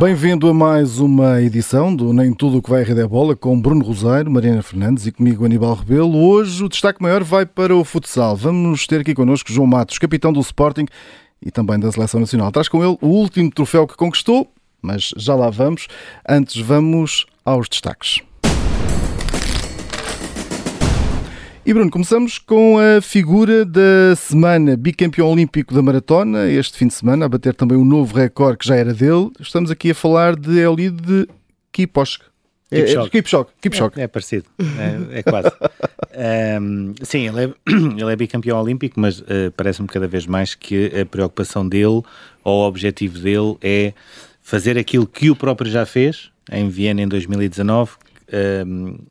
Bem-vindo 0.00 0.48
a 0.48 0.54
mais 0.54 0.98
uma 0.98 1.42
edição 1.42 1.94
do 1.94 2.10
Nem 2.14 2.32
Tudo 2.32 2.56
o 2.56 2.62
que 2.62 2.70
vai 2.70 2.80
a 2.80 2.84
Rede 2.86 3.02
é 3.02 3.06
Bola 3.06 3.36
com 3.36 3.60
Bruno 3.60 3.84
Rosário, 3.84 4.30
Mariana 4.30 4.62
Fernandes 4.62 5.06
e 5.06 5.12
comigo 5.12 5.44
Aníbal 5.44 5.74
Rebelo. 5.74 6.16
Hoje 6.16 6.64
o 6.64 6.70
destaque 6.70 7.02
maior 7.02 7.22
vai 7.22 7.44
para 7.44 7.76
o 7.76 7.84
futsal. 7.84 8.34
Vamos 8.34 8.86
ter 8.86 9.02
aqui 9.02 9.14
connosco 9.14 9.52
João 9.52 9.66
Matos, 9.66 9.98
capitão 9.98 10.32
do 10.32 10.40
Sporting 10.40 10.86
e 11.42 11.50
também 11.50 11.78
da 11.78 11.92
Seleção 11.92 12.18
Nacional. 12.18 12.50
Traz 12.50 12.66
com 12.66 12.82
ele 12.82 12.96
o 13.02 13.08
último 13.08 13.50
troféu 13.50 13.86
que 13.86 13.94
conquistou, 13.94 14.50
mas 14.80 15.12
já 15.18 15.34
lá 15.34 15.50
vamos. 15.50 15.86
Antes 16.26 16.56
vamos 16.56 17.26
aos 17.44 17.68
destaques. 17.68 18.22
E 21.64 21.74
Bruno, 21.74 21.90
começamos 21.90 22.38
com 22.38 22.78
a 22.78 23.02
figura 23.02 23.66
da 23.66 24.16
semana, 24.16 24.76
bicampeão 24.76 25.30
olímpico 25.30 25.74
da 25.74 25.82
maratona, 25.82 26.50
este 26.50 26.78
fim 26.78 26.86
de 26.86 26.94
semana, 26.94 27.26
a 27.26 27.28
bater 27.28 27.54
também 27.54 27.76
um 27.76 27.84
novo 27.84 28.16
recorde 28.16 28.58
que 28.58 28.66
já 28.66 28.76
era 28.76 28.94
dele. 28.94 29.30
Estamos 29.38 29.70
aqui 29.70 29.90
a 29.90 29.94
falar 29.94 30.36
de 30.36 30.58
Elide 30.58 31.28
Kiposk. 31.70 32.22
Kipchoge. 32.70 33.10
Kipchoge. 33.10 33.48
Kipchoge. 33.60 34.00
É, 34.00 34.02
é 34.04 34.08
parecido, 34.08 34.46
é, 34.58 35.18
é 35.18 35.22
quase. 35.22 35.50
um, 36.62 36.94
sim, 37.02 37.28
ele 37.28 37.44
é, 37.44 37.54
ele 38.00 38.12
é 38.12 38.16
bicampeão 38.16 38.60
olímpico, 38.60 38.98
mas 38.98 39.20
uh, 39.20 39.52
parece-me 39.56 39.88
cada 39.88 40.08
vez 40.08 40.26
mais 40.26 40.54
que 40.54 40.86
a 40.98 41.04
preocupação 41.04 41.68
dele, 41.68 42.02
ou 42.42 42.62
o 42.62 42.66
objetivo 42.66 43.18
dele, 43.18 43.56
é 43.60 43.92
fazer 44.40 44.78
aquilo 44.78 45.06
que 45.06 45.30
o 45.30 45.36
próprio 45.36 45.70
já 45.70 45.84
fez 45.84 46.30
em 46.50 46.68
Viena 46.68 47.02
em 47.02 47.08
2019, 47.08 47.90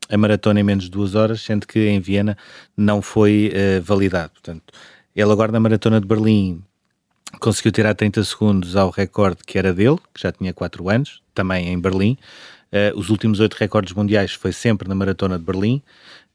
a 0.09 0.17
maratona 0.17 0.59
em 0.59 0.63
menos 0.63 0.85
de 0.85 0.91
duas 0.91 1.15
horas, 1.15 1.41
sendo 1.41 1.67
que 1.67 1.87
em 1.87 1.99
Viena 1.99 2.37
não 2.75 3.01
foi 3.01 3.51
uh, 3.53 3.81
validado. 3.81 4.31
Portanto, 4.31 4.73
ele 5.15 5.31
agora 5.31 5.51
na 5.51 5.59
maratona 5.59 5.99
de 5.99 6.07
Berlim 6.07 6.63
conseguiu 7.39 7.71
tirar 7.71 7.93
30 7.93 8.23
segundos 8.23 8.75
ao 8.75 8.89
recorde 8.89 9.41
que 9.45 9.57
era 9.57 9.73
dele, 9.73 9.97
que 10.13 10.21
já 10.21 10.31
tinha 10.31 10.53
4 10.53 10.89
anos, 10.89 11.21
também 11.33 11.67
em 11.67 11.79
Berlim. 11.79 12.17
Uh, 12.71 12.97
os 12.97 13.09
últimos 13.09 13.39
oito 13.39 13.55
recordes 13.55 13.93
mundiais 13.93 14.33
foi 14.33 14.51
sempre 14.51 14.87
na 14.87 14.95
maratona 14.95 15.37
de 15.37 15.43
Berlim. 15.43 15.81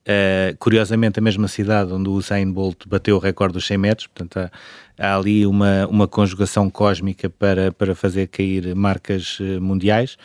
Uh, 0.07 0.55
curiosamente, 0.59 1.19
a 1.19 1.23
mesma 1.23 1.49
cidade 1.49 1.93
onde 1.93 2.09
o 2.09 2.13
Usain 2.13 2.51
Bolt 2.51 2.87
bateu 2.87 3.17
o 3.17 3.19
recorde 3.19 3.55
dos 3.55 3.67
100 3.67 3.79
metros, 3.79 4.07
portanto, 4.07 4.37
há, 4.37 4.51
há 4.99 5.17
ali 5.17 5.47
uma, 5.47 5.87
uma 5.87 6.07
conjugação 6.07 6.69
cósmica 6.69 7.31
para, 7.31 7.73
para 7.73 7.95
fazer 7.95 8.27
cair 8.27 8.75
marcas 8.75 9.39
uh, 9.41 9.61
mundiais. 9.61 10.19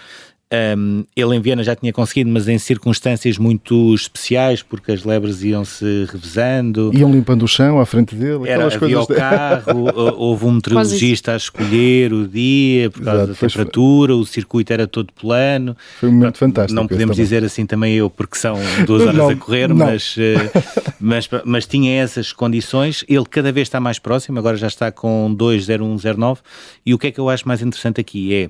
Um, 0.52 1.04
ele 1.16 1.36
em 1.36 1.40
Viena 1.40 1.64
já 1.64 1.76
tinha 1.76 1.94
conseguido, 1.94 2.28
mas 2.32 2.48
em 2.48 2.58
circunstâncias 2.58 3.38
muito 3.38 3.94
especiais, 3.94 4.64
porque 4.64 4.92
as 4.92 5.04
lebres 5.04 5.44
iam-se 5.44 6.08
revezando. 6.12 6.90
Iam 6.92 7.12
limpando 7.12 7.44
o 7.44 7.48
chão 7.48 7.80
à 7.80 7.86
frente 7.86 8.16
dele. 8.16 8.50
Era, 8.50 8.66
havia 8.66 8.80
coisas 8.80 9.04
o 9.04 9.08
carro, 9.08 9.92
houve 10.18 10.46
um 10.46 10.54
meteorologista 10.54 11.34
a 11.34 11.38
escolher 11.38 12.12
o 12.12 12.28
dia 12.28 12.90
por 12.90 13.04
causa 13.04 13.24
Exato, 13.24 13.34
da 13.34 13.48
temperatura, 13.48 14.14
foi... 14.14 14.22
o 14.22 14.26
circuito 14.26 14.74
era 14.74 14.88
todo 14.88 15.14
plano. 15.14 15.78
Foi 16.00 16.10
um 16.10 16.14
momento 16.14 16.40
fantástico. 16.40 16.74
Não 16.74 16.88
podemos 16.88 17.16
dizer 17.16 17.44
assim 17.44 17.68
também 17.68 17.94
eu, 17.94 18.10
porque 18.10 18.36
são 18.36 18.58
duas 18.88 19.04
horas 19.06 19.16
não, 19.16 19.30
a 19.30 19.36
correr, 19.36 19.72
mas, 19.72 20.16
eh, 20.18 20.52
mas, 21.00 21.30
mas 21.46 21.68
tinha 21.68 22.02
essas 22.02 22.34
condições. 22.34 23.06
Ele 23.08 23.26
cada 23.26 23.52
vez 23.52 23.68
está 23.68 23.80
mais 23.80 24.00
próximo, 24.00 24.40
agora 24.40 24.58
já 24.58 24.68
está 24.68 24.92
com 24.92 25.36
2,0109. 25.38 26.40
E 26.84 26.92
o 26.96 26.98
que 26.98 27.08
é 27.08 27.12
que 27.12 27.20
eu 27.20 27.30
acho 27.30 27.48
mais 27.48 27.62
interessante 27.62 28.02
aqui 28.02 28.34
é, 28.34 28.50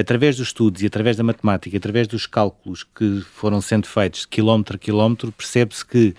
através 0.00 0.36
dos 0.36 0.46
estudos 0.46 0.80
e 0.80 0.86
através 0.86 1.16
da 1.16 1.24
matemática, 1.24 1.39
matemática, 1.44 1.76
através 1.76 2.06
dos 2.06 2.26
cálculos 2.26 2.84
que 2.84 3.20
foram 3.34 3.60
sendo 3.60 3.86
feitos 3.86 4.26
quilómetro 4.26 4.76
a 4.76 4.78
quilómetro, 4.78 5.32
percebe-se 5.32 5.84
que 5.84 6.14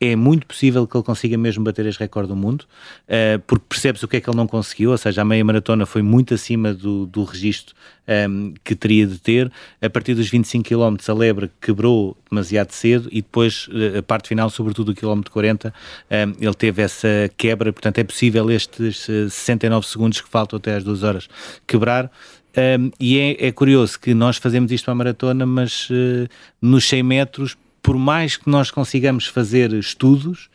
é 0.00 0.16
muito 0.16 0.46
possível 0.46 0.86
que 0.86 0.96
ele 0.96 1.04
consiga 1.04 1.36
mesmo 1.36 1.64
bater 1.64 1.86
este 1.86 2.00
recorde 2.00 2.28
do 2.28 2.36
mundo, 2.36 2.62
uh, 2.62 3.38
porque 3.46 3.64
percebe-se 3.68 4.04
o 4.04 4.08
que 4.08 4.16
é 4.16 4.20
que 4.20 4.28
ele 4.28 4.36
não 4.36 4.46
conseguiu, 4.46 4.90
ou 4.90 4.98
seja, 4.98 5.22
a 5.22 5.24
meia 5.24 5.44
maratona 5.44 5.86
foi 5.86 6.02
muito 6.02 6.34
acima 6.34 6.72
do, 6.74 7.06
do 7.06 7.24
registro 7.24 7.74
um, 8.06 8.12
ehm, 8.12 8.54
que 8.62 8.74
teria 8.74 9.06
de 9.06 9.18
ter. 9.18 9.50
A 9.80 9.88
partir 9.88 10.14
dos 10.14 10.28
25 10.28 10.68
km, 10.68 10.96
a 11.08 11.12
lebre 11.12 11.50
quebrou 11.60 12.16
demasiado 12.30 12.72
cedo 12.72 13.08
e 13.10 13.22
depois, 13.22 13.68
uh, 13.68 13.98
a 13.98 14.02
parte 14.02 14.28
final, 14.28 14.50
sobretudo 14.50 14.92
o 14.92 14.94
quilómetro 14.94 15.30
40, 15.32 15.68
um, 15.68 16.14
ehm, 16.14 16.32
ele 16.40 16.54
teve 16.54 16.82
essa 16.82 17.08
quebra. 17.36 17.72
Portanto, 17.72 17.98
é 17.98 18.04
possível 18.04 18.50
estes 18.50 19.08
uh, 19.08 19.26
eh, 19.26 19.28
69 19.28 19.86
segundos 19.86 20.20
que 20.20 20.28
faltam 20.28 20.56
até 20.58 20.74
às 20.74 20.84
duas 20.84 21.02
horas 21.02 21.28
quebrar. 21.66 22.10
Um, 22.56 22.90
e 23.00 23.18
é, 23.18 23.48
é, 23.48 23.52
curioso 23.52 23.98
que 23.98 24.14
nós 24.14 24.36
fazemos 24.36 24.70
isto 24.70 24.84
para 24.84 24.92
a 24.92 24.94
maratona, 24.94 25.44
mas 25.44 25.90
uh, 25.90 26.28
nos 26.62 26.88
100 26.88 27.02
metros, 27.02 27.56
por 27.84 27.98
mais 27.98 28.38
que 28.38 28.48
nós 28.48 28.70
consigamos 28.70 29.26
fazer 29.26 29.70
estudos, 29.74 30.48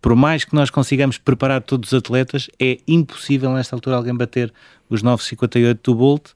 por 0.00 0.16
mais 0.16 0.42
que 0.42 0.54
nós 0.54 0.70
consigamos 0.70 1.18
preparar 1.18 1.60
todos 1.60 1.92
os 1.92 1.98
atletas, 1.98 2.48
é 2.58 2.78
impossível 2.88 3.52
nesta 3.52 3.76
altura 3.76 3.96
alguém 3.96 4.16
bater 4.16 4.50
os 4.88 5.02
9,58 5.02 5.78
do 5.84 5.94
Bolt 5.94 6.30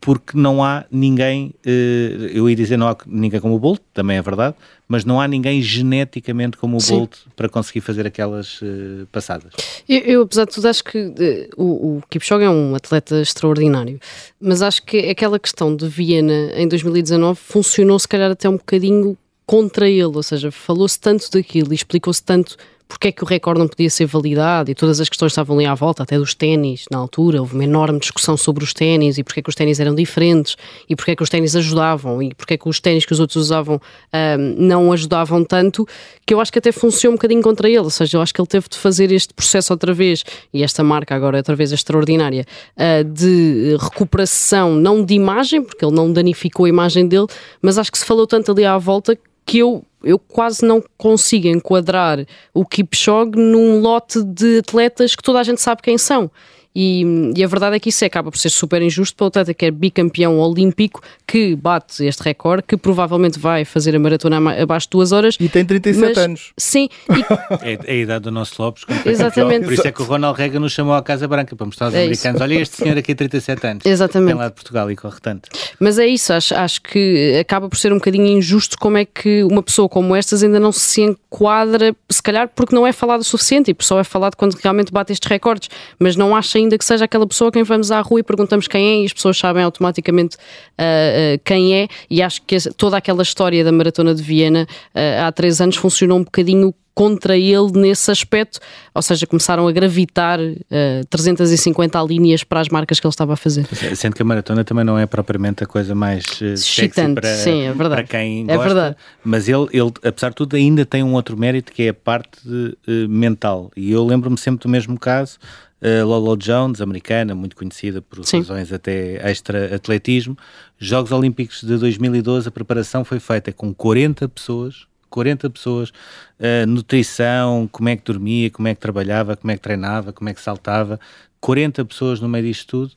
porque 0.00 0.36
não 0.36 0.62
há 0.64 0.84
ninguém, 0.90 1.52
eh, 1.64 2.30
eu 2.32 2.48
ia 2.48 2.56
dizer 2.56 2.76
não 2.76 2.88
há 2.88 2.96
ninguém 3.06 3.40
como 3.40 3.54
o 3.54 3.58
Bolt, 3.58 3.80
também 3.92 4.16
é 4.16 4.22
verdade, 4.22 4.54
mas 4.86 5.04
não 5.04 5.20
há 5.20 5.26
ninguém 5.26 5.60
geneticamente 5.60 6.56
como 6.56 6.76
o 6.76 6.80
Sim. 6.80 6.98
Bolt 6.98 7.16
para 7.34 7.48
conseguir 7.48 7.80
fazer 7.80 8.06
aquelas 8.06 8.60
uh, 8.62 9.06
passadas. 9.10 9.52
Eu, 9.88 10.00
eu, 10.00 10.22
apesar 10.22 10.44
de 10.44 10.52
tudo, 10.52 10.66
acho 10.66 10.82
que 10.82 10.98
uh, 10.98 11.12
o, 11.56 11.98
o 11.98 12.02
Kipchoge 12.08 12.44
é 12.44 12.50
um 12.50 12.74
atleta 12.74 13.20
extraordinário, 13.20 13.98
mas 14.40 14.62
acho 14.62 14.82
que 14.84 15.08
aquela 15.08 15.38
questão 15.40 15.74
de 15.74 15.88
Viena 15.88 16.52
em 16.54 16.68
2019 16.68 17.38
funcionou 17.40 17.98
se 17.98 18.08
calhar 18.08 18.30
até 18.30 18.48
um 18.48 18.56
bocadinho 18.56 19.16
contra 19.46 19.88
ele, 19.88 20.02
ou 20.02 20.22
seja, 20.22 20.50
falou-se 20.50 20.98
tanto 20.98 21.30
daquilo 21.30 21.72
e 21.72 21.76
explicou-se 21.76 22.22
tanto 22.22 22.56
porque 22.88 23.08
é 23.08 23.12
que 23.12 23.24
o 23.24 23.26
recorde 23.26 23.58
não 23.58 23.68
podia 23.68 23.90
ser 23.90 24.06
validado 24.06 24.70
e 24.70 24.74
todas 24.74 25.00
as 25.00 25.08
questões 25.08 25.32
estavam 25.32 25.56
ali 25.56 25.66
à 25.66 25.74
volta, 25.74 26.02
até 26.02 26.18
dos 26.18 26.34
ténis 26.34 26.84
na 26.90 26.98
altura, 26.98 27.40
houve 27.40 27.54
uma 27.54 27.64
enorme 27.64 27.98
discussão 27.98 28.36
sobre 28.36 28.62
os 28.62 28.72
ténis 28.72 29.18
e 29.18 29.24
porque 29.24 29.40
é 29.40 29.42
que 29.42 29.48
os 29.48 29.54
ténis 29.54 29.80
eram 29.80 29.94
diferentes 29.94 30.56
e 30.88 30.94
porque 30.94 31.10
é 31.10 31.16
que 31.16 31.22
os 31.22 31.28
ténis 31.28 31.56
ajudavam 31.56 32.22
e 32.22 32.32
porque 32.34 32.54
é 32.54 32.56
que 32.56 32.68
os 32.68 32.78
ténis 32.80 33.04
que 33.04 33.12
os 33.12 33.20
outros 33.20 33.36
usavam 33.36 33.80
um, 34.12 34.38
não 34.58 34.92
ajudavam 34.92 35.44
tanto, 35.44 35.86
que 36.24 36.32
eu 36.32 36.40
acho 36.40 36.52
que 36.52 36.58
até 36.58 36.70
funciona 36.70 37.14
um 37.14 37.16
bocadinho 37.16 37.42
contra 37.42 37.68
ele, 37.68 37.78
ou 37.78 37.90
seja, 37.90 38.18
eu 38.18 38.22
acho 38.22 38.32
que 38.32 38.40
ele 38.40 38.48
teve 38.48 38.68
de 38.68 38.78
fazer 38.78 39.10
este 39.10 39.34
processo 39.34 39.72
outra 39.72 39.92
vez, 39.92 40.24
e 40.52 40.62
esta 40.62 40.84
marca 40.84 41.14
agora 41.14 41.38
outra 41.38 41.56
vez 41.56 41.72
extraordinária, 41.72 42.46
uh, 42.76 43.04
de 43.04 43.76
recuperação, 43.80 44.74
não 44.74 45.04
de 45.04 45.14
imagem, 45.14 45.62
porque 45.62 45.84
ele 45.84 45.94
não 45.94 46.12
danificou 46.12 46.66
a 46.66 46.68
imagem 46.68 47.06
dele, 47.08 47.26
mas 47.60 47.78
acho 47.78 47.90
que 47.90 47.98
se 47.98 48.04
falou 48.04 48.26
tanto 48.26 48.52
ali 48.52 48.64
à 48.64 48.78
volta 48.78 49.18
que 49.46 49.58
eu 49.58 49.82
eu 50.02 50.20
quase 50.20 50.64
não 50.64 50.82
consigo 50.96 51.48
enquadrar 51.48 52.24
o 52.54 52.64
Kipchoge 52.64 53.32
num 53.34 53.80
lote 53.80 54.22
de 54.22 54.58
atletas 54.58 55.16
que 55.16 55.22
toda 55.22 55.40
a 55.40 55.42
gente 55.42 55.60
sabe 55.60 55.82
quem 55.82 55.98
são. 55.98 56.30
E, 56.78 57.32
e, 57.34 57.42
a 57.42 57.46
verdade 57.46 57.76
é 57.76 57.80
que 57.80 57.88
isso 57.88 58.04
acaba 58.04 58.30
por 58.30 58.36
ser 58.36 58.50
super 58.50 58.82
injusto 58.82 59.16
para 59.16 59.24
o 59.24 59.28
atleta 59.28 59.54
que 59.54 59.64
é 59.64 59.70
bicampeão 59.70 60.38
olímpico, 60.38 61.02
que 61.26 61.56
bate 61.56 62.04
este 62.04 62.22
recorde, 62.22 62.64
que 62.68 62.76
provavelmente 62.76 63.38
vai 63.38 63.64
fazer 63.64 63.96
a 63.96 63.98
maratona 63.98 64.36
abaixo 64.60 64.86
de 64.86 64.90
duas 64.90 65.10
horas. 65.10 65.38
E 65.40 65.48
tem 65.48 65.64
37 65.64 66.06
mas, 66.06 66.18
anos. 66.18 66.52
Sim. 66.58 66.90
E... 67.08 67.24
É, 67.62 67.78
é, 67.84 67.92
a 67.92 67.94
idade 67.94 68.24
do 68.24 68.30
nosso 68.30 68.60
Lopes. 68.60 68.84
Exatamente. 69.04 69.64
Por 69.64 69.72
isso 69.72 69.86
é 69.86 69.92
que 69.92 70.02
o 70.02 70.04
Ronald 70.04 70.36
Reagan 70.36 70.60
nos 70.60 70.72
chamou 70.72 70.94
à 70.94 71.02
Casa 71.02 71.26
Branca, 71.26 71.56
para 71.56 71.64
mostrar 71.64 71.86
aos 71.86 71.94
é 71.94 72.04
americanos, 72.04 72.36
isso. 72.36 72.44
olha 72.44 72.60
este 72.60 72.76
senhor 72.76 72.98
aqui 72.98 73.14
37 73.14 73.66
anos. 73.66 73.86
Exatamente. 73.86 74.28
Vem 74.28 74.36
lá 74.36 74.48
de 74.48 74.54
Portugal 74.54 74.90
e 74.90 74.96
corre 74.96 75.18
tanto. 75.20 75.48
Mas 75.80 75.98
é 75.98 76.06
isso, 76.06 76.32
acho, 76.32 76.54
acho 76.54 76.82
que 76.82 77.38
acaba 77.40 77.68
por 77.68 77.78
ser 77.78 77.92
um 77.92 77.96
bocadinho 77.96 78.26
injusto 78.26 78.76
como 78.78 78.98
é 78.98 79.04
que 79.04 79.42
uma 79.44 79.62
pessoa 79.62 79.88
como 79.88 80.14
estas 80.14 80.42
ainda 80.42 80.60
não 80.60 80.72
se 80.72 81.00
enquadra, 81.02 81.96
se 82.10 82.22
calhar 82.22 82.50
porque 82.54 82.74
não 82.74 82.86
é 82.86 82.92
falado 82.92 83.20
o 83.20 83.24
suficiente 83.24 83.70
e 83.70 83.84
só 83.84 83.98
é 83.98 84.04
falado 84.04 84.36
quando 84.36 84.54
realmente 84.54 84.92
bate 84.92 85.12
estes 85.12 85.28
recordes, 85.28 85.70
mas 85.98 86.16
não 86.16 86.36
acho 86.36 86.58
ainda 86.66 86.76
que 86.76 86.84
seja 86.84 87.04
aquela 87.04 87.26
pessoa 87.26 87.48
a 87.48 87.52
quem 87.52 87.62
vamos 87.62 87.90
à 87.90 88.00
rua 88.00 88.20
e 88.20 88.22
perguntamos 88.22 88.68
quem 88.68 88.86
é 88.86 89.02
e 89.02 89.06
as 89.06 89.12
pessoas 89.12 89.38
sabem 89.38 89.62
automaticamente 89.62 90.36
uh, 90.36 91.36
uh, 91.36 91.40
quem 91.44 91.74
é 91.74 91.88
e 92.10 92.22
acho 92.22 92.42
que 92.42 92.56
toda 92.74 92.96
aquela 92.96 93.22
história 93.22 93.64
da 93.64 93.72
Maratona 93.72 94.14
de 94.14 94.22
Viena 94.22 94.66
uh, 94.94 95.26
há 95.26 95.32
três 95.32 95.60
anos 95.60 95.76
funcionou 95.76 96.18
um 96.18 96.24
bocadinho 96.24 96.74
contra 96.96 97.36
ele 97.36 97.72
nesse 97.72 98.10
aspecto, 98.10 98.58
ou 98.94 99.02
seja, 99.02 99.26
começaram 99.26 99.68
a 99.68 99.70
gravitar 99.70 100.40
uh, 100.40 101.06
350 101.10 102.02
linhas 102.04 102.42
para 102.42 102.58
as 102.58 102.70
marcas 102.70 102.98
que 102.98 103.06
ele 103.06 103.12
estava 103.12 103.34
a 103.34 103.36
fazer. 103.36 103.66
Sendo 103.94 104.16
que 104.16 104.22
a 104.22 104.24
maratona 104.24 104.64
também 104.64 104.82
não 104.82 104.98
é 104.98 105.04
propriamente 105.04 105.62
a 105.62 105.66
coisa 105.66 105.94
mais 105.94 106.24
uh, 106.40 106.56
sexy 106.56 107.12
para, 107.12 107.36
Sim, 107.36 107.66
é 107.66 107.72
para 107.74 108.02
quem 108.02 108.44
é 108.48 108.56
gosta, 108.56 108.64
verdade. 108.64 108.96
mas 109.22 109.46
ele, 109.46 109.66
ele, 109.72 109.92
apesar 110.02 110.30
de 110.30 110.36
tudo, 110.36 110.56
ainda 110.56 110.86
tem 110.86 111.02
um 111.02 111.12
outro 111.12 111.36
mérito 111.36 111.70
que 111.70 111.82
é 111.82 111.88
a 111.90 111.94
parte 111.94 112.38
uh, 112.48 113.08
mental. 113.10 113.70
E 113.76 113.92
eu 113.92 114.02
lembro-me 114.02 114.38
sempre 114.38 114.62
do 114.62 114.68
mesmo 114.70 114.98
caso, 114.98 115.36
Uh, 115.80 116.06
Lolo 116.06 116.36
Jones, 116.36 116.80
americana, 116.80 117.34
muito 117.34 117.54
conhecida 117.54 118.00
por 118.00 118.24
Sim. 118.24 118.38
razões 118.38 118.72
até 118.72 119.30
extra-atletismo. 119.30 120.36
Jogos 120.78 121.12
Olímpicos 121.12 121.60
de 121.60 121.76
2012, 121.76 122.48
a 122.48 122.50
preparação 122.50 123.04
foi 123.04 123.20
feita 123.20 123.52
com 123.52 123.74
40 123.74 124.28
pessoas 124.28 124.86
40 125.08 125.48
pessoas, 125.48 125.90
uh, 125.90 126.66
nutrição, 126.68 127.68
como 127.72 127.88
é 127.88 127.96
que 127.96 128.04
dormia, 128.04 128.50
como 128.50 128.68
é 128.68 128.74
que 128.74 128.80
trabalhava, 128.80 129.36
como 129.36 129.50
é 129.50 129.54
que 129.54 129.62
treinava, 129.62 130.12
como 130.12 130.28
é 130.28 130.34
que 130.34 130.40
saltava, 130.40 131.00
40 131.40 131.84
pessoas 131.84 132.20
no 132.20 132.28
meio 132.28 132.44
disto 132.44 132.66
tudo. 132.68 132.92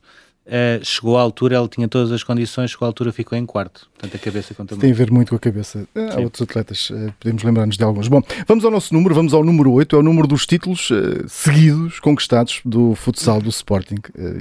Uh, 0.49 0.83
chegou 0.83 1.15
à 1.15 1.21
altura, 1.21 1.57
ela 1.57 1.67
tinha 1.67 1.87
todas 1.87 2.11
as 2.11 2.23
condições, 2.23 2.71
chegou 2.71 2.87
à 2.87 2.89
altura, 2.89 3.11
ficou 3.11 3.37
em 3.37 3.45
quarto. 3.45 3.87
Portanto, 3.93 4.15
a 4.15 4.17
cabeça 4.17 4.55
conta 4.55 4.73
muito. 4.73 4.81
Tem 4.81 4.91
a 4.91 4.95
ver 4.95 5.11
muito 5.11 5.29
com 5.29 5.35
a 5.35 5.39
cabeça. 5.39 5.87
Há 5.93 6.13
Sim. 6.13 6.23
outros 6.23 6.41
atletas, 6.41 6.89
uh, 6.89 7.13
podemos 7.19 7.43
lembrar-nos 7.43 7.77
de 7.77 7.83
alguns. 7.83 8.07
Bom, 8.07 8.23
vamos 8.47 8.65
ao 8.65 8.71
nosso 8.71 8.91
número, 8.91 9.13
vamos 9.13 9.31
ao 9.31 9.43
número 9.43 9.71
8, 9.71 9.95
é 9.95 9.99
o 9.99 10.01
número 10.01 10.27
dos 10.27 10.47
títulos 10.47 10.89
uh, 10.89 11.27
seguidos, 11.27 11.99
conquistados 11.99 12.61
do 12.65 12.95
futsal 12.95 13.39
do 13.39 13.49
Sporting 13.49 13.97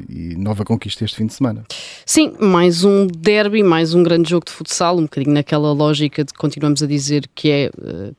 e 0.08 0.34
nova 0.36 0.64
conquista 0.64 1.04
este 1.04 1.16
fim 1.16 1.26
de 1.26 1.34
semana. 1.34 1.64
Sim, 2.06 2.32
mais 2.40 2.84
um 2.84 3.06
derby, 3.06 3.62
mais 3.62 3.92
um 3.92 4.02
grande 4.02 4.30
jogo 4.30 4.46
de 4.46 4.52
futsal, 4.52 4.96
um 4.96 5.02
bocadinho 5.02 5.34
naquela 5.34 5.72
lógica 5.72 6.24
de 6.24 6.32
continuamos 6.32 6.82
a 6.82 6.86
dizer 6.86 7.28
que 7.34 7.50
é, 7.50 7.70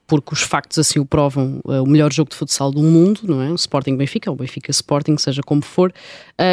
porque 0.06 0.34
os 0.34 0.42
factos 0.42 0.78
assim 0.78 1.00
o 1.00 1.06
provam, 1.06 1.60
o 1.64 1.86
melhor 1.86 2.14
jogo 2.14 2.30
de 2.30 2.36
futsal 2.36 2.72
do 2.72 2.82
mundo, 2.82 3.22
não 3.24 3.42
é? 3.42 3.50
O 3.50 3.56
Sporting 3.56 3.96
Benfica, 3.96 4.30
ou 4.30 4.36
Benfica 4.36 4.70
Sporting, 4.72 5.18
seja 5.18 5.42
como 5.42 5.62
for. 5.62 5.92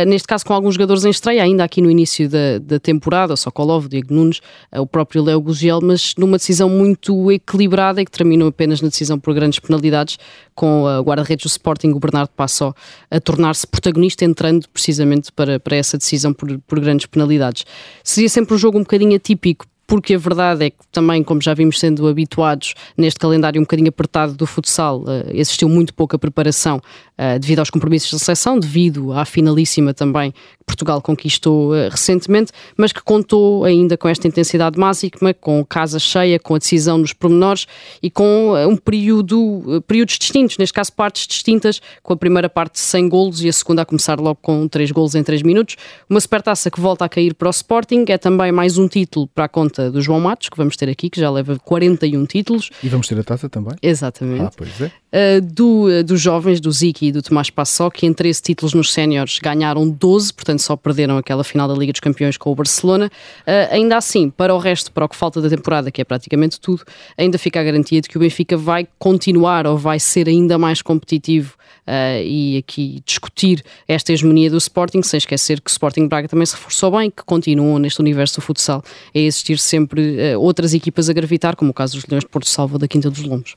neste 0.06 0.27
caso, 0.27 0.44
com 0.44 0.55
alguns 0.55 0.75
jogadores 0.75 1.05
em 1.05 1.11
estreia, 1.26 1.43
ainda 1.43 1.64
aqui 1.64 1.82
no 1.82 1.90
início 1.90 2.28
da, 2.28 2.58
da 2.61 2.78
temporada, 2.78 3.34
Sokolov, 3.34 3.88
Diego 3.88 4.14
Nunes, 4.14 4.40
eh, 4.70 4.78
o 4.78 4.87
próprio 4.87 5.25
Léo 5.25 5.40
Gugiel, 5.40 5.81
mas 5.82 6.14
numa 6.17 6.37
decisão 6.37 6.69
muito 6.69 7.32
equilibrada 7.32 8.00
e 8.00 8.05
que 8.05 8.11
terminou 8.11 8.49
apenas 8.49 8.81
na 8.81 8.88
decisão 8.88 9.19
por 9.19 9.34
grandes 9.34 9.58
penalidades, 9.58 10.19
com 10.55 10.84
o 10.84 11.02
guarda-redes 11.02 11.44
do 11.44 11.49
Sporting, 11.49 11.88
o 11.88 11.99
Bernardo 11.99 12.31
Passó, 12.31 12.73
a 13.11 13.20
tornar-se 13.20 13.67
protagonista, 13.67 14.25
entrando 14.25 14.69
precisamente 14.69 15.32
para, 15.32 15.58
para 15.58 15.76
essa 15.76 15.99
decisão 15.99 16.32
por, 16.32 16.58
por 16.61 16.78
grandes 16.78 17.06
penalidades. 17.06 17.64
Seria 18.05 18.28
sempre 18.28 18.55
um 18.55 18.58
jogo 18.58 18.78
um 18.78 18.82
bocadinho 18.82 19.17
atípico 19.17 19.67
porque 19.87 20.14
a 20.14 20.19
verdade 20.19 20.64
é 20.64 20.70
que 20.70 20.78
também, 20.90 21.23
como 21.23 21.40
já 21.40 21.55
vimos 21.55 21.78
sendo 21.78 22.08
habituados 22.08 22.75
neste 22.96 23.20
calendário 23.20 23.61
um 23.61 23.64
bocadinho 23.64 23.88
apertado 23.88 24.34
do 24.34 24.44
futsal, 24.44 25.05
existiu 25.28 25.69
muito 25.69 25.94
pouca 25.94 26.19
preparação 26.19 26.81
uh, 27.19 27.39
devido 27.39 27.61
aos 27.61 27.71
compromissos 27.71 28.11
da 28.11 28.19
seleção, 28.19 28.59
devido 28.59 29.13
à 29.13 29.25
finalíssima 29.25 29.93
também 29.93 30.33
que 30.33 30.65
Portugal 30.67 31.01
conquistou 31.03 31.73
uh, 31.73 31.89
recentemente, 31.91 32.53
mas 32.77 32.93
que 32.93 33.03
contou 33.03 33.65
ainda 33.65 33.97
com 33.97 34.09
esta 34.09 34.27
intensidade 34.27 34.79
máxima, 34.79 35.35
com 35.35 35.65
casa 35.65 35.99
cheia, 35.99 36.39
com 36.39 36.55
a 36.55 36.59
decisão 36.59 36.99
nos 36.99 37.13
pormenores 37.13 37.67
e 38.03 38.11
com 38.11 38.55
um 38.67 38.77
período, 38.77 39.83
períodos 39.87 40.19
distintos, 40.19 40.59
neste 40.59 40.73
caso 40.73 40.93
partes 40.93 41.27
distintas, 41.27 41.81
com 42.03 42.13
a 42.13 42.17
primeira 42.17 42.49
parte 42.49 42.81
sem 42.81 43.09
golos 43.09 43.43
e 43.43 43.49
a 43.49 43.53
segunda 43.53 43.83
a 43.83 43.85
começar 43.85 44.19
logo 44.19 44.39
com 44.41 44.67
três 44.67 44.91
golos 44.91 45.15
em 45.15 45.23
três 45.23 45.43
minutos. 45.43 45.77
Uma 46.09 46.21
supertaça 46.21 46.71
que 46.71 46.81
volta 46.81 47.05
a 47.05 47.09
cair 47.09 47.35
para 47.35 47.49
o 47.49 47.51
Sporting, 47.51 48.05
é 48.09 48.19
também 48.19 48.51
mais 48.51 48.79
um 48.79 48.89
título 48.89 49.29
para 49.29 49.45
a 49.45 49.49
conta 49.49 49.67
conta 49.67 49.91
do 49.91 50.01
João 50.01 50.21
Matos, 50.21 50.49
que 50.49 50.57
vamos 50.57 50.77
ter 50.77 50.89
aqui, 50.89 51.11
que 51.11 51.21
já 51.21 51.31
leva 51.31 51.59
41 51.59 52.25
títulos. 52.27 52.71
E 52.83 52.89
vamos 52.89 53.09
ter 53.09 53.19
a 53.19 53.25
taça 53.25 53.49
também? 53.49 53.75
Exatamente. 53.83 54.43
Ah, 54.43 54.51
pois 54.57 54.81
é. 54.81 54.91
Uh, 55.17 55.41
do, 55.41 55.85
uh, 55.85 56.05
dos 56.05 56.21
jovens, 56.21 56.61
do 56.61 56.71
Ziki 56.71 57.07
e 57.07 57.13
do 57.13 57.23
Tomás 57.23 57.49
Passó, 57.49 57.89
que 57.89 58.05
em 58.05 58.13
13 58.13 58.43
títulos 58.43 58.75
nos 58.75 58.93
séniores 58.93 59.39
ganharam 59.39 59.89
12, 59.89 60.35
portanto 60.35 60.61
só 60.61 60.77
perderam 60.77 61.17
aquela 61.17 61.43
final 61.43 61.67
da 61.67 61.73
Liga 61.73 61.91
dos 61.91 62.01
Campeões 62.01 62.37
com 62.37 62.53
o 62.53 62.55
Barcelona. 62.55 63.11
Uh, 63.41 63.73
ainda 63.73 63.97
assim, 63.97 64.29
para 64.29 64.55
o 64.55 64.59
resto, 64.59 64.93
para 64.93 65.07
o 65.07 65.09
que 65.09 65.17
falta 65.17 65.41
da 65.41 65.49
temporada, 65.49 65.91
que 65.91 66.03
é 66.03 66.05
praticamente 66.05 66.61
tudo, 66.61 66.85
ainda 67.17 67.39
fica 67.39 67.59
a 67.59 67.65
garantia 67.65 68.03
de 68.03 68.11
que 68.11 68.19
o 68.19 68.21
Benfica 68.21 68.59
vai 68.59 68.87
continuar 68.99 69.67
ou 69.67 69.79
vai 69.79 69.99
ser 69.99 70.29
ainda 70.29 70.59
mais 70.59 70.83
competitivo 70.83 71.55
uh, 71.87 72.23
e 72.23 72.59
aqui 72.59 73.01
discutir 73.07 73.65
esta 73.89 74.12
hegemonia 74.12 74.51
do 74.51 74.59
Sporting, 74.59 75.01
sem 75.01 75.17
esquecer 75.17 75.62
que 75.62 75.71
o 75.71 75.73
Sporting 75.73 76.09
Braga 76.09 76.29
também 76.29 76.45
se 76.45 76.55
reforçou 76.55 76.91
bem, 76.91 77.11
que 77.11 77.23
continuam 77.25 77.79
neste 77.79 78.01
universo 78.01 78.35
do 78.35 78.43
futsal 78.43 78.85
a 79.15 79.19
existir 79.19 79.59
sempre 79.59 80.37
outras 80.37 80.75
equipas 80.75 81.09
a 81.09 81.15
gravitar, 81.15 81.57
como 81.57 81.71
o 81.71 81.75
caso 81.75 81.95
dos 81.95 82.05
Leões 82.05 82.25
de 82.25 82.29
Porto 82.29 82.51
Salvo 82.51 82.79
da 82.79 82.87
Quinta 82.87 83.09
dos 83.09 83.23
Lombos. 83.23 83.57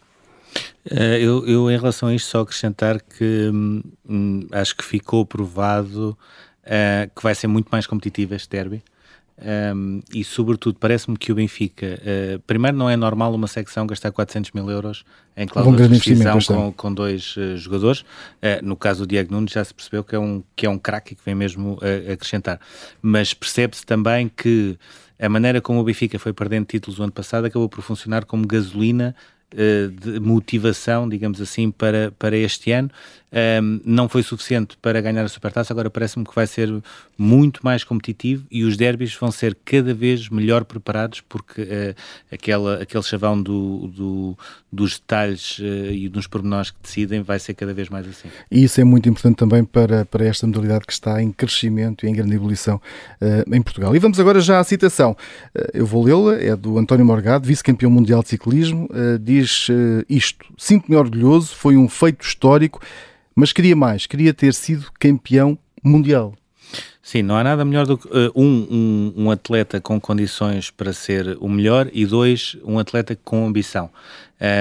Uh, 0.86 1.18
eu, 1.19 1.48
eu, 1.48 1.72
em 1.72 1.78
relação 1.78 2.10
a 2.10 2.16
isto, 2.16 2.30
só 2.30 2.42
acrescentar 2.42 3.01
que 3.01 3.50
hum, 3.54 3.81
hum 4.07 4.48
acho 4.51 4.75
que 4.75 4.84
ficou 4.84 5.25
provado 5.25 6.18
que 7.16 7.24
vai 7.24 7.34
ser 7.34 7.48
muito 7.48 7.68
mais 7.69 7.88
competitivo 7.88 8.36
este 8.36 8.48
derby. 8.48 8.84
Um, 9.42 10.01
e 10.13 10.22
sobretudo 10.22 10.78
parece-me 10.78 11.18
que 11.18 11.31
o 11.31 11.36
Benfica 11.36 11.98
uh, 12.01 12.40
primeiro 12.42 12.75
não 12.75 12.90
é 12.90 12.98
normal 12.98 13.34
uma 13.34 13.48
secção 13.48 13.88
gastar 13.88 14.12
400 14.12 14.51
mil 14.51 14.69
euros 14.69 15.06
em 15.38 15.48
cláusula 15.48 15.78
de 15.78 15.94
rescisão 15.94 16.40
com, 16.46 16.74
com 16.74 16.94
dois 16.94 17.38
uh, 17.38 17.56
jogadores. 17.56 18.02
Uh, 18.02 18.60
no 18.62 18.75
caso 18.75 19.06
do 19.06 19.07
Diego 19.07 19.31
Nunes 19.31 19.54
já 19.54 19.63
se 19.63 19.74
percebeu 19.74 20.04
que 20.04 20.13
é 20.13 20.19
um, 20.19 20.44
que 20.57 20.66
é 20.66 20.69
um 20.69 20.78
craque 20.78 21.16
que 21.16 21.24
vem 21.24 21.36
mesmo 21.36 21.80
acrescentar. 22.12 22.60
Mas 23.02 23.34
percebe-se 23.34 23.86
também 23.86 24.28
que 24.28 24.78
a 25.18 25.30
maneira 25.30 25.62
como 25.62 25.80
o 25.80 25.84
Benfica 25.84 26.19
foi 26.19 26.34
perdendo 26.34 26.66
títulos 26.66 27.00
o 27.00 27.04
ano 27.04 27.12
passado 27.12 27.45
acabou 27.45 27.69
por 27.69 27.81
funcionar 27.81 28.25
como 28.25 28.45
gasolina 28.45 29.16
de 29.51 30.19
motivação, 30.19 31.10
digamos 31.10 31.42
assim, 31.42 31.72
para, 31.72 32.12
para 32.18 32.38
este 32.38 32.72
ano 32.72 32.90
um, 33.31 33.80
não 33.86 34.10
foi 34.10 34.24
suficiente 34.24 34.76
para 34.81 35.00
ganhar 35.02 35.24
a 35.24 35.28
Supertaça, 35.28 35.72
agora 35.72 35.90
parece-me 35.90 36.26
que 36.26 36.34
vai 36.34 36.48
ser 36.48 36.70
muito 37.18 37.60
mais 37.64 37.84
competitivo 37.84 38.46
e 38.50 38.64
os 38.64 38.76
derbys 38.76 39.14
vão 39.14 39.30
ser 39.30 39.56
cada 39.64 39.94
vez 39.94 40.30
melhor 40.30 40.66
preparados 40.66 41.22
porque 41.22 41.62
uh, 41.62 41.96
aquela, 42.31 42.81
aquele 42.81 43.04
chavão 43.04 43.42
do, 43.42 43.88
do 43.88 44.38
dos 44.72 45.00
detalhes 45.00 45.60
uh, 45.60 45.92
e 45.92 46.08
dos 46.10 46.28
pormenores 46.28 46.72
que 46.72 46.78
decidem 46.81 47.22
vai 47.22 47.40
ser 47.40 47.54
cada 47.54 47.74
vez 47.74 47.90
mais 47.90 48.08
assim. 48.08 48.30
E 48.52 48.64
isso 48.64 48.80
é 48.80 48.84
muito 48.84 49.10
importante 49.10 49.36
também 49.36 49.64
para, 49.64 50.06
para 50.06 50.26
esta 50.26 50.48
modalidade 50.48 50.86
que 50.86 50.94
está 50.94 51.22
em 51.22 51.31
crescimento 51.31 52.06
e 52.06 52.10
em 52.10 52.14
grande 52.14 52.36
ebulição 52.36 52.81
uh, 53.22 53.56
em 53.56 53.62
Portugal. 53.62 53.96
E 53.96 54.00
vamos 54.00 54.20
agora 54.20 54.40
já 54.40 54.60
à 54.60 54.64
citação. 54.64 55.16
eu 55.74 55.86
vou 55.86 56.04
lê-la, 56.04 56.42
é 56.42 56.56
do 56.56 56.78
António 56.78 57.06
Morgado, 57.06 57.48
vice-campeão 57.48 57.92
mundial 57.92 58.24
de 58.24 58.30
ciclismo, 58.30 58.88
diz 59.20 59.68
isto: 60.08 60.46
Sinto-me 60.58 60.96
orgulhoso, 60.96 61.56
foi 61.56 61.76
um 61.76 61.90
feito 61.90 62.24
histórico 62.24 62.80
mas 63.40 63.54
queria 63.54 63.74
mais, 63.74 64.06
queria 64.06 64.34
ter 64.34 64.54
sido 64.54 64.92
campeão 65.00 65.58
mundial. 65.82 66.34
Sim, 67.02 67.24
não 67.24 67.38
há 67.38 67.44
nada 67.44 67.64
melhor 67.64 67.88
do 67.88 67.98
que 67.98 68.06
uh, 68.06 68.32
um, 68.36 68.68
um, 68.70 69.14
um, 69.16 69.32
atleta 69.32 69.80
com 69.80 70.00
condições 70.00 70.70
para 70.70 70.92
ser 70.92 71.38
o 71.40 71.48
melhor 71.48 71.90
e 71.94 72.06
dois, 72.06 72.58
um 72.66 72.78
atleta 72.78 73.18
com 73.24 73.48
ambição. 73.48 73.90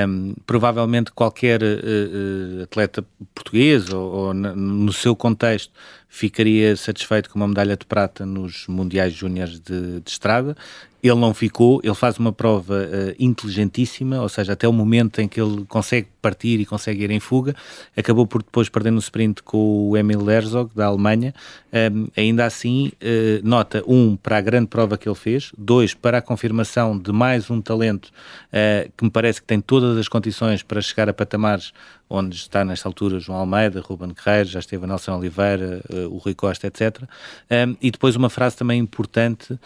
Um, 0.08 0.34
provavelmente 0.46 1.10
qualquer 1.10 1.60
uh, 1.60 1.66
uh, 1.66 2.62
atleta 2.62 3.04
português 3.34 3.92
ou, 3.92 4.12
ou 4.12 4.34
no 4.34 4.92
seu 4.92 5.14
contexto 5.14 5.72
ficaria 6.08 6.74
satisfeito 6.76 7.30
com 7.30 7.38
uma 7.38 7.48
medalha 7.48 7.76
de 7.76 7.84
prata 7.84 8.24
nos 8.24 8.66
Mundiais 8.68 9.12
Júniores 9.12 9.60
de, 9.60 10.00
de 10.00 10.10
Estrada 10.10 10.56
ele 11.02 11.14
não 11.14 11.32
ficou, 11.32 11.80
ele 11.84 11.94
faz 11.94 12.18
uma 12.18 12.32
prova 12.32 12.74
uh, 12.74 13.14
inteligentíssima, 13.18 14.20
ou 14.20 14.28
seja, 14.28 14.54
até 14.54 14.66
o 14.66 14.72
momento 14.72 15.20
em 15.20 15.28
que 15.28 15.40
ele 15.40 15.64
consegue 15.66 16.08
partir 16.20 16.58
e 16.60 16.66
consegue 16.66 17.04
ir 17.04 17.10
em 17.10 17.20
fuga, 17.20 17.54
acabou 17.96 18.26
por 18.26 18.42
depois 18.42 18.68
perder 18.68 18.90
no 18.90 18.98
sprint 18.98 19.42
com 19.42 19.90
o 19.90 19.96
Emil 19.96 20.28
Herzog, 20.28 20.70
da 20.74 20.86
Alemanha. 20.86 21.32
Um, 21.72 22.08
ainda 22.16 22.44
assim, 22.44 22.90
uh, 23.02 23.46
nota 23.46 23.82
um 23.86 24.16
para 24.16 24.38
a 24.38 24.40
grande 24.40 24.66
prova 24.66 24.98
que 24.98 25.08
ele 25.08 25.14
fez, 25.14 25.52
dois 25.56 25.94
para 25.94 26.18
a 26.18 26.22
confirmação 26.22 26.98
de 26.98 27.12
mais 27.12 27.48
um 27.50 27.60
talento 27.60 28.06
uh, 28.06 28.90
que 28.96 29.04
me 29.04 29.10
parece 29.10 29.40
que 29.40 29.46
tem 29.46 29.60
todas 29.60 29.96
as 29.96 30.08
condições 30.08 30.62
para 30.62 30.80
chegar 30.80 31.08
a 31.08 31.12
patamares 31.12 31.72
onde 32.08 32.36
está 32.36 32.64
nesta 32.64 32.88
altura 32.88 33.20
João 33.20 33.38
Almeida, 33.38 33.80
Ruben 33.80 34.14
Guerreiro, 34.14 34.48
já 34.48 34.60
esteve 34.60 34.86
Nelson 34.86 35.16
Oliveira, 35.18 35.82
uh, 35.90 36.14
o 36.14 36.18
Rui 36.18 36.34
Costa, 36.34 36.66
etc. 36.66 37.02
Um, 37.50 37.76
e 37.80 37.90
depois 37.90 38.16
uma 38.16 38.30
frase 38.30 38.56
também 38.56 38.80
importante 38.80 39.52
uh, 39.52 39.58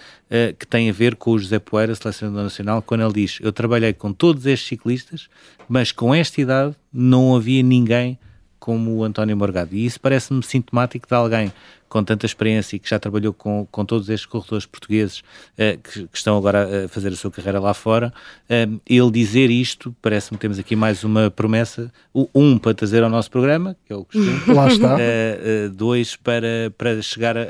que 0.59 0.67
tem 0.67 0.91
a 0.91 0.93
ver 0.93 1.17
com 1.17 1.33
o 1.33 1.39
José 1.39 1.59
Poeira, 1.59 1.95
selecionador 1.95 2.43
nacional, 2.43 2.83
quando 2.83 3.03
ele 3.03 3.13
diz: 3.13 3.39
Eu 3.41 3.53
trabalhei 3.53 3.93
com 3.93 4.13
todos 4.13 4.45
estes 4.47 4.69
ciclistas, 4.69 5.29
mas 5.69 5.93
com 5.93 6.15
esta 6.15 6.41
idade 6.41 6.75
não 6.93 7.37
havia 7.37 7.63
ninguém 7.63 8.19
como 8.59 8.93
o 8.97 9.03
António 9.03 9.37
Morgado. 9.37 9.75
E 9.75 9.85
isso 9.85 10.01
parece-me 10.01 10.41
sintomático 10.43 11.09
de 11.09 11.15
alguém 11.15 11.53
com 11.93 12.03
tanta 12.03 12.25
experiência 12.25 12.77
e 12.77 12.79
que 12.79 12.89
já 12.89 12.99
trabalhou 12.99 13.35
com, 13.35 13.69
com 13.71 13.85
todos 13.85 14.09
estes 14.09 14.25
corredores 14.25 14.65
portugueses 14.65 15.19
uh, 15.19 15.79
que, 15.83 16.09
que, 16.09 16.17
estão 16.17 16.39
agora 16.39 16.87
a 16.87 16.89
fazer 16.89 17.09
a 17.09 17.17
sua 17.17 17.31
carreira 17.31 17.61
lá 17.61 17.75
fora, 17.75 18.11
uh, 18.49 18.81
ele 18.87 19.11
dizer 19.11 19.51
isto, 19.51 19.95
parece-me 20.01 20.39
que 20.39 20.41
temos 20.41 20.59
aqui 20.59 20.75
mais 20.75 21.05
uma 21.05 21.31
promessa, 21.31 21.93
um 22.35 22.57
para 22.57 22.73
trazer 22.73 23.03
ao 23.03 23.11
nosso 23.11 23.31
programa, 23.31 23.77
que 23.85 23.93
é 23.93 23.97
o 23.97 24.07
costume, 24.07 24.41
lá 24.57 24.69
está. 24.69 24.97
Uh, 24.97 25.69
dois 25.69 26.17
para, 26.17 26.73
para 26.79 27.03
chegar 27.03 27.37
a, 27.37 27.43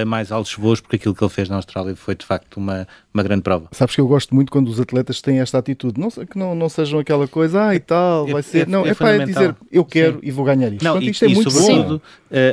a, 0.00 0.04
mais 0.04 0.30
altos 0.30 0.54
voos, 0.54 0.80
porque 0.80 0.94
aquilo 0.94 1.12
que 1.12 1.24
ele 1.24 1.32
fez 1.32 1.48
na 1.48 1.56
Austrália 1.56 1.96
foi 1.96 2.14
de 2.14 2.24
facto 2.24 2.58
uma, 2.58 2.86
uma 3.18 3.22
grande 3.24 3.42
prova. 3.42 3.68
Sabes 3.72 3.94
que 3.94 4.00
eu 4.00 4.06
gosto 4.06 4.34
muito 4.34 4.52
quando 4.52 4.68
os 4.68 4.80
atletas 4.80 5.20
têm 5.20 5.40
esta 5.40 5.58
atitude, 5.58 6.00
não, 6.00 6.08
que 6.08 6.38
não, 6.38 6.54
não 6.54 6.68
sejam 6.68 7.00
aquela 7.00 7.26
coisa, 7.26 7.66
ah 7.66 7.74
e 7.74 7.80
tal, 7.80 8.28
é, 8.28 8.32
vai 8.32 8.42
ser, 8.42 8.60
é, 8.60 8.66
não, 8.66 8.86
é, 8.86 8.90
é 8.90 8.94
para 8.94 9.24
dizer, 9.24 9.54
eu 9.70 9.84
quero 9.84 10.14
Sim. 10.14 10.20
e 10.22 10.30
vou 10.30 10.44
ganhar 10.44 10.72
isto. 10.72 10.84
Não, 10.84 10.92
Portanto, 10.92 11.10
isto 11.10 11.24
e, 11.24 11.32
é 11.32 11.34
muito 11.34 11.50
sobretudo, 11.50 12.02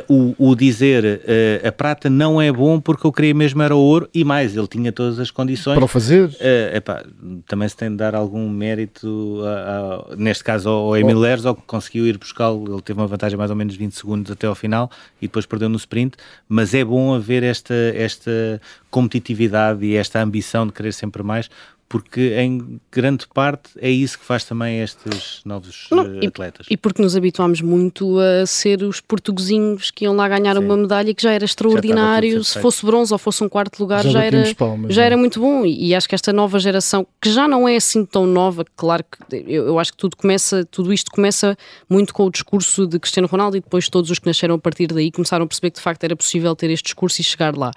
bom. 0.10 0.36
o, 0.40 0.50
o 0.50 0.56
dizer 0.56 1.04
uh, 1.06 1.68
a 1.68 1.72
prata 1.72 2.10
não 2.10 2.42
é 2.42 2.52
bom 2.52 2.80
porque 2.80 3.06
eu 3.06 3.12
queria 3.12 3.34
mesmo 3.34 3.62
era 3.62 3.76
ouro 3.76 4.10
e 4.14 4.24
mais, 4.24 4.56
ele 4.56 4.68
tinha 4.68 4.92
todas 4.92 5.20
as 5.20 5.30
condições. 5.30 5.76
Para 5.76 5.86
o 5.86 5.88
fazer? 5.88 6.30
Uh, 6.30 6.76
epá, 6.76 7.04
também 7.48 7.70
se 7.70 7.78
tem 7.78 7.90
de 7.90 7.98
dar 7.98 8.16
algum 8.16 8.50
mérito, 8.50 9.42
a, 9.44 10.14
a, 10.14 10.16
neste 10.16 10.44
caso 10.44 10.70
ao 10.70 10.98
Emil 10.98 11.20
oh. 11.20 11.26
Herzog, 11.26 11.62
que 11.62 11.68
conseguiu 11.68 12.08
ir 12.08 12.18
buscá-lo, 12.18 12.74
ele 12.74 12.82
teve 12.82 13.00
uma 13.00 13.08
vantagem 13.08 13.38
mais 13.38 13.52
ou 13.52 13.56
menos 13.56 13.76
20 13.76 13.94
segundos 13.94 14.32
até 14.32 14.48
ao 14.48 14.56
final 14.56 14.90
e 15.22 15.28
depois 15.28 15.46
perdeu 15.46 15.70
no 15.70 15.78
sprint, 15.78 16.16
mas 16.48 16.74
é 16.74 16.84
bom 16.84 17.14
haver 17.14 17.44
esta, 17.44 17.74
esta 17.96 18.62
competitividade 18.96 19.86
e 19.86 19.96
esta 19.96 20.22
ambição 20.22 20.55
de 20.64 20.72
querer 20.72 20.94
sempre 20.94 21.24
mais, 21.24 21.50
porque 21.96 22.36
em 22.38 22.78
grande 22.92 23.26
parte 23.34 23.70
é 23.80 23.90
isso 23.90 24.20
que 24.20 24.26
faz 24.26 24.44
também 24.44 24.82
estes 24.82 25.40
novos 25.46 25.88
Não, 25.90 26.04
uh, 26.04 26.28
atletas. 26.28 26.68
E, 26.70 26.74
e, 26.74 26.78
porque 26.78 27.02
nos 27.02 27.16
habituámos 27.16 27.62
muito 27.62 28.20
a 28.20 28.46
ser 28.46 28.84
os 28.84 29.00
portuguesinhos 29.00 29.92
que 29.92 30.04
iam 30.04 30.14
lá 30.14 30.28
ganhar 30.28 30.58
Sim. 30.58 30.66
uma 30.66 30.76
medalha 30.76 31.14
que 31.14 31.24
já 31.24 31.32
era 31.32 31.46
extraordinário, 31.46 32.40
já 32.40 32.44
se 32.44 32.60
fosse 32.60 32.86
bronze 32.86 33.14
ou 33.14 33.18
fosse 33.18 33.42
um 33.46 33.48
quarto 33.48 33.80
lugar 33.80 34.04
já, 34.04 34.10
já 34.10 34.24
era, 34.26 34.56
palmas, 34.56 34.94
já 34.94 35.06
era 35.06 35.16
muito 35.16 35.40
bom 35.40 35.66
e, 35.66 35.88
e, 35.88 35.96
acho 35.96 36.10
que 36.10 36.16
esta 36.16 36.34
nova 36.34 36.60
geração, 36.60 37.08
que 37.22 37.32
já 37.32 37.48
não 37.48 37.66
é 37.66 37.78
assim 37.78 38.06
tão 38.06 38.26
nova, 38.26 38.66
claro 38.76 39.06
que 39.06 39.38
eu, 39.48 39.68
eu 39.68 39.80
acho 39.80 39.94
que 39.94 39.98
tudo 39.98 40.18
começa, 40.18 40.66
tudo 40.66 40.92
isto 40.92 41.10
começa 41.12 41.58
muito 41.90 42.14
com 42.14 42.26
o 42.26 42.30
discurso 42.30 42.86
de 42.86 43.00
Cristiano 43.00 43.30
Ronaldo 43.30 43.56
e 43.56 43.62
depois 43.62 43.88
todos 43.88 44.12
os 44.12 44.20
que 44.20 44.28
nasceram 44.28 44.56
a 44.56 44.60
partir 44.60 44.88
daí 44.88 45.12
começaram 45.12 45.46
a 45.46 45.48
perceber 45.48 45.72
que 45.72 45.78
de 45.78 45.84
facto 45.84 46.04
era 46.04 46.16
possível 46.16 46.54
ter 46.58 46.70
este 46.72 46.84
discurso 46.84 47.22
e 47.22 47.24
chegar 47.24 47.56
lá. 47.56 47.72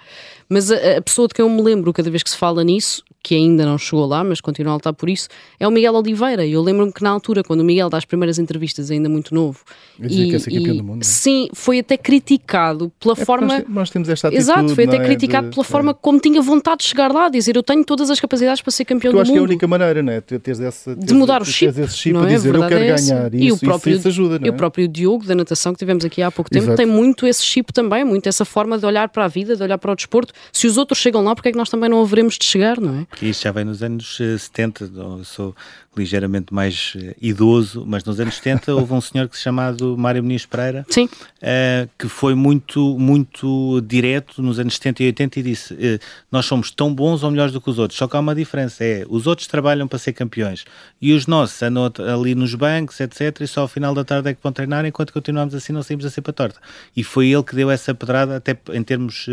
Mas 0.49 0.69
a, 0.69 0.97
a 0.97 1.01
pessoa 1.01 1.25
de 1.29 1.33
quem 1.35 1.45
eu 1.45 1.49
me 1.49 1.61
lembro 1.61 1.93
cada 1.93 2.11
vez 2.11 2.21
que 2.21 2.29
se 2.29 2.35
fala 2.35 2.65
nisso 2.65 3.01
que 3.21 3.35
ainda 3.35 3.65
não 3.65 3.77
chegou 3.77 4.05
lá, 4.05 4.23
mas 4.23 4.39
continua 4.39 4.73
a 4.73 4.75
lutar 4.75 4.93
por 4.93 5.09
isso, 5.09 5.27
é 5.59 5.67
o 5.67 5.71
Miguel 5.71 5.93
Oliveira. 5.93 6.45
Eu 6.45 6.61
lembro-me 6.61 6.91
que 6.91 7.03
na 7.03 7.09
altura, 7.09 7.43
quando 7.43 7.59
o 7.59 7.63
Miguel 7.63 7.89
dá 7.89 7.97
as 7.97 8.05
primeiras 8.05 8.39
entrevistas, 8.39 8.89
ainda 8.89 9.09
muito 9.09 9.35
novo, 9.35 9.59
e, 9.99 10.29
que 10.29 10.35
é 10.35 10.39
campeão 10.39 10.77
do 10.77 10.83
mundo. 10.83 11.01
É? 11.01 11.05
Sim, 11.05 11.49
foi 11.53 11.79
até 11.79 11.97
criticado 11.97 12.91
pela 12.99 13.13
é 13.17 13.25
forma. 13.25 13.59
Nós, 13.59 13.65
nós, 13.67 13.89
temos 13.89 14.07
esta 14.09 14.29
atitude. 14.29 14.41
Exato, 14.41 14.75
foi 14.75 14.85
até 14.85 14.97
é? 14.97 15.03
criticado 15.03 15.49
de... 15.49 15.53
pela 15.53 15.63
forma 15.63 15.93
como 15.93 16.19
tinha 16.19 16.41
vontade 16.41 16.79
de 16.79 16.85
chegar 16.85 17.11
lá, 17.11 17.29
dizer 17.29 17.55
eu 17.55 17.63
tenho 17.63 17.83
todas 17.83 18.09
as 18.09 18.19
capacidades 18.19 18.61
para 18.61 18.71
ser 18.71 18.85
campeão 18.85 19.11
do 19.11 19.17
mundo. 19.17 19.19
Eu 19.19 19.21
acho 19.23 19.31
que 19.31 19.37
é 19.37 19.41
a 19.41 19.43
única 19.43 19.67
maneira, 19.67 20.01
não 20.01 20.13
é? 20.13 20.21
Teres 20.21 20.59
essa, 20.59 20.95
teres, 20.95 21.05
de 21.05 21.13
mudar 21.13 21.41
o 21.41 21.45
chip. 21.45 21.73
Teres 21.73 21.89
esse 21.89 21.97
chip 21.97 22.13
não 22.13 22.25
é? 22.25 22.29
dizer 22.29 22.55
eu 22.55 22.67
quero 22.67 22.95
ganhar. 22.95 23.33
E, 23.33 23.51
o 23.51 23.57
próprio, 23.57 23.97
isso, 23.97 24.07
ajuda, 24.07 24.39
não 24.39 24.45
é? 24.45 24.47
E 24.47 24.49
o 24.49 24.53
próprio 24.53 24.87
Diogo 24.87 25.25
da 25.25 25.35
natação 25.35 25.73
que 25.73 25.79
tivemos 25.79 26.05
aqui 26.05 26.21
há 26.21 26.31
pouco 26.31 26.49
tempo 26.49 26.65
Exato. 26.65 26.77
tem 26.77 26.85
muito 26.85 27.27
esse 27.27 27.43
chip 27.43 27.73
também, 27.73 28.03
muito 28.03 28.27
essa 28.27 28.45
forma 28.45 28.77
de 28.77 28.85
olhar 28.85 29.09
para 29.09 29.25
a 29.25 29.27
vida, 29.27 29.55
de 29.55 29.63
olhar 29.63 29.77
para 29.77 29.91
o 29.91 29.95
desporto. 29.95 30.33
Se 30.53 30.67
os 30.67 30.77
outros 30.77 30.99
chegam 30.99 31.23
lá, 31.23 31.35
porque 31.35 31.49
é 31.49 31.51
que 31.51 31.57
nós 31.57 31.69
também 31.69 31.89
não 31.89 32.01
haveremos 32.01 32.37
de 32.37 32.45
chegar, 32.45 32.79
não 32.79 33.01
é? 33.01 33.07
Isso 33.21 33.43
já 33.43 33.51
vem 33.51 33.65
nos 33.65 33.83
anos 33.83 34.17
70, 34.17 34.85
eh, 34.85 34.87
eu 34.97 35.25
sou 35.25 35.55
ligeiramente 35.97 36.53
mais 36.53 36.93
uh, 36.95 37.15
idoso, 37.21 37.83
mas 37.85 38.03
nos 38.03 38.19
anos 38.19 38.35
70 38.35 38.73
houve 38.73 38.93
um 38.93 39.01
senhor 39.01 39.27
que 39.27 39.35
se 39.35 39.43
chamado 39.43 39.97
Mário 39.97 40.23
Muniz 40.23 40.45
Pereira, 40.45 40.85
uh, 40.89 41.89
que 41.97 42.07
foi 42.07 42.35
muito, 42.35 42.97
muito 42.97 43.81
direto 43.81 44.41
nos 44.41 44.59
anos 44.59 44.75
70 44.75 45.03
e 45.03 45.05
80 45.07 45.39
e 45.39 45.43
disse, 45.43 45.73
uh, 45.73 45.99
nós 46.31 46.45
somos 46.45 46.71
tão 46.71 46.93
bons 46.93 47.23
ou 47.23 47.31
melhores 47.31 47.51
do 47.51 47.59
que 47.59 47.69
os 47.69 47.79
outros, 47.79 47.97
só 47.97 48.07
que 48.07 48.15
há 48.15 48.19
uma 48.19 48.35
diferença, 48.35 48.83
é, 48.83 49.05
os 49.09 49.27
outros 49.27 49.47
trabalham 49.47 49.87
para 49.87 49.99
ser 49.99 50.13
campeões 50.13 50.63
e 51.01 51.13
os 51.13 51.27
nossos 51.27 51.61
andam 51.61 51.91
ali 52.13 52.35
nos 52.35 52.53
bancos, 52.55 52.99
etc, 52.99 53.41
e 53.41 53.47
só 53.47 53.61
ao 53.61 53.67
final 53.67 53.93
da 53.93 54.03
tarde 54.03 54.29
é 54.29 54.33
que 54.33 54.41
vão 54.41 54.51
treinar, 54.51 54.85
enquanto 54.85 55.11
continuamos 55.11 55.53
assim 55.55 55.73
não 55.73 55.83
saímos 55.83 56.05
a 56.05 56.09
ser 56.09 56.21
para 56.21 56.33
torta. 56.33 56.59
E 56.95 57.03
foi 57.03 57.29
ele 57.29 57.43
que 57.43 57.55
deu 57.55 57.69
essa 57.69 57.93
pedrada, 57.93 58.37
até 58.37 58.57
em 58.73 58.83
termos 58.83 59.27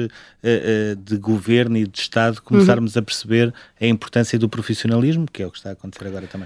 de 1.05 1.17
governo 1.17 1.77
e 1.77 1.87
de 1.87 1.99
Estado, 1.99 2.41
começarmos 2.41 2.95
uhum. 2.95 3.01
a 3.01 3.03
perceber 3.03 3.55
a 3.81 3.87
importância 3.87 4.39
do 4.39 4.49
profissionalismo, 4.49 5.27
que 5.31 5.43
é 5.43 5.47
o 5.47 5.51
que 5.51 5.59
está 5.59 5.71
a 5.71 5.73
acontecer 5.73 6.07
agora 6.07 6.27
também. 6.27 6.46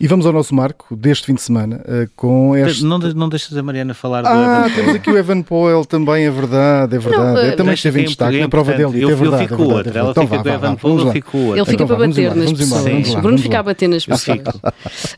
E 0.00 0.08
vamos 0.08 0.26
ao 0.26 0.32
nosso 0.32 0.52
marco 0.52 0.96
deste 0.96 1.26
fim 1.26 1.34
de 1.34 1.40
semana 1.40 1.76
uh, 1.82 2.10
com 2.16 2.56
este. 2.56 2.84
Não, 2.84 2.98
não 2.98 3.28
deixas 3.28 3.56
a 3.56 3.62
Mariana 3.62 3.94
falar 3.94 4.22
do 4.22 4.28
ah, 4.28 4.64
Evan 4.66 4.74
temos 4.74 4.94
aqui 4.96 5.10
o 5.10 5.16
Evan 5.16 5.42
Powell 5.42 5.84
também, 5.84 6.24
é 6.24 6.30
verdade, 6.30 6.96
é 6.96 6.98
verdade. 6.98 7.34
Não, 7.34 7.42
eu 7.42 7.56
também 7.56 7.74
esteve 7.74 8.00
em 8.00 8.04
destaque 8.04 8.40
na 8.40 8.48
prova 8.48 8.72
dele. 8.72 9.00
Eu, 9.00 9.10
é 9.10 9.14
verdade, 9.14 9.44
eu 9.44 9.48
fico 9.48 9.62
é 9.62 9.74
outra, 9.74 9.98
ela 9.98 10.10
então 10.10 10.26
fica 10.26 10.42
com 10.42 10.48
o 10.48 10.52
Evan 10.52 10.74
Powell, 10.74 10.98
eu 10.98 11.12
fico 11.12 11.38
outra. 11.38 11.60
Ele 11.60 11.64
fica 11.64 11.84
então, 11.84 11.96
para 11.96 12.06
bater 12.08 12.34
nas 12.34 12.52
pessoas. 12.52 13.14
Bruno 13.14 13.38
fica 13.38 13.58
a 13.60 13.62
bater 13.62 13.88
nas 13.88 14.04
pessoas. 14.04 14.40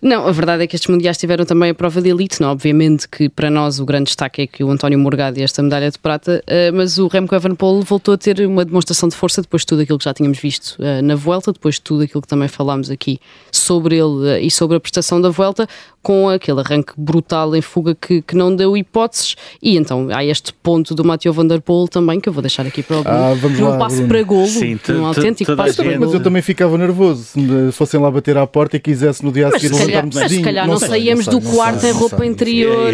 Não, 0.03 0.27
a 0.29 0.33
verdade 0.33 0.65
é 0.65 0.67
que 0.67 0.77
estes 0.77 0.91
mundiais 0.91 1.17
tiveram 1.17 1.47
também 1.47 1.71
a 1.71 1.75
prova 1.75 2.03
de 2.03 2.11
elite, 2.11 2.41
não? 2.43 2.51
Obviamente 2.51 3.09
que 3.09 3.31
para 3.31 3.49
nós 3.49 3.81
o 3.81 3.87
grande 3.87 4.05
destaque 4.05 4.43
é 4.43 4.47
que 4.47 4.63
o 4.63 4.71
António 4.71 4.99
Morgado 4.99 5.39
e 5.39 5.43
esta 5.43 5.63
medalha 5.63 5.91
de 5.91 5.99
prata, 5.99 6.45
uh, 6.47 6.77
mas 6.77 6.99
o 6.99 7.07
Remco 7.07 7.35
Evan 7.35 7.55
Powell 7.55 7.83
voltou 7.83 8.13
a 8.13 8.19
ter 8.19 8.47
uma 8.47 8.65
demonstração 8.65 9.09
de 9.09 9.17
força 9.17 9.41
depois 9.41 9.63
de 9.63 9.67
tudo 9.69 9.83
aquilo 9.83 9.99
que 9.99 10.05
já 10.05 10.13
tínhamos 10.13 10.39
visto 10.39 10.77
uh, 10.81 11.03
na 11.03 11.15
Vuelta, 11.15 11.51
depois 11.51 11.77
de 11.77 11.81
tudo 11.81 12.03
aquilo 12.03 12.21
que 12.21 12.29
também 12.29 12.49
falámos 12.49 12.91
aqui 12.91 13.19
sobre 13.51 13.97
ele 13.97 14.45
e 14.45 14.51
sobre 14.51 14.66
a 14.75 14.81
prestação 14.81 15.21
da 15.21 15.31
Vuelta 15.31 15.57
volta 15.57 15.69
com 16.03 16.29
aquele 16.29 16.61
arranque 16.61 16.93
brutal 16.97 17.57
em 17.57 17.63
fuga 17.63 17.95
que, 17.95 18.23
que 18.23 18.37
não 18.37 18.55
deu 18.55 18.77
hipóteses. 18.77 19.35
E 19.61 19.77
então 19.77 20.09
há 20.13 20.25
este 20.25 20.53
ponto 20.53 20.95
do 20.95 21.05
Mathieu 21.05 21.33
Van 21.33 21.47
Der 21.47 21.61
Poel 21.61 21.89
também, 21.89 22.21
que 22.21 22.29
eu 22.29 22.33
vou 22.33 22.43
deixar 22.43 22.65
aqui 22.67 22.83
para 22.83 22.99
o 22.99 23.03
ah, 23.05 23.35
vamos 23.35 23.59
lá, 23.59 23.77
passo 23.79 23.97
Bruno. 23.97 24.09
para 24.09 24.23
golo, 24.23 24.47
Sim, 24.47 24.79
num 24.89 25.07
autêntico 25.07 25.57
passo 25.57 25.83
para 25.83 25.99
Mas 25.99 26.15
eu 26.15 26.23
também 26.23 26.43
ficava 26.43 26.79
nervoso 26.79 27.25
se 27.25 27.73
fossem 27.73 27.99
lá 27.99 28.11
bater 28.11 28.37
à 28.37 28.47
porta 28.47 28.77
e 28.77 28.81
quisesse 28.81 29.25
no 29.25 29.33
dia 29.33 29.49
a 29.49 29.53
seguir 29.53 29.73
levantar-me 29.73 30.11
Mas 30.15 30.31
se 30.31 30.43
calhar 30.43 30.67
não, 30.67 30.75
não 30.75 30.81
saíamos 30.81 31.27
do 31.27 31.41
quarto 31.41 31.85
em 31.87 31.93
roupa 31.93 32.25
interior. 32.25 32.93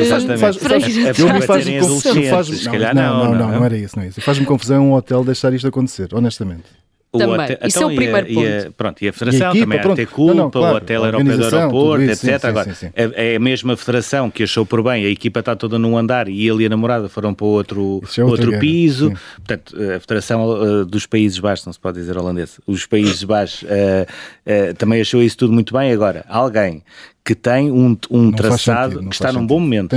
Não, 2.94 3.34
não, 3.34 3.48
não 3.52 3.64
era 3.64 3.76
isso, 3.76 3.96
não 3.96 4.04
é 4.04 4.08
isso. 4.08 4.20
Faz-me 4.20 4.46
confusão 4.46 4.88
um 4.88 4.94
hotel 4.94 5.24
deixar 5.24 5.52
isto 5.52 5.66
acontecer, 5.66 6.08
honestamente. 6.14 6.81
Também. 7.12 7.44
Hotel, 7.44 7.58
Isso 7.64 7.78
então, 7.78 7.90
é 7.90 7.92
o 7.92 7.96
primeiro 7.96 8.26
e 8.26 8.30
a, 8.30 8.34
ponto. 8.34 8.46
E 8.46 8.66
a, 8.66 8.72
pronto, 8.72 9.04
e 9.04 9.08
a 9.08 9.12
Federação 9.12 9.40
e 9.40 9.44
a 9.44 9.50
equipa, 9.50 9.64
também 9.64 9.80
pronto. 9.80 9.92
a 9.92 9.96
ter 9.96 10.06
culpa, 10.06 10.34
não, 10.34 10.44
não, 10.44 10.50
claro, 10.50 10.74
o 10.74 10.76
Hotel 10.78 11.04
Europeu 11.04 11.36
do 11.36 11.44
Aeroporto, 11.44 12.04
etc. 12.04 12.16
Sim, 12.16 12.38
sim, 12.38 12.46
Agora, 12.46 12.74
sim, 12.74 12.90
é, 12.94 13.32
é, 13.32 13.36
a 13.36 13.38
mesma 13.38 13.76
Federação 13.76 14.30
que 14.30 14.42
achou 14.44 14.64
por 14.64 14.82
bem, 14.82 15.04
a 15.04 15.08
equipa 15.08 15.40
está 15.40 15.54
toda 15.54 15.78
num 15.78 15.98
andar 15.98 16.26
e 16.26 16.48
ele 16.48 16.62
e 16.62 16.66
a 16.66 16.68
namorada 16.70 17.10
foram 17.10 17.34
para 17.34 17.46
outro, 17.46 18.02
é 18.16 18.24
outro 18.24 18.58
piso. 18.58 19.12
Portanto, 19.36 19.76
a 19.76 20.00
Federação 20.00 20.46
uh, 20.46 20.86
dos 20.86 21.04
Países 21.04 21.38
Baixos, 21.38 21.66
não 21.66 21.72
se 21.74 21.80
pode 21.80 21.98
dizer 21.98 22.16
holandês, 22.16 22.58
os 22.66 22.86
Países 22.86 23.22
Baixos 23.24 23.62
uh, 23.62 23.66
uh, 23.66 24.74
também 24.76 25.02
achou 25.02 25.22
isso 25.22 25.36
tudo 25.36 25.52
muito 25.52 25.74
bem. 25.76 25.92
Agora, 25.92 26.24
alguém 26.28 26.82
que 27.24 27.36
tem 27.36 27.70
um, 27.70 27.96
um 28.10 28.32
traçado 28.32 28.94
sentido, 28.94 29.08
que 29.08 29.14
está 29.14 29.32
num 29.32 29.46
bom 29.46 29.60
momento, 29.60 29.96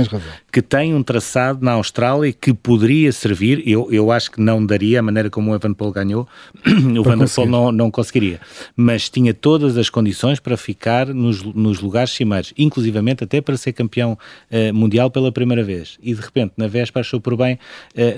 que 0.52 0.62
tem 0.62 0.94
um 0.94 1.02
traçado 1.02 1.64
na 1.64 1.72
Austrália 1.72 2.32
que 2.32 2.54
poderia 2.54 3.10
servir, 3.10 3.62
eu, 3.66 3.88
eu 3.90 4.12
acho 4.12 4.30
que 4.30 4.40
não 4.40 4.64
daria 4.64 5.00
a 5.00 5.02
maneira 5.02 5.28
como 5.28 5.50
o 5.50 5.54
Evan 5.54 5.74
Paul 5.74 5.90
ganhou, 5.90 6.28
o 6.98 7.02
Van 7.02 7.18
der 7.18 7.28
Poel 7.28 7.48
não, 7.48 7.72
não 7.72 7.90
conseguiria, 7.90 8.40
mas 8.76 9.08
tinha 9.08 9.34
todas 9.34 9.76
as 9.76 9.90
condições 9.90 10.38
para 10.38 10.56
ficar 10.56 11.08
nos, 11.08 11.42
nos 11.42 11.80
lugares 11.80 12.12
cimeiros, 12.12 12.54
inclusivamente 12.56 13.24
até 13.24 13.40
para 13.40 13.56
ser 13.56 13.72
campeão 13.72 14.16
uh, 14.50 14.72
mundial 14.72 15.10
pela 15.10 15.32
primeira 15.32 15.64
vez, 15.64 15.98
e 16.00 16.14
de 16.14 16.20
repente 16.20 16.52
na 16.56 16.68
véspera 16.68 17.00
achou 17.00 17.20
por 17.20 17.36
bem 17.36 17.54
uh, 17.54 17.58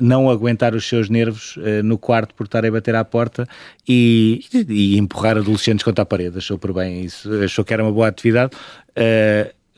não 0.03 0.29
aguentar 0.29 0.75
os 0.75 0.87
seus 0.87 1.09
nervos 1.09 1.57
uh, 1.57 1.83
no 1.83 1.97
quarto 1.97 2.35
por 2.35 2.45
estar 2.45 2.65
a 2.65 2.71
bater 2.71 2.95
à 2.95 3.05
porta 3.05 3.49
e, 3.89 4.45
e 4.69 4.99
empurrar 4.99 5.39
adolescentes 5.39 5.83
contra 5.83 6.03
a 6.03 6.07
parede, 6.07 6.37
achou 6.37 6.59
por 6.59 6.75
bem 6.75 7.03
isso, 7.03 7.33
achou 7.43 7.65
que 7.65 7.73
era 7.73 7.83
uma 7.83 7.93
boa 7.93 8.09
atividade, 8.09 8.51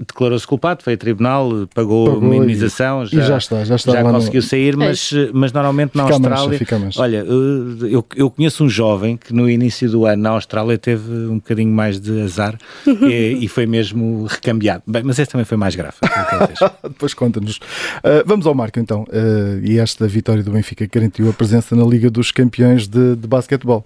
declarou-se 0.07 0.47
culpado, 0.47 0.83
foi 0.83 0.95
a 0.95 0.97
tribunal, 0.97 1.69
pagou, 1.75 2.07
pagou 2.07 2.23
minimização, 2.23 3.05
já, 3.05 3.21
já, 3.21 3.37
está, 3.37 3.65
já, 3.65 3.77
está 3.77 3.93
já 3.93 4.03
conseguiu 4.03 4.41
no... 4.41 4.47
sair, 4.47 4.77
mas, 4.77 5.12
é. 5.12 5.31
mas 5.33 5.53
normalmente 5.53 5.95
na 5.95 6.05
fica 6.05 6.15
Austrália. 6.15 6.59
Mancha, 6.79 7.03
olha, 7.03 7.19
eh, 7.19 7.95
eu, 7.95 8.05
eu 8.17 8.31
conheço 8.31 8.65
um 8.65 8.69
jovem 8.69 9.19
que 9.19 9.35
no 9.35 9.49
início 9.49 9.91
do 9.91 10.07
ano 10.07 10.23
na 10.23 10.31
Austrália 10.31 10.79
teve 10.79 11.12
um 11.12 11.35
bocadinho 11.35 11.71
mais 11.71 12.00
de 12.00 12.23
azar 12.23 12.59
e, 12.87 13.45
e, 13.45 13.49
foi 13.49 13.67
mesmo 13.67 14.25
recambiado. 14.25 14.83
Bem, 14.87 15.03
mas 15.03 15.19
esse 15.19 15.31
também 15.31 15.45
foi 15.45 15.59
mais 15.59 15.77
grave. 15.77 15.97
Depois 16.83 17.12
conta-nos. 17.12 17.57
Uh, 17.57 18.25
vamos 18.25 18.47
ao 18.47 18.55
Marco 18.55 18.81
então. 18.81 19.03
Uh, 19.03 19.62
e 19.62 19.79
esta 19.79 20.09
vitória 20.09 20.43
do 20.43 20.50
Benfica 20.50 20.89
garantiu 20.91 21.29
a 21.29 21.33
presença 21.33 21.77
na 21.77 21.85
Liga 21.85 22.11
dos 22.11 22.33
Campeões 22.33 22.89
de, 22.89 23.17
de 23.17 23.29
Basquetebol. 23.29 23.85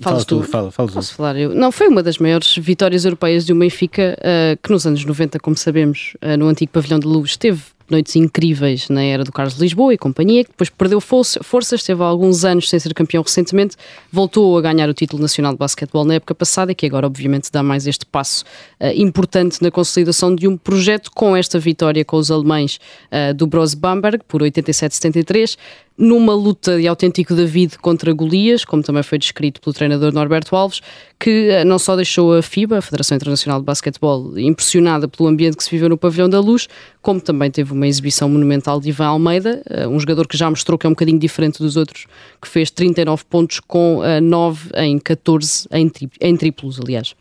Falas 0.00 0.24
fala 0.24 0.42
tu, 0.42 0.48
fala, 0.48 0.70
fala 0.70 0.90
Posso 0.90 1.14
falar 1.14 1.36
eu? 1.36 1.54
Não, 1.54 1.70
foi 1.70 1.88
uma 1.88 2.02
das 2.02 2.18
maiores 2.18 2.56
vitórias 2.56 3.04
europeias 3.04 3.44
de 3.44 3.52
um 3.52 3.58
Benfica 3.58 4.16
uh, 4.18 4.58
que 4.62 4.70
nos 4.70 4.86
anos 4.86 5.04
90, 5.04 5.38
como 5.38 5.56
sabemos, 5.56 6.14
uh, 6.22 6.36
no 6.38 6.48
antigo 6.48 6.72
pavilhão 6.72 6.98
de 6.98 7.06
luz, 7.06 7.36
teve 7.36 7.62
noites 7.90 8.14
incríveis 8.16 8.88
na 8.88 9.02
era 9.02 9.24
do 9.24 9.32
Carlos 9.32 9.58
Lisboa 9.58 9.92
e 9.92 9.98
companhia, 9.98 10.44
que 10.44 10.50
depois 10.50 10.70
perdeu 10.70 11.00
forças, 11.00 11.82
teve 11.82 12.02
alguns 12.02 12.44
anos 12.44 12.68
sem 12.68 12.78
ser 12.78 12.94
campeão 12.94 13.22
recentemente, 13.22 13.76
voltou 14.12 14.56
a 14.56 14.60
ganhar 14.60 14.88
o 14.88 14.94
título 14.94 15.20
nacional 15.20 15.52
de 15.52 15.58
basquetebol 15.58 16.04
na 16.04 16.14
época 16.14 16.34
passada 16.34 16.72
e 16.72 16.74
que 16.74 16.86
agora 16.86 17.06
obviamente 17.06 17.50
dá 17.52 17.62
mais 17.62 17.86
este 17.86 18.06
passo 18.06 18.44
uh, 18.80 18.86
importante 18.94 19.60
na 19.60 19.70
consolidação 19.70 20.34
de 20.34 20.46
um 20.46 20.56
projeto 20.56 21.10
com 21.12 21.36
esta 21.36 21.58
vitória 21.58 22.04
com 22.04 22.16
os 22.16 22.30
alemães 22.30 22.78
uh, 23.10 23.34
do 23.34 23.46
Bros 23.46 23.74
Bamberg 23.74 24.20
por 24.28 24.40
87-73, 24.40 25.56
numa 26.00 26.34
luta 26.34 26.78
de 26.78 26.88
autêntico 26.88 27.34
David 27.34 27.76
contra 27.78 28.10
Golias, 28.14 28.64
como 28.64 28.82
também 28.82 29.02
foi 29.02 29.18
descrito 29.18 29.60
pelo 29.60 29.74
treinador 29.74 30.12
Norberto 30.14 30.56
Alves, 30.56 30.80
que 31.18 31.50
eh, 31.50 31.62
não 31.62 31.78
só 31.78 31.94
deixou 31.94 32.34
a 32.34 32.40
FIBA, 32.40 32.78
a 32.78 32.82
Federação 32.82 33.16
Internacional 33.16 33.60
de 33.60 33.66
Basquetebol, 33.66 34.38
impressionada 34.38 35.06
pelo 35.06 35.28
ambiente 35.28 35.58
que 35.58 35.62
se 35.62 35.70
viveu 35.70 35.90
no 35.90 35.98
Pavilhão 35.98 36.30
da 36.30 36.40
Luz, 36.40 36.68
como 37.02 37.20
também 37.20 37.50
teve 37.50 37.74
uma 37.74 37.86
exibição 37.86 38.30
monumental 38.30 38.80
de 38.80 38.88
Ivan 38.88 39.08
Almeida, 39.08 39.62
eh, 39.68 39.86
um 39.86 40.00
jogador 40.00 40.26
que 40.26 40.38
já 40.38 40.48
mostrou 40.48 40.78
que 40.78 40.86
é 40.86 40.88
um 40.88 40.92
bocadinho 40.92 41.18
diferente 41.18 41.58
dos 41.58 41.76
outros, 41.76 42.06
que 42.40 42.48
fez 42.48 42.70
39 42.70 43.22
pontos 43.28 43.60
com 43.60 44.00
9 44.22 44.70
eh, 44.72 44.86
em 44.86 44.98
14 44.98 45.68
em, 45.70 45.86
tri 45.86 46.08
em 46.18 46.34
triplos, 46.34 46.80
aliás. 46.80 47.14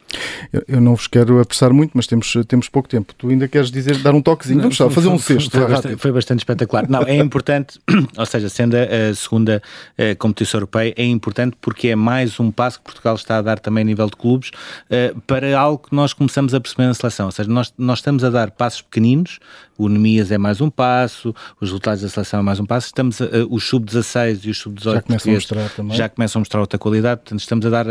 Eu, 0.54 0.64
eu, 0.70 0.82
não 0.82 0.96
vos 0.96 1.08
quero 1.08 1.42
apressar 1.42 1.74
muito, 1.74 1.92
mas 1.94 2.08
temos, 2.08 2.34
temos 2.48 2.70
pouco 2.70 2.88
tempo. 2.88 3.14
Tu 3.14 3.28
ainda 3.28 3.48
queres 3.50 3.70
dizer, 3.70 3.98
dar 3.98 4.16
um 4.16 4.22
toquezinho? 4.22 4.62
Vamos 4.62 4.78
só, 4.78 4.90
fazer 4.90 5.10
um 5.10 5.20
cesto. 5.20 5.52
Foi, 5.52 5.60
foi, 5.60 5.70
bastante, 5.70 5.98
foi, 5.98 6.12
bastante, 6.14 6.40
espetacular. 6.40 6.90
Não, 6.90 7.02
é 7.04 7.18
importante, 7.18 7.78
ou 8.18 8.26
seja, 8.26 8.48
sendo 8.48 8.69
a, 8.78 9.10
a 9.10 9.16
segunda 9.16 9.62
a 9.98 10.16
competição 10.16 10.60
europeia, 10.60 10.94
é 10.98 11.06
importante 11.06 11.58
porque 11.60 11.90
é 11.90 11.96
mais 11.96 12.40
um 12.40 12.52
passo 12.52 12.80
que 12.80 12.86
Portugal 12.86 13.16
está 13.16 13.38
a 13.38 13.42
dar 13.42 13.60
também 13.60 13.84
nível 13.84 14.08
de 14.08 14.16
clubes, 14.16 14.50
uh, 14.50 15.20
para 15.22 15.58
algo 15.58 15.88
que 15.90 15.96
nós 15.96 16.14
começamos 16.14 16.54
a 16.54 16.60
perceber 16.60 16.88
na 16.88 16.94
seleção. 16.94 17.28
Ou 17.28 17.32
seja, 17.32 17.50
nós, 17.50 17.74
nós 17.78 18.00
estamos 18.00 18.24
a 18.24 18.30
dar 18.30 18.52
passos 18.52 18.82
pequeninos, 18.82 19.40
o 19.78 19.88
Nemias 19.88 20.32
é 20.32 20.38
mais 20.38 20.60
um 20.62 20.70
passo, 20.70 21.34
os 21.60 21.70
resultados 21.70 22.02
da 22.02 22.10
seleção 22.10 22.42
é 22.42 22.44
mais 22.44 22.60
um 22.60 22.66
passo, 22.66 22.88
estamos 22.88 23.22
a, 23.22 23.26
uh, 23.26 23.48
os 23.50 23.64
sub-16 23.64 24.46
e 24.46 24.50
os 24.50 24.58
sub-18 24.58 24.94
já 24.94 25.02
começam 25.02 25.32
a 25.32 25.36
mostrar 25.36 25.70
também. 25.70 25.98
Já 25.98 26.10
começam 26.10 26.40
a 26.40 26.42
mostrar 26.42 26.60
outra 26.60 26.80
qualidade, 26.80 27.22
portanto 27.22 27.40
estamos 27.40 27.66
a 27.66 27.70
dar 27.70 27.86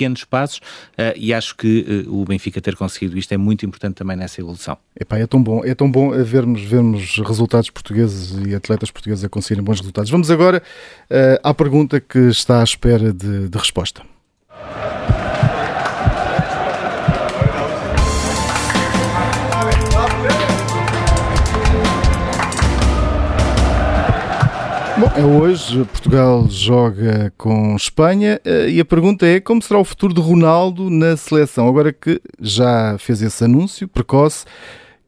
pequenos 0.00 0.24
passos 0.24 0.58
uh, 0.58 1.12
e 1.14 1.34
acho 1.34 1.54
que 1.54 2.04
uh, 2.06 2.20
o 2.20 2.24
Benfica 2.24 2.60
ter 2.60 2.74
conseguido 2.74 3.18
isto 3.18 3.32
é 3.32 3.36
muito 3.36 3.66
importante 3.66 3.96
também 3.96 4.16
nessa 4.16 4.40
evolução. 4.40 4.78
Epá, 4.98 5.18
é 5.18 5.26
tão 5.26 5.42
bom, 5.42 5.62
é 5.62 5.74
tão 5.74 5.90
bom 5.90 6.10
vermos, 6.24 6.62
vermos 6.62 7.18
resultados 7.18 7.68
portugueses 7.68 8.34
e 8.46 8.54
atletas 8.54 8.90
portugueses 8.90 9.22
a 9.22 9.28
conseguirem 9.28 9.62
bons 9.62 9.80
resultados. 9.80 10.10
Vamos 10.10 10.30
agora 10.30 10.62
uh, 11.10 11.40
à 11.42 11.52
pergunta 11.52 12.00
que 12.00 12.18
está 12.18 12.60
à 12.60 12.64
espera 12.64 13.12
de, 13.12 13.48
de 13.48 13.58
resposta. 13.58 14.02
Bom, 25.00 25.10
é 25.16 25.24
hoje, 25.24 25.82
Portugal 25.86 26.46
joga 26.50 27.32
com 27.38 27.74
Espanha 27.74 28.38
eh, 28.44 28.68
e 28.68 28.80
a 28.80 28.84
pergunta 28.84 29.26
é 29.26 29.40
como 29.40 29.62
será 29.62 29.80
o 29.80 29.84
futuro 29.84 30.12
de 30.12 30.20
Ronaldo 30.20 30.90
na 30.90 31.16
seleção, 31.16 31.66
agora 31.66 31.90
que 31.90 32.20
já 32.38 32.98
fez 32.98 33.22
esse 33.22 33.42
anúncio 33.42 33.88
precoce, 33.88 34.44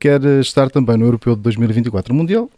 quer 0.01 0.25
estar 0.41 0.71
também 0.71 0.97
no 0.97 1.05
Europeu 1.05 1.37
de 1.37 1.43
2024 1.43 2.15
Mundial, 2.15 2.49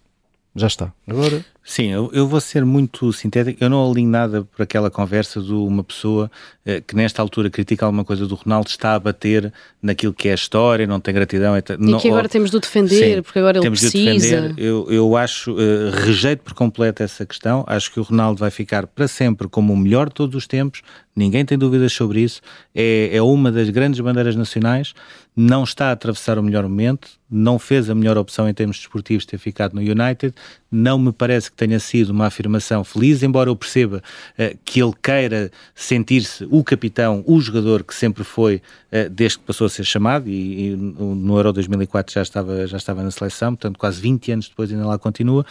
já 0.55 0.69
está. 0.69 0.93
Agora 1.09 1.45
Sim, 1.67 1.87
eu, 1.87 2.11
eu, 2.13 2.29
vou 2.29 2.41
ser 2.43 2.63
muito 2.63 3.11
sintético. 3.11 3.65
Eu 3.65 3.71
não 3.71 3.91
alinho 3.91 4.11
nada 4.11 4.45
por 4.45 4.63
aquela 4.63 4.91
conversa 4.91 5.41
de 5.41 5.53
uma 5.53 5.83
pessoa 5.83 6.31
eh, 6.67 6.83
que 6.87 6.95
nesta 6.95 7.23
altura 7.23 7.49
critica 7.49 7.87
alguma 7.87 8.05
coisa 8.05 8.27
do 8.27 8.35
Ronaldo, 8.35 8.69
está 8.69 8.95
a 8.95 8.99
bater 8.99 9.51
naquilo 9.83 10.13
que 10.13 10.29
é 10.29 10.33
a 10.33 10.35
história, 10.35 10.87
não 10.87 11.01
tem 11.01 11.15
gratidão. 11.15 11.57
E 11.57 11.63
não, 11.79 11.99
que 11.99 12.09
agora 12.09 12.29
temos 12.29 12.51
de 12.51 12.59
o 12.59 12.61
defender, 12.61 13.17
sim, 13.17 13.23
porque 13.23 13.39
agora 13.39 13.59
ele 13.59 13.71
precisa. 13.71 14.13
De 14.13 14.19
defender. 14.19 14.55
Eu, 14.59 14.87
eu 14.91 15.17
acho, 15.17 15.53
uh, 15.53 15.91
rejeito 15.91 16.43
por 16.43 16.53
completo 16.53 17.03
essa 17.03 17.25
questão. 17.25 17.65
Acho 17.67 17.91
que 17.91 17.99
o 17.99 18.03
Ronaldo 18.03 18.39
vai 18.39 18.51
ficar 18.51 18.87
para 18.87 19.09
sempre 19.09 19.49
como 19.49 19.73
o 19.73 19.77
melhor 19.77 20.09
de 20.09 20.15
todos 20.15 20.35
os 20.37 20.47
tempos. 20.47 20.83
Ninguém 21.17 21.45
tem 21.45 21.57
dúvidas 21.57 21.93
sobre 21.93 22.21
isso. 22.21 22.41
É, 22.75 23.11
é 23.13 23.23
uma 23.23 23.53
das 23.53 23.71
grandes 23.71 24.01
bandeiras 24.01 24.35
nacionais. 24.35 24.95
Não 25.37 25.65
está 25.65 25.89
a 25.89 25.93
atravessar 25.93 26.39
o 26.39 26.43
melhor 26.43 26.65
momento. 26.65 27.09
Não 27.31 27.59
fez 27.59 27.89
a 27.89 27.95
melhor 27.95 28.19
opção 28.19 28.49
em 28.49 28.55
termos 28.55 28.79
desportivos 28.79 29.25
ter 29.25 29.39
ficado 29.39 29.75
no 29.75 29.81
United. 29.81 30.35
Não 30.71 30.99
me 30.99 31.13
parece 31.13 31.51
que 31.51 31.54
tenha 31.55 31.79
sido 31.79 32.11
uma 32.11 32.27
afirmação 32.27 32.85
feliz, 32.85 33.23
embora 33.23 33.51
eu 33.51 33.57
perceba 33.57 34.03
uh, 34.39 34.59
que 34.65 34.83
ele 34.83 34.93
queira 35.03 35.51
sentir-se 35.75 36.47
o 36.51 36.63
capitão, 36.63 37.23
o 37.27 37.41
jogador 37.41 37.85
que 37.85 37.95
sempre 37.95 38.25
foi 38.25 38.57
uh, 38.57 39.09
desde 39.11 39.39
que 39.39 39.45
passou 39.45 39.67
a 39.67 39.71
ser 39.71 39.85
chamado 39.85 40.29
e, 40.29 40.69
e, 40.69 40.77
no 40.77 41.37
Euro 41.37 41.53
2004 41.53 42.15
já 42.15 42.23
estava, 42.23 42.67
já 42.67 42.77
estava 42.77 43.03
na 43.03 43.11
seleção, 43.11 43.55
portanto 43.55 43.79
quase 43.79 44.01
20 44.01 44.33
anos 44.33 44.49
depois 44.49 44.71
ainda 44.71 44.87
lá 44.87 44.99
continua. 44.99 45.45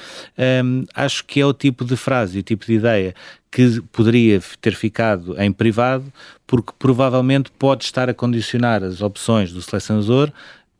Um, 0.63 0.86
acho 0.93 1.25
que 1.25 1.39
é 1.39 1.45
o 1.45 1.53
tipo 1.53 1.86
de 1.86 1.95
frase, 1.95 2.39
o 2.39 2.43
tipo 2.43 2.65
de 2.65 2.74
ideia 2.74 3.13
que 3.51 3.81
poderia 3.91 4.41
ter 4.60 4.74
ficado 4.74 5.39
em 5.39 5.51
privado, 5.51 6.12
porque 6.48 6.72
provavelmente 6.77 7.51
pode 7.51 7.83
estar 7.83 8.10
a 8.10 8.13
condicionar 8.13 8.83
as 8.83 9.00
opções 9.01 9.53
do 9.53 9.62
selecionador 9.62 10.31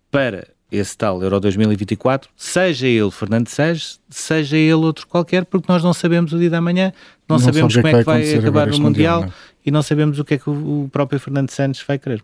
para 0.10 0.48
esse 0.74 0.98
tal 0.98 1.22
Euro 1.22 1.40
2024, 1.40 2.30
seja 2.36 2.88
ele 2.88 3.12
Fernando 3.12 3.48
Sérgio, 3.48 3.98
seja 4.10 4.58
ele 4.58 4.74
outro 4.74 5.08
qualquer, 5.08 5.46
porque 5.46 5.72
nós 5.72 5.84
não 5.84 5.94
sabemos 5.94 6.34
o 6.34 6.40
dia 6.40 6.50
da 6.50 6.60
manhã, 6.60 6.92
não, 7.30 7.38
não 7.38 7.40
sabemos 7.40 7.76
como 7.76 7.88
é 7.88 7.94
que 7.94 8.04
vai, 8.04 8.34
acabar 8.34 8.68
o 8.70 8.80
Mundial, 8.80 9.22
mundial 9.22 9.34
e 9.64 9.72
não 9.72 9.84
sabemos 9.84 10.18
o 10.20 10.26
que 10.26 10.34
é 10.34 10.38
que 10.38 10.50
o, 10.50 10.90
próprio 10.92 11.20
Fernando 11.20 11.52
Santos 11.52 11.84
vai 11.88 12.00
querer. 12.00 12.24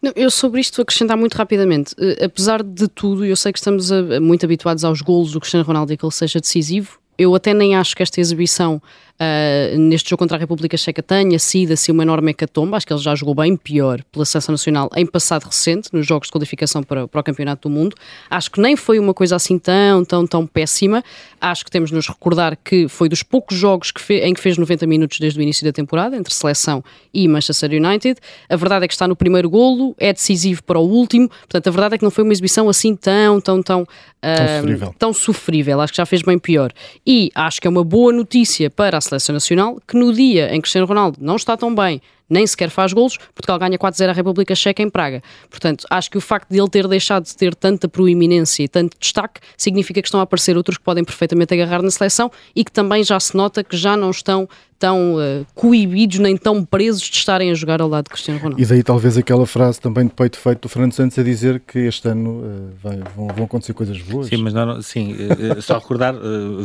Não, 0.00 0.12
eu 0.16 0.30
sobre 0.30 0.60
isto 0.60 0.76
vou 0.76 0.82
acrescentar 0.82 1.16
muito 1.16 1.34
rapidamente. 1.34 1.94
Uh, 1.94 2.24
apesar 2.24 2.62
de 2.62 2.88
tudo, 2.88 3.24
eu 3.24 3.36
sei 3.36 3.52
que 3.52 3.58
estamos 3.58 3.92
a, 3.92 3.98
a, 4.16 4.20
muito 4.20 4.44
habituados 4.44 4.84
aos 4.84 5.00
golos 5.00 5.32
do 5.32 5.40
Cristiano 5.40 5.64
Ronaldo 5.64 5.92
e 5.92 5.96
que 5.96 6.04
ele 6.04 6.12
seja 6.12 6.40
decisivo. 6.40 6.98
Eu 7.16 7.34
até 7.34 7.54
nem 7.54 7.76
acho 7.76 7.94
que 7.94 8.02
esta 8.02 8.20
exibição 8.20 8.82
uh, 9.20 9.78
neste 9.78 10.10
jogo 10.10 10.18
contra 10.18 10.36
a 10.36 10.40
República 10.40 10.76
Checa 10.76 11.02
tenha 11.02 11.38
sido 11.38 11.72
assim 11.72 11.92
uma 11.92 12.02
enorme 12.02 12.30
hecatombe. 12.30 12.74
Acho 12.74 12.86
que 12.86 12.92
ele 12.92 13.00
já 13.00 13.14
jogou 13.14 13.34
bem 13.34 13.56
pior 13.56 14.02
pela 14.12 14.24
Seleção 14.24 14.52
Nacional 14.52 14.90
em 14.96 15.06
passado 15.06 15.44
recente, 15.44 15.88
nos 15.92 16.06
jogos 16.06 16.28
de 16.28 16.32
qualificação 16.32 16.82
para, 16.82 17.06
para 17.06 17.20
o 17.20 17.24
Campeonato 17.24 17.68
do 17.68 17.74
Mundo. 17.74 17.96
Acho 18.30 18.50
que 18.50 18.60
nem 18.60 18.76
foi 18.76 18.98
uma 18.98 19.14
coisa 19.14 19.36
assim 19.36 19.58
tão, 19.58 20.04
tão, 20.04 20.26
tão 20.26 20.46
péssima. 20.46 21.02
Acho 21.40 21.64
que 21.64 21.70
temos 21.70 21.90
de 21.90 21.96
nos 21.96 22.08
recordar 22.08 22.56
que 22.62 22.88
foi 22.88 23.08
dos 23.08 23.22
poucos 23.22 23.56
jogos 23.56 23.90
que 23.90 24.00
fe, 24.00 24.20
em 24.20 24.34
que 24.34 24.40
fez 24.40 24.58
90 24.58 24.86
minutos 24.86 25.18
desde 25.18 25.38
o 25.38 25.42
início 25.42 25.64
da 25.64 25.72
temporada, 25.72 26.16
entre 26.16 26.32
Seleção 26.32 26.82
e 27.12 27.26
Manchester 27.28 27.70
United. 27.70 28.20
A 28.48 28.56
verdade 28.56 28.84
é 28.84 28.88
que 28.88 28.94
está 28.94 29.06
no 29.06 29.16
primeiro 29.16 29.48
golo, 29.50 29.94
é 29.98 30.12
decisivo 30.12 30.62
para 30.62 30.78
o 30.78 30.88
último. 30.88 31.28
Portanto, 31.28 31.68
a 31.68 31.70
verdade 31.70 31.94
é 31.94 31.98
que 31.98 32.04
não 32.04 32.10
foi 32.10 32.24
uma 32.24 32.32
exibição 32.32 32.68
assim 32.68 32.96
tão, 32.96 33.40
tão, 33.40 33.62
tão, 33.62 33.74
tão, 33.74 33.82
uh, 33.84 34.60
sofrível. 34.60 34.94
tão 34.98 35.12
sofrível. 35.12 35.80
Acho 35.80 35.92
que 35.92 35.96
já 35.98 36.06
fez 36.06 36.22
bem 36.22 36.38
pior. 36.38 36.72
E 37.06 37.30
acho 37.34 37.60
que 37.60 37.66
é 37.66 37.70
uma 37.70 37.84
boa 37.84 38.12
notícia 38.12 38.70
para 38.70 38.98
a 38.98 39.00
Seleção 39.04 39.32
Nacional 39.32 39.78
que 39.86 39.96
no 39.96 40.12
dia 40.12 40.48
em 40.48 40.56
que 40.56 40.62
Cristiano 40.62 40.86
Ronaldo 40.86 41.18
não 41.20 41.36
está 41.36 41.56
tão 41.56 41.74
bem, 41.74 42.00
nem 42.28 42.46
sequer 42.46 42.70
faz 42.70 42.92
golos, 42.92 43.16
Portugal 43.34 43.58
ganha 43.58 43.78
4-0 43.78 44.08
a 44.08 44.12
República 44.12 44.54
Checa 44.54 44.82
em 44.82 44.90
Praga. 44.90 45.22
Portanto, 45.50 45.86
acho 45.90 46.10
que 46.10 46.18
o 46.18 46.20
facto 46.20 46.50
de 46.50 46.58
ele 46.58 46.68
ter 46.68 46.88
deixado 46.88 47.24
de 47.24 47.36
ter 47.36 47.54
tanta 47.54 47.88
proeminência 47.88 48.62
e 48.62 48.68
tanto 48.68 48.96
destaque 48.98 49.40
significa 49.56 50.00
que 50.00 50.08
estão 50.08 50.20
a 50.20 50.22
aparecer 50.22 50.56
outros 50.56 50.78
que 50.78 50.84
podem 50.84 51.04
perfeitamente 51.04 51.52
agarrar 51.54 51.82
na 51.82 51.90
seleção 51.90 52.30
e 52.54 52.64
que 52.64 52.72
também 52.72 53.04
já 53.04 53.18
se 53.20 53.36
nota 53.36 53.62
que 53.62 53.76
já 53.76 53.96
não 53.96 54.10
estão 54.10 54.48
tão 54.84 55.14
uh, 55.14 55.46
coibidos 55.54 56.18
nem 56.18 56.36
tão 56.36 56.64
presos 56.64 57.02
de 57.02 57.16
estarem 57.16 57.50
a 57.50 57.54
jogar 57.54 57.80
ao 57.80 57.88
lado 57.88 58.04
de 58.04 58.10
Cristiano 58.10 58.38
Ronaldo. 58.38 58.60
E 58.60 58.66
daí 58.66 58.82
talvez 58.82 59.16
aquela 59.16 59.46
frase 59.46 59.80
também 59.80 60.06
de 60.06 60.12
peito 60.12 60.36
feito 60.36 60.62
do 60.62 60.68
Fernando 60.68 60.92
Santos 60.92 61.18
a 61.18 61.22
dizer 61.22 61.62
que 61.66 61.78
este 61.78 62.08
ano 62.08 62.30
uh, 62.30 62.70
vai, 62.82 62.98
vão, 63.16 63.28
vão, 63.28 63.44
acontecer 63.44 63.72
coisas 63.72 63.98
boas. 64.02 64.26
Sim, 64.26 64.38
mas 64.38 64.52
não, 64.52 64.82
sim, 64.82 65.14
uh, 65.14 65.62
só 65.62 65.78
recordar, 65.78 66.14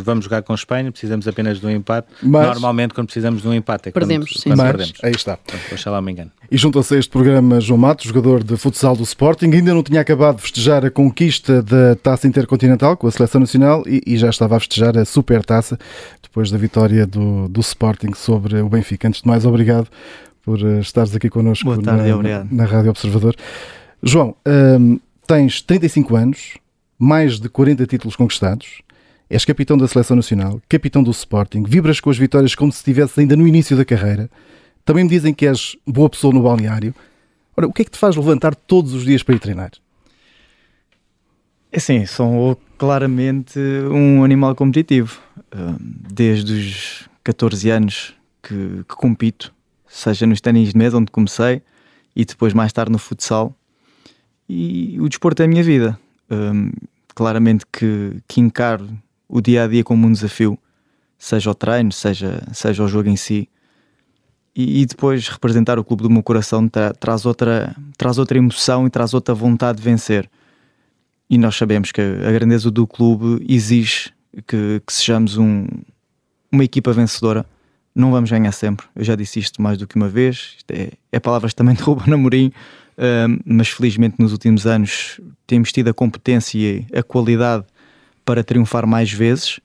vamos 0.04 0.26
jogar 0.26 0.42
com 0.42 0.52
a 0.52 0.56
Espanha, 0.56 0.92
precisamos 0.92 1.28
apenas 1.28 1.60
de 1.60 1.66
um 1.66 1.70
empate. 1.70 2.08
Mas, 2.22 2.48
Normalmente 2.48 2.94
quando 2.94 3.08
precisamos 3.08 3.42
de 3.42 3.48
um 3.48 3.54
empate 3.54 3.90
é 3.90 3.92
perdemos, 3.92 4.30
quando, 4.30 4.42
sim. 4.42 4.50
Quando 4.50 4.58
mas, 4.58 4.68
perdemos. 4.68 4.94
Aí 5.02 5.12
está. 5.12 5.40
Oxalá 5.72 6.02
me 6.02 6.12
engano. 6.12 6.32
E 6.52 6.58
junto-se 6.58 6.96
a 6.96 7.00
este 7.00 7.10
programa 7.10 7.60
João 7.60 7.78
Matos, 7.78 8.06
jogador 8.06 8.44
de 8.44 8.58
futsal 8.58 8.96
do 8.96 9.04
Sporting, 9.04 9.52
ainda 9.52 9.74
não 9.74 9.84
tinha 9.84 10.02
acabado 10.02 10.38
de 10.38 10.42
festejar 10.44 10.86
a 10.86 10.92
conquista 10.92 11.62
da 11.62 11.96
Taça 11.96 12.28
Intercontinental 12.28 12.98
com 12.98 13.08
a 13.08 13.12
Seleção 13.12 13.42
Nacional 13.42 13.84
e, 13.88 14.02
e 14.06 14.18
já 14.18 14.30
estava 14.30 14.58
a 14.58 14.60
festejar 14.60 14.98
a 14.98 15.06
Super 15.06 15.44
Taça 15.44 15.78
depois 16.22 16.52
da 16.52 16.58
vitória 16.58 17.06
do, 17.06 17.48
do 17.48 17.60
Sporting 17.62 18.14
sobre 18.16 18.62
o 18.62 18.70
Benfica. 18.70 19.08
Antes 19.08 19.22
de 19.22 19.28
mais, 19.28 19.46
obrigado 19.46 19.88
por 20.44 20.62
uh, 20.62 20.80
estares 20.80 21.16
aqui 21.16 21.30
connosco 21.30 21.66
Boa 21.66 21.82
tarde, 21.82 22.10
na, 22.12 22.46
na 22.50 22.66
Rádio 22.66 22.90
Observador. 22.90 23.36
João, 24.02 24.36
um, 24.80 25.00
tens 25.28 25.62
35 25.62 26.16
anos, 26.16 26.58
mais 26.98 27.40
de 27.40 27.50
40 27.50 27.86
títulos 27.86 28.16
conquistados, 28.16 28.82
és 29.30 29.46
capitão 29.46 29.78
da 29.78 29.88
Seleção 29.88 30.16
Nacional, 30.16 30.60
capitão 30.68 31.04
do 31.04 31.12
Sporting, 31.12 31.64
vibras 31.64 32.00
com 32.00 32.10
as 32.10 32.18
vitórias 32.18 32.56
como 32.56 32.72
se 32.72 32.80
estivesse 32.80 33.20
ainda 33.20 33.36
no 33.36 33.48
início 33.48 33.78
da 33.78 33.86
carreira. 33.86 34.30
Também 34.90 35.04
me 35.04 35.10
dizem 35.12 35.36
que 35.36 35.46
és 35.46 35.78
boa 35.86 36.10
pessoa 36.10 36.34
no 36.34 36.42
balneário. 36.42 36.96
Ora, 37.56 37.68
o 37.68 37.72
que 37.72 37.84
é 37.84 37.86
que 37.86 37.92
te 37.92 38.00
faz 38.00 38.16
levantar 38.16 38.56
todos 38.56 38.92
os 38.92 39.06
dias 39.06 39.22
para 39.22 39.36
ir 39.36 39.40
treinar? 39.40 39.70
É 41.72 41.78
sim, 41.78 42.08
sou 42.08 42.60
claramente 42.76 43.60
um 43.92 44.24
animal 44.24 44.56
competitivo. 44.56 45.22
Desde 45.80 46.54
os 46.54 47.10
14 47.24 47.70
anos 47.70 48.16
que, 48.42 48.84
que 48.90 48.96
compito, 48.96 49.54
seja 49.88 50.26
nos 50.26 50.42
ténis 50.42 50.70
de 50.70 50.78
mesa, 50.80 50.98
onde 50.98 51.12
comecei, 51.12 51.62
e 52.16 52.26
depois 52.26 52.56
mais 52.56 52.74
tarde 52.74 52.92
no 52.92 52.98
futsal. 52.98 53.56
E 54.50 55.00
o 55.00 55.08
desporto 55.08 55.44
é 55.44 55.46
a 55.46 55.48
minha 55.48 55.62
vida. 55.62 56.00
claramente 57.14 57.64
que, 57.72 58.18
que 58.28 58.42
encaro 58.42 58.90
o 59.28 59.40
dia 59.40 59.66
a 59.66 59.68
dia 59.68 59.84
como 59.84 60.08
um 60.08 60.12
desafio, 60.12 60.58
seja 61.16 61.52
o 61.52 61.54
treino, 61.54 61.92
seja, 61.92 62.42
seja 62.52 62.84
o 62.84 62.88
jogo 62.88 63.08
em 63.08 63.16
si. 63.16 63.48
E, 64.60 64.82
e 64.82 64.86
depois 64.86 65.30
representar 65.30 65.80
o 65.80 65.86
clube 65.86 66.04
do 66.04 66.10
meu 66.10 66.22
coração 66.22 66.68
tra, 66.68 66.94
traz, 66.94 67.26
outra, 67.26 67.74
traz 67.98 68.18
outra 68.18 68.38
emoção 68.38 68.86
e 68.86 68.90
traz 68.90 69.14
outra 69.14 69.34
vontade 69.34 69.78
de 69.78 69.84
vencer. 69.86 70.30
E 71.30 71.38
nós 71.38 71.56
sabemos 71.56 71.94
que 71.94 72.02
a 72.02 72.30
grandeza 72.30 72.70
do 72.70 72.86
clube 72.86 73.42
exige 73.48 74.12
que, 74.46 74.82
que 74.86 74.92
sejamos 74.92 75.38
um, 75.38 75.66
uma 76.52 76.66
equipa 76.66 76.92
vencedora. 76.92 77.46
Não 77.96 78.12
vamos 78.12 78.30
ganhar 78.30 78.52
sempre, 78.52 78.86
eu 78.98 79.04
já 79.06 79.16
disse 79.16 79.40
isto 79.40 79.62
mais 79.62 79.78
do 79.78 79.88
que 79.88 79.96
uma 79.96 80.10
vez. 80.10 80.58
É, 80.70 80.92
é 81.10 81.20
palavras 81.22 81.54
também 81.54 81.74
de 81.74 81.82
Ruben 81.82 82.14
Amorim, 82.14 82.48
uh, 82.98 83.42
mas 83.46 83.70
felizmente 83.70 84.18
nos 84.20 84.34
últimos 84.34 84.68
anos 84.68 85.22
temos 85.48 85.72
tido 85.72 85.88
a 85.88 85.94
competência 85.94 86.58
e 86.58 86.86
a 86.94 87.02
qualidade 87.02 87.64
para 88.26 88.44
triunfar 88.44 88.86
mais 88.86 89.10
vezes. 89.10 89.62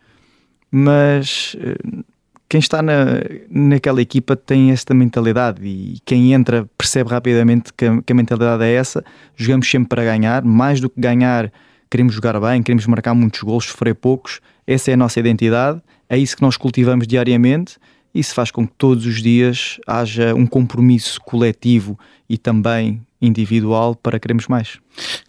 Mas 0.71 1.57
uh, 1.59 2.05
quem 2.49 2.59
está 2.59 2.83
na, 2.83 3.21
naquela 3.51 4.01
equipa 4.01 4.37
tem 4.37 4.71
esta 4.71 4.95
mentalidade 4.95 5.67
e 5.67 5.99
quem 6.05 6.33
entra 6.33 6.69
percebe 6.77 7.11
rapidamente 7.11 7.73
que 7.73 7.85
a, 7.85 8.03
que 8.03 8.13
a, 8.13 8.17
mentalidade 8.17 8.63
é 8.65 8.73
essa. 8.73 9.05
Jogamos 9.37 9.69
sempre 9.69 9.89
para 9.89 10.05
ganhar, 10.05 10.45
mais 10.45 10.81
do 10.81 10.89
que 10.89 11.01
ganhar, 11.01 11.53
queremos 11.91 12.15
jogar 12.15 12.39
bem, 12.41 12.63
queremos 12.63 12.87
marcar 12.87 13.15
muitos 13.15 13.41
gols, 13.43 13.65
sofrer 13.67 13.95
poucos. 13.95 14.41
Essa 14.67 14.91
é 14.91 14.95
a 14.95 14.97
nossa 14.97 15.19
identidade, 15.21 15.81
é 16.09 16.17
isso 16.17 16.37
que 16.37 16.43
nós 16.43 16.57
cultivamos 16.57 17.07
diariamente 17.07 17.77
Isso 18.15 18.35
faz 18.35 18.51
com 18.51 18.67
que 18.67 18.73
todos 18.79 19.05
os 19.07 19.23
dias 19.23 19.81
haja 19.87 20.35
um 20.35 20.47
compromisso 20.47 21.21
coletivo 21.21 21.99
e 22.29 22.39
também 22.39 23.03
individual 23.21 23.95
para 23.95 24.19
queremos 24.19 24.47
mais. 24.47 24.79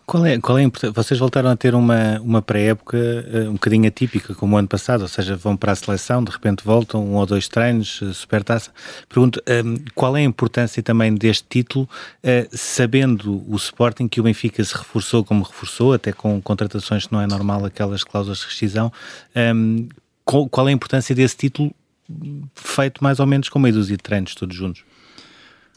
Qual 0.06 0.26
é, 0.26 0.38
qual 0.38 0.60
é 0.60 0.69
Vocês 0.93 1.19
voltaram 1.19 1.50
a 1.50 1.56
ter 1.56 1.74
uma, 1.74 2.19
uma 2.19 2.41
pré-época 2.41 2.98
uh, 2.98 3.50
um 3.50 3.54
bocadinho 3.54 3.88
atípica, 3.88 4.36
como 4.36 4.56
o 4.56 4.60
ano 4.60 4.67
passado, 4.67 5.02
ou 5.02 5.08
seja, 5.08 5.36
vão 5.36 5.58
para 5.58 5.71
a 5.71 5.76
seleção, 5.76 6.24
de 6.24 6.32
repente 6.32 6.63
voltam, 6.63 7.04
um 7.04 7.15
ou 7.15 7.26
dois 7.26 7.48
treinos, 7.48 8.02
uh, 8.02 8.13
supertaça. 8.13 8.71
Pergunto, 9.10 9.41
um, 9.65 9.78
qual 9.95 10.15
é 10.15 10.19
a 10.19 10.24
importância 10.24 10.84
também 10.84 11.15
deste 11.15 11.45
título, 11.50 11.89
uh, 12.24 12.48
sabendo 12.52 13.43
o 13.52 13.56
Sporting 13.56 14.08
que 14.08 14.19
o 14.19 14.24
Benfica 14.24 14.63
se 14.63 14.78
reforçou 14.78 15.24
como 15.24 15.43
reforçou, 15.43 15.93
até 15.93 16.12
com 16.12 16.39
contratações 16.41 17.08
que 17.08 17.13
não 17.13 17.21
é 17.21 17.28
normal, 17.28 17.65
aquelas 17.65 18.04
cláusulas 18.04 18.39
de 18.39 18.45
rescisão. 18.45 18.91
Um, 19.36 19.88
qual, 20.24 20.48
qual 20.50 20.67
é 20.67 20.71
a 20.71 20.74
importância 20.74 21.15
desse 21.15 21.38
título 21.38 21.74
feito 22.53 23.03
mais 23.03 23.19
ou 23.19 23.25
menos 23.25 23.49
com 23.49 23.59
meia 23.59 23.73
dúzia 23.73 23.97
de 23.97 24.03
treinos 24.03 24.35
todos 24.35 24.55
juntos? 24.55 24.83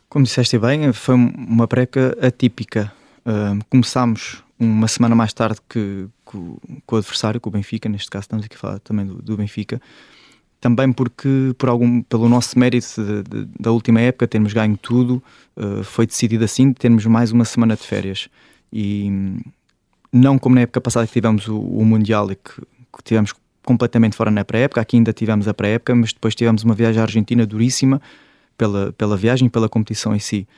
Como 0.08 0.24
disseste 0.24 0.58
bem, 0.58 0.92
foi 0.92 1.14
uma 1.14 1.68
preca 1.68 2.16
atípica. 2.20 2.92
Uh, 3.26 3.62
começámos 3.68 4.42
uma 4.58 4.88
semana 4.88 5.14
mais 5.14 5.32
tarde 5.32 5.58
que, 5.68 6.06
que, 6.26 6.38
que, 6.86 6.94
o 6.94 6.96
adversário, 6.96 7.40
com 7.40 7.50
o 7.50 7.52
Benfica, 7.52 7.88
neste 7.88 8.10
caso 8.10 8.22
estamos 8.22 8.44
aqui 8.44 8.56
a 8.56 8.58
falar 8.58 8.78
também 8.80 9.06
do, 9.06 9.20
do 9.22 9.36
Benfica, 9.36 9.80
também 10.60 10.92
porque 10.92 11.54
por 11.56 11.68
algum, 11.68 12.02
pelo 12.02 12.28
nosso 12.28 12.58
mérito 12.58 12.86
de, 12.96 13.22
de, 13.22 13.48
da 13.60 13.70
última 13.70 14.00
época, 14.00 14.26
termos 14.26 14.52
ganho 14.52 14.76
tudo, 14.76 15.22
uh, 15.56 15.84
foi 15.84 16.06
decidido 16.06 16.44
assim, 16.44 16.72
termos 16.72 17.04
mais 17.06 17.30
uma 17.30 17.44
semana 17.44 17.76
de 17.76 17.82
férias. 17.82 18.28
E 18.72 19.10
não 20.12 20.38
como 20.38 20.54
na 20.54 20.62
época 20.62 20.80
passada 20.80 21.06
que 21.06 21.12
tivemos 21.12 21.46
o, 21.48 21.58
o 21.58 21.84
Mundial 21.84 22.32
e 22.32 22.36
que, 22.36 22.60
que 22.60 23.04
tivemos 23.04 23.32
completamente 23.68 24.16
fora 24.16 24.30
na 24.30 24.46
pré-época, 24.46 24.80
aqui 24.80 24.96
ainda 24.96 25.12
tivemos 25.12 25.46
a 25.46 25.52
pré-época, 25.52 25.94
mas 25.94 26.10
depois 26.10 26.34
tivemos 26.34 26.64
uma 26.64 26.72
viagem 26.74 27.00
à 27.00 27.04
Argentina 27.04 27.44
duríssima, 27.44 28.00
pela, 28.56 28.94
pela 28.94 29.14
viagem, 29.14 29.46
pela 29.46 29.68
competição 29.68 30.16
em 30.16 30.18
si. 30.18 30.48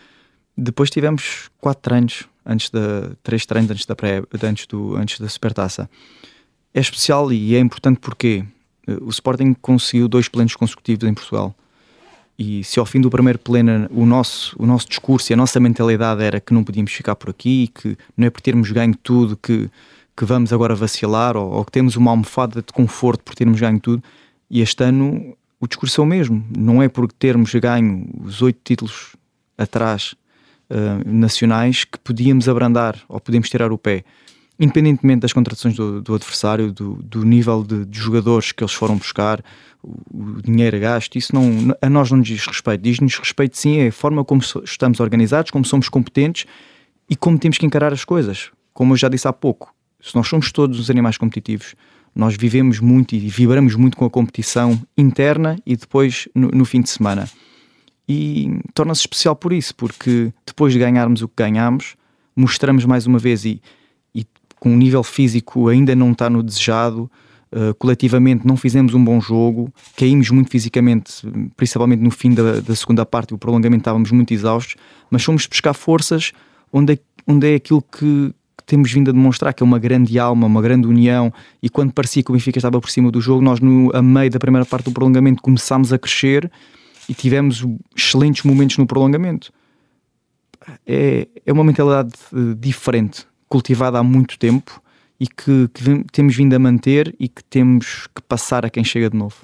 Depois 0.57 0.91
tivemos 0.91 1.51
quatro 1.59 1.83
treinos, 1.83 2.29
antes 2.47 2.71
da, 2.71 3.11
três 3.25 3.45
treinos 3.45 3.69
antes 3.69 3.85
da, 3.85 3.97
pré, 3.97 4.23
antes, 4.45 4.65
do, 4.67 4.95
antes 4.95 5.19
da 5.19 5.29
Supertaça. 5.29 5.91
É 6.73 6.79
especial 6.79 7.33
e 7.33 7.57
é 7.57 7.59
importante 7.59 7.99
porque 7.99 8.45
eh, 8.87 8.97
o 9.01 9.09
Sporting 9.09 9.55
conseguiu 9.61 10.07
dois 10.07 10.29
plenos 10.29 10.55
consecutivos 10.55 11.03
em 11.03 11.13
Portugal. 11.13 11.53
E 12.39 12.63
se 12.63 12.79
ao 12.79 12.87
fim 12.87 13.01
do 13.01 13.11
primeiro 13.11 13.41
pleno 13.41 13.89
o 13.91 14.07
nosso, 14.07 14.55
o 14.57 14.65
nosso 14.65 14.89
discurso 14.89 15.33
e 15.33 15.35
a 15.35 15.37
nossa 15.37 15.59
mentalidade 15.59 16.23
era 16.23 16.39
que 16.39 16.55
não 16.55 16.63
podíamos 16.63 16.93
ficar 16.93 17.17
por 17.17 17.31
aqui, 17.31 17.73
que 17.75 17.99
não 18.17 18.29
é 18.29 18.31
por 18.31 18.41
termos 18.41 18.71
ganho 18.71 18.95
tudo 18.95 19.37
que, 19.37 19.69
que 20.21 20.25
vamos 20.27 20.53
agora 20.53 20.75
vacilar 20.75 21.35
ou, 21.35 21.51
ou 21.51 21.65
que 21.65 21.73
temos 21.73 21.97
uma 21.97 22.11
almofada 22.11 22.61
de 22.61 22.71
conforto 22.75 23.25
por 23.25 23.35
termos 23.35 23.59
ganho 23.59 23.81
tudo, 23.81 24.05
e 24.51 24.61
este 24.61 24.85
ano 24.85 25.35
o 25.59 25.67
discurso 25.67 25.99
é 25.99 26.05
o 26.05 26.07
mesmo. 26.07 26.45
Não 26.55 26.83
é 26.83 26.91
por 26.91 27.11
termos 27.11 27.55
ganho 27.55 28.07
os 28.23 28.43
oito 28.43 28.61
títulos 28.63 29.17
atrás 29.57 30.15
uh, 30.69 31.11
nacionais 31.11 31.85
que 31.85 31.99
podíamos 32.01 32.51
abrandar 32.51 32.99
ou 33.09 33.19
podíamos 33.19 33.49
tirar 33.49 33.73
o 33.73 33.79
pé. 33.79 34.05
Independentemente 34.59 35.21
das 35.21 35.33
contratações 35.33 35.75
do, 35.75 36.03
do 36.03 36.15
adversário, 36.15 36.71
do, 36.71 36.97
do 36.97 37.25
nível 37.25 37.65
de, 37.65 37.87
de, 37.87 37.99
jogadores 37.99 38.53
que 38.53 38.63
eles 38.63 38.75
foram 38.75 38.99
buscar, 38.99 39.43
o, 39.83 39.95
o 40.13 40.43
dinheiro 40.43 40.79
gasto, 40.79 41.17
isso 41.17 41.35
não, 41.35 41.75
a 41.81 41.89
nós 41.89 42.11
não 42.11 42.19
nos 42.19 42.29
diz 42.29 42.47
respeito. 42.47 42.83
Diz-nos 42.83 43.19
respeito, 43.19 43.57
sim, 43.57 43.79
é 43.79 43.89
a 43.89 43.93
forma 43.93 44.23
como 44.23 44.43
estamos 44.65 45.01
organizados, 45.01 45.51
como 45.51 45.65
somos 45.65 45.89
competentes 45.89 46.45
e 47.09 47.17
como 47.17 47.39
temos 47.39 47.57
que 47.57 47.65
encarar 47.65 47.91
as 47.91 48.05
coisas. 48.05 48.51
Como 48.75 48.93
eu 48.93 48.99
já 48.99 49.09
disse 49.09 49.27
há 49.27 49.33
pouco, 49.33 49.75
se 50.03 50.15
nós 50.15 50.27
somos 50.29 50.51
todos 50.53 50.79
os 50.79 50.91
animais 50.91 51.17
competitivos, 51.17 51.75
nós 52.15 52.37
vivemos 52.37 52.81
muito 52.81 53.15
e 53.15 53.19
vibramos 53.19 53.75
muito 53.75 53.97
com 53.97 54.05
a 54.05 54.11
competição 54.11 54.81
interna 54.97 55.57
e 55.65 55.77
depois 55.77 56.29
no, 56.35 56.49
no 56.49 56.65
fim 56.65 56.81
de 56.81 56.91
semana. 56.91 57.29
E 58.09 58.59
torna-se 58.75 59.03
especial 59.03 59.37
por 59.37 59.53
isso, 59.53 59.75
porque 59.75 60.33
depois 60.45 60.73
de 60.73 60.79
ganharmos 60.79 61.23
o 61.23 61.29
que 61.29 61.35
ganhamos, 61.37 61.95
mostramos 62.35 62.85
mais 62.85 63.07
uma 63.07 63.19
vez 63.19 63.45
e, 63.45 63.63
e 64.13 64.27
com 64.59 64.73
o 64.75 64.77
nível 64.77 65.05
físico 65.05 65.69
ainda 65.69 65.95
não 65.95 66.11
está 66.11 66.29
no 66.29 66.43
desejado, 66.43 67.09
uh, 67.53 67.73
coletivamente 67.75 68.47
não 68.47 68.57
fizemos 68.57 68.95
um 68.95 69.05
bom 69.05 69.21
jogo, 69.21 69.73
caímos 69.97 70.31
muito 70.31 70.51
fisicamente, 70.51 71.13
principalmente 71.57 72.01
no 72.01 72.11
fim 72.11 72.35
da, 72.35 72.61
da 72.61 72.75
segunda 72.75 73.07
parte, 73.07 73.33
o 73.33 73.39
prolongamento 73.39 73.83
estávamos 73.83 74.11
muito 74.11 74.35
exaustos, 74.35 74.75
mas 75.09 75.23
fomos 75.23 75.47
buscar 75.47 75.75
forças 75.75 76.33
onde 76.73 76.95
é, 76.95 76.99
onde 77.27 77.53
é 77.53 77.55
aquilo 77.55 77.83
que, 77.83 78.35
temos 78.71 78.93
vindo 78.93 79.11
a 79.11 79.13
demonstrar 79.13 79.53
que 79.53 79.65
é 79.65 79.67
uma 79.67 79.81
grande 79.81 80.17
alma, 80.17 80.47
uma 80.47 80.63
grande 80.63 80.87
união, 80.87 81.33
e 81.61 81.69
quando 81.69 81.93
parecia 81.93 82.23
que 82.23 82.31
o 82.31 82.35
Benfica 82.35 82.57
estava 82.57 82.81
por 82.81 82.89
cima 82.89 83.11
do 83.11 83.21
jogo, 83.21 83.43
nós, 83.43 83.59
no, 83.59 83.91
a 83.93 84.01
meio 84.01 84.31
da 84.31 84.39
primeira 84.39 84.65
parte 84.65 84.85
do 84.85 84.93
prolongamento, 84.93 85.43
começámos 85.43 85.93
a 85.93 85.99
crescer 85.99 86.49
e 87.09 87.15
tivemos 87.15 87.67
excelentes 87.97 88.45
momentos 88.45 88.79
no 88.79 88.87
prolongamento. 88.87 89.53
É, 90.87 91.27
é 91.45 91.53
uma 91.53 91.65
mentalidade 91.65 92.13
eh, 92.33 92.55
diferente, 92.57 93.27
cultivada 93.49 93.99
há 93.99 94.05
muito 94.05 94.39
tempo 94.39 94.81
e 95.19 95.27
que, 95.27 95.69
que, 95.75 96.05
temos 96.13 96.37
vindo 96.37 96.55
a 96.55 96.59
manter 96.61 97.13
e 97.19 97.29
que 97.29 97.43
temos 97.43 98.07
que 98.15 98.23
passar 98.23 98.65
a 98.65 98.71
quem 98.71 98.85
chega 98.85 99.11
de 99.11 99.17
novo. 99.17 99.35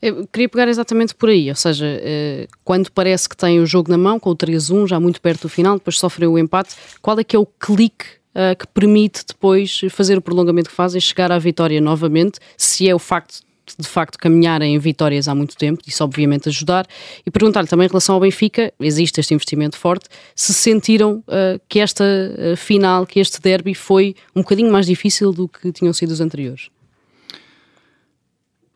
Eu 0.00 0.26
queria 0.28 0.48
pegar 0.48 0.66
exatamente 0.66 1.14
por 1.14 1.28
aí, 1.28 1.50
ou 1.50 1.56
seja, 1.56 1.84
eh, 1.86 2.48
quando 2.64 2.90
parece 2.90 3.28
que 3.28 3.36
tem 3.36 3.60
o 3.60 3.66
jogo 3.66 3.90
na 3.90 3.98
mão, 3.98 4.18
com 4.18 4.30
o 4.30 4.36
3-1, 4.36 4.86
já 4.88 4.98
muito 4.98 5.20
perto 5.20 5.42
do 5.42 5.48
final, 5.50 5.74
depois 5.74 5.98
sofreu 5.98 6.32
o 6.32 6.38
empate, 6.38 6.74
qual 7.02 7.18
é 7.18 7.24
que 7.24 7.36
é 7.36 7.38
o 7.38 7.44
clique 7.44 8.21
uh, 8.34 8.56
que 8.56 8.66
permite 8.66 9.24
depois 9.26 9.80
fazer 9.90 10.18
o 10.18 10.22
prolongamento 10.22 10.70
que 10.70 10.74
fazem, 10.74 11.00
chegar 11.00 11.30
à 11.32 11.38
vitória 11.38 11.80
novamente, 11.80 12.38
se 12.56 12.88
é 12.88 12.94
o 12.94 12.98
facto 12.98 13.40
de 13.78 13.88
facto 13.88 14.18
caminharem 14.18 14.74
em 14.74 14.78
vitórias 14.78 15.28
há 15.28 15.34
muito 15.34 15.56
tempo, 15.56 15.82
isso 15.86 16.02
obviamente 16.02 16.48
ajudar, 16.48 16.86
e 17.24 17.30
perguntar-lhe 17.30 17.68
também 17.68 17.86
em 17.86 17.88
relação 17.88 18.14
ao 18.14 18.20
Benfica, 18.20 18.72
existe 18.80 19.20
este 19.20 19.34
investimento 19.34 19.78
forte, 19.78 20.08
se 20.34 20.52
sentiram 20.52 21.22
uh, 21.28 21.60
que 21.68 21.78
esta 21.78 22.04
uh, 22.04 22.56
final, 22.56 23.06
que 23.06 23.20
este 23.20 23.40
derby 23.40 23.74
foi 23.74 24.14
um 24.34 24.42
bocadinho 24.42 24.70
mais 24.70 24.86
difícil 24.86 25.32
do 25.32 25.48
que 25.48 25.72
tinham 25.72 25.92
sido 25.92 26.10
os 26.10 26.20
anteriores? 26.20 26.70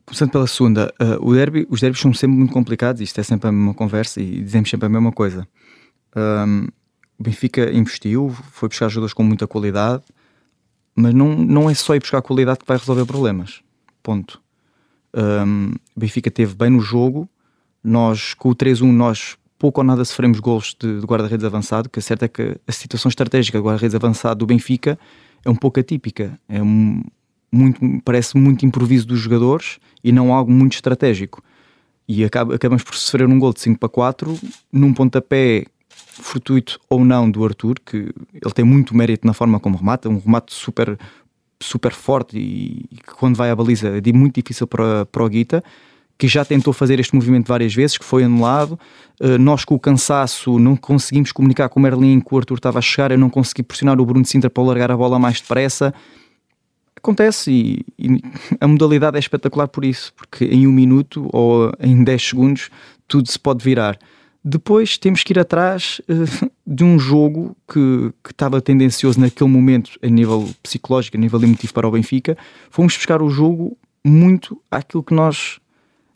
Começando 0.04 0.30
pela 0.30 0.46
segunda, 0.46 0.94
uh, 1.00 1.28
o 1.28 1.34
derby, 1.34 1.66
os 1.68 1.80
derbys 1.80 2.00
são 2.00 2.14
sempre 2.14 2.36
muito 2.36 2.52
complicados, 2.52 3.02
isto 3.02 3.20
é 3.20 3.24
sempre 3.24 3.48
a 3.48 3.52
mesma 3.52 3.74
conversa 3.74 4.20
e 4.20 4.40
dizemos 4.40 4.70
sempre 4.70 4.86
a 4.86 4.88
mesma 4.88 5.10
coisa. 5.10 5.46
Um, 6.16 6.68
o 7.18 7.22
Benfica 7.22 7.70
investiu, 7.72 8.30
foi 8.52 8.68
buscar 8.68 8.88
jogadores 8.88 9.14
com 9.14 9.22
muita 9.22 9.46
qualidade, 9.46 10.02
mas 10.94 11.14
não, 11.14 11.36
não 11.36 11.70
é 11.70 11.74
só 11.74 11.94
ir 11.94 12.00
buscar 12.00 12.22
qualidade 12.22 12.60
que 12.60 12.66
vai 12.66 12.76
resolver 12.76 13.04
problemas. 13.04 13.60
Ponto. 14.02 14.40
Um, 15.14 15.72
o 15.94 16.00
Benfica 16.00 16.30
teve 16.30 16.54
bem 16.54 16.70
no 16.70 16.80
jogo, 16.80 17.28
nós 17.82 18.34
com 18.34 18.50
o 18.50 18.54
3-1 18.54 18.92
nós 18.92 19.36
pouco 19.58 19.80
ou 19.80 19.84
nada 19.84 20.04
sofremos 20.04 20.40
gols 20.40 20.76
de, 20.78 21.00
de 21.00 21.06
guarda-redes 21.06 21.44
avançado, 21.44 21.88
que 21.88 21.98
é 21.98 22.02
certo 22.02 22.24
é 22.24 22.28
que 22.28 22.56
a 22.66 22.72
situação 22.72 23.08
estratégica 23.08 23.58
do 23.58 23.64
guarda-redes 23.64 23.94
avançado 23.94 24.40
do 24.40 24.46
Benfica 24.46 24.98
é 25.44 25.50
um 25.50 25.54
pouco 25.54 25.80
atípica, 25.80 26.38
é 26.48 26.62
um, 26.62 27.02
muito, 27.50 27.80
parece 28.04 28.36
muito 28.36 28.66
improviso 28.66 29.06
dos 29.06 29.18
jogadores 29.18 29.78
e 30.04 30.12
não 30.12 30.32
algo 30.32 30.50
muito 30.50 30.74
estratégico. 30.74 31.42
E 32.08 32.24
acaba, 32.24 32.54
acabamos 32.54 32.84
por 32.84 32.94
sofrer 32.94 33.26
um 33.26 33.38
gol 33.38 33.52
de 33.52 33.60
5 33.60 33.78
para 33.78 33.88
4 33.88 34.38
num 34.72 34.92
pontapé 34.92 35.66
fortuito 36.22 36.78
ou 36.88 37.04
não 37.04 37.30
do 37.30 37.44
Arthur, 37.44 37.76
que 37.84 37.96
ele 37.96 38.54
tem 38.54 38.64
muito 38.64 38.96
mérito 38.96 39.26
na 39.26 39.32
forma 39.32 39.60
como 39.60 39.76
remata, 39.76 40.08
um 40.08 40.18
remate 40.18 40.54
super, 40.54 40.98
super 41.60 41.92
forte 41.92 42.38
e, 42.38 42.88
que 42.96 43.14
quando 43.14 43.36
vai 43.36 43.50
à 43.50 43.56
baliza 43.56 43.88
é 43.88 44.12
muito 44.12 44.40
difícil 44.40 44.66
para, 44.66 45.06
para 45.06 45.24
o 45.24 45.28
Guita, 45.28 45.62
que 46.18 46.26
já 46.26 46.44
tentou 46.44 46.72
fazer 46.72 46.98
este 46.98 47.14
movimento 47.14 47.46
várias 47.46 47.74
vezes, 47.74 47.98
que 47.98 48.04
foi 48.04 48.24
anulado. 48.24 48.78
Uh, 49.20 49.38
nós 49.38 49.64
com 49.64 49.74
o 49.74 49.78
cansaço 49.78 50.58
não 50.58 50.74
conseguimos 50.74 51.30
comunicar 51.32 51.68
com 51.68 51.78
o 51.78 51.82
Merlin 51.82 52.20
que 52.20 52.34
o 52.34 52.38
Arthur 52.38 52.56
estava 52.56 52.78
a 52.78 52.82
chegar, 52.82 53.10
eu 53.10 53.18
não 53.18 53.28
consegui 53.28 53.62
pressionar 53.62 54.00
o 54.00 54.06
Bruno 54.06 54.24
Sintra 54.24 54.48
para 54.48 54.62
largar 54.62 54.90
a 54.90 54.96
bola 54.96 55.18
mais 55.18 55.40
depressa. 55.40 55.92
Acontece 56.96 57.50
e, 57.52 57.84
e 57.98 58.22
a 58.60 58.66
modalidade 58.66 59.16
é 59.16 59.20
espetacular 59.20 59.68
por 59.68 59.84
isso, 59.84 60.12
porque 60.14 60.44
em 60.46 60.66
um 60.66 60.72
minuto 60.72 61.28
ou 61.32 61.70
em 61.78 62.02
10 62.02 62.22
segundos 62.22 62.70
tudo 63.06 63.30
se 63.30 63.38
pode 63.38 63.62
virar. 63.62 63.98
Depois 64.48 64.96
temos 64.96 65.24
que 65.24 65.32
ir 65.32 65.40
atrás 65.40 66.00
uh, 66.08 66.50
de 66.64 66.84
um 66.84 67.00
jogo 67.00 67.56
que, 67.66 68.12
que 68.22 68.30
estava 68.30 68.60
tendencioso 68.60 69.18
naquele 69.18 69.50
momento, 69.50 69.98
a 70.00 70.06
nível 70.06 70.48
psicológico, 70.62 71.16
a 71.16 71.20
nível 71.20 71.42
emotivo 71.42 71.74
para 71.74 71.88
o 71.88 71.90
Benfica. 71.90 72.38
Fomos 72.70 72.96
buscar 72.96 73.20
o 73.20 73.28
jogo 73.28 73.76
muito 74.04 74.62
àquilo 74.70 75.02
que 75.02 75.12
nós 75.12 75.58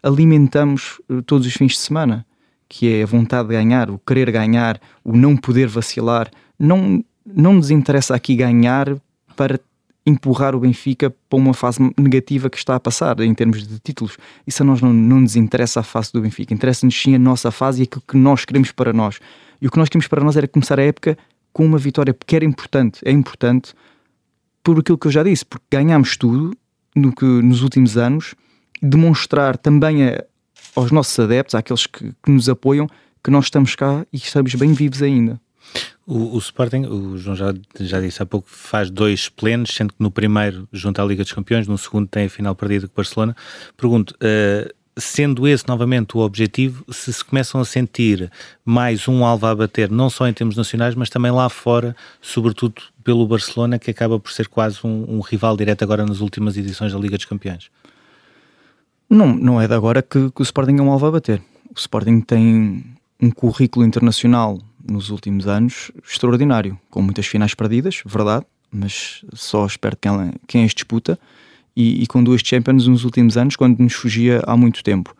alimentamos 0.00 1.00
uh, 1.10 1.20
todos 1.22 1.44
os 1.44 1.52
fins 1.54 1.72
de 1.72 1.78
semana, 1.78 2.24
que 2.68 2.94
é 2.94 3.02
a 3.02 3.06
vontade 3.06 3.48
de 3.48 3.54
ganhar, 3.54 3.90
o 3.90 3.98
querer 3.98 4.30
ganhar, 4.30 4.80
o 5.02 5.16
não 5.16 5.36
poder 5.36 5.66
vacilar. 5.66 6.30
Não, 6.56 7.04
não 7.26 7.54
nos 7.54 7.68
interessa 7.72 8.14
aqui 8.14 8.36
ganhar 8.36 8.96
para 9.34 9.58
empurrar 10.04 10.54
o 10.54 10.60
Benfica 10.60 11.10
para 11.10 11.38
uma 11.38 11.52
fase 11.52 11.78
negativa 11.98 12.48
que 12.48 12.56
está 12.56 12.74
a 12.74 12.80
passar 12.80 13.20
em 13.20 13.34
termos 13.34 13.66
de 13.66 13.78
títulos. 13.78 14.16
Isso 14.46 14.62
a 14.62 14.66
nós 14.66 14.80
não, 14.80 14.92
não 14.92 15.20
nos 15.20 15.36
interessa 15.36 15.80
a 15.80 15.82
fase 15.82 16.12
do 16.12 16.20
Benfica, 16.20 16.54
interessa-nos 16.54 17.00
sim 17.00 17.14
a 17.14 17.18
nossa 17.18 17.50
fase 17.50 17.82
e 17.82 17.84
aquilo 17.84 18.02
que 18.06 18.16
nós 18.16 18.44
queremos 18.44 18.72
para 18.72 18.92
nós. 18.92 19.18
E 19.60 19.66
o 19.66 19.70
que 19.70 19.78
nós 19.78 19.88
queremos 19.88 20.08
para 20.08 20.24
nós 20.24 20.36
era 20.36 20.48
começar 20.48 20.80
a 20.80 20.82
época 20.82 21.18
com 21.52 21.64
uma 21.64 21.78
vitória, 21.78 22.14
porque 22.14 22.36
era 22.36 22.44
importante, 22.44 23.00
é 23.04 23.10
importante 23.10 23.74
por 24.62 24.78
aquilo 24.78 24.96
que 24.96 25.06
eu 25.06 25.12
já 25.12 25.22
disse, 25.22 25.44
porque 25.44 25.66
ganhámos 25.70 26.16
tudo 26.16 26.56
no 26.94 27.14
que, 27.14 27.24
nos 27.24 27.62
últimos 27.62 27.96
anos, 27.96 28.34
demonstrar 28.82 29.56
também 29.56 30.08
a, 30.08 30.24
aos 30.74 30.90
nossos 30.90 31.18
adeptos, 31.18 31.54
àqueles 31.54 31.86
que, 31.86 32.12
que 32.22 32.30
nos 32.30 32.48
apoiam, 32.48 32.86
que 33.22 33.30
nós 33.30 33.46
estamos 33.46 33.74
cá 33.74 34.06
e 34.12 34.16
estamos 34.16 34.54
bem 34.54 34.72
vivos 34.72 35.02
ainda. 35.02 35.40
O, 36.10 36.34
o, 36.34 36.38
Sporting, 36.38 36.86
o 36.86 37.16
João 37.16 37.36
já, 37.36 37.54
já 37.78 38.00
disse 38.00 38.20
há 38.20 38.26
pouco, 38.26 38.48
faz 38.50 38.90
dois 38.90 39.28
plenos, 39.28 39.70
sendo 39.72 39.92
que 39.92 40.02
no 40.02 40.10
primeiro 40.10 40.68
junta 40.72 41.00
à 41.00 41.04
Liga 41.04 41.22
dos 41.22 41.32
Campeões, 41.32 41.68
no 41.68 41.78
segundo 41.78 42.08
tem 42.08 42.26
a 42.26 42.28
final 42.28 42.52
perdida 42.52 42.88
com 42.88 42.94
o 42.94 42.96
Barcelona. 42.96 43.36
Pergunto, 43.76 44.16
uh, 44.16 44.74
sendo 44.98 45.46
esse 45.46 45.68
novamente 45.68 46.16
o 46.16 46.20
objetivo, 46.20 46.84
se 46.92 47.12
se 47.12 47.24
começam 47.24 47.60
a 47.60 47.64
sentir 47.64 48.28
mais 48.64 49.06
um 49.06 49.24
alvo 49.24 49.46
a 49.46 49.54
bater, 49.54 49.88
não 49.88 50.10
só 50.10 50.26
em 50.26 50.32
termos 50.32 50.56
nacionais, 50.56 50.96
mas 50.96 51.08
também 51.08 51.30
lá 51.30 51.48
fora, 51.48 51.94
sobretudo 52.20 52.82
pelo 53.04 53.24
Barcelona, 53.24 53.78
que 53.78 53.92
acaba 53.92 54.18
por 54.18 54.32
ser 54.32 54.48
quase 54.48 54.80
um, 54.82 55.16
um 55.16 55.20
rival 55.20 55.56
direto 55.56 55.84
agora 55.84 56.04
nas 56.04 56.18
últimas 56.18 56.56
edições 56.56 56.92
da 56.92 56.98
Liga 56.98 57.16
dos 57.16 57.26
Campeões? 57.26 57.70
Não, 59.08 59.28
não 59.28 59.60
é 59.60 59.68
de 59.68 59.74
agora 59.74 60.02
que, 60.02 60.28
que 60.32 60.40
o 60.40 60.42
Sporting 60.42 60.76
é 60.76 60.82
um 60.82 60.90
alvo 60.90 61.06
a 61.06 61.12
bater. 61.12 61.40
O 61.70 61.78
Sporting 61.78 62.20
tem 62.20 62.84
um 63.22 63.30
currículo 63.30 63.86
internacional 63.86 64.58
nos 64.88 65.10
últimos 65.10 65.46
anos 65.46 65.90
extraordinário, 66.04 66.78
com 66.90 67.02
muitas 67.02 67.26
finais 67.26 67.54
perdidas, 67.54 68.02
verdade, 68.04 68.46
mas 68.70 69.24
só 69.32 69.66
espero 69.66 69.96
quem, 69.96 70.12
quem 70.46 70.64
as 70.64 70.72
disputa 70.72 71.18
e, 71.76 72.02
e, 72.02 72.06
com 72.06 72.22
duas 72.22 72.40
Champions 72.44 72.86
nos 72.86 73.04
últimos 73.04 73.36
anos, 73.36 73.56
quando 73.56 73.78
nos 73.78 73.94
fugia 73.94 74.42
há 74.46 74.56
muito 74.56 74.82
tempo. 74.82 75.14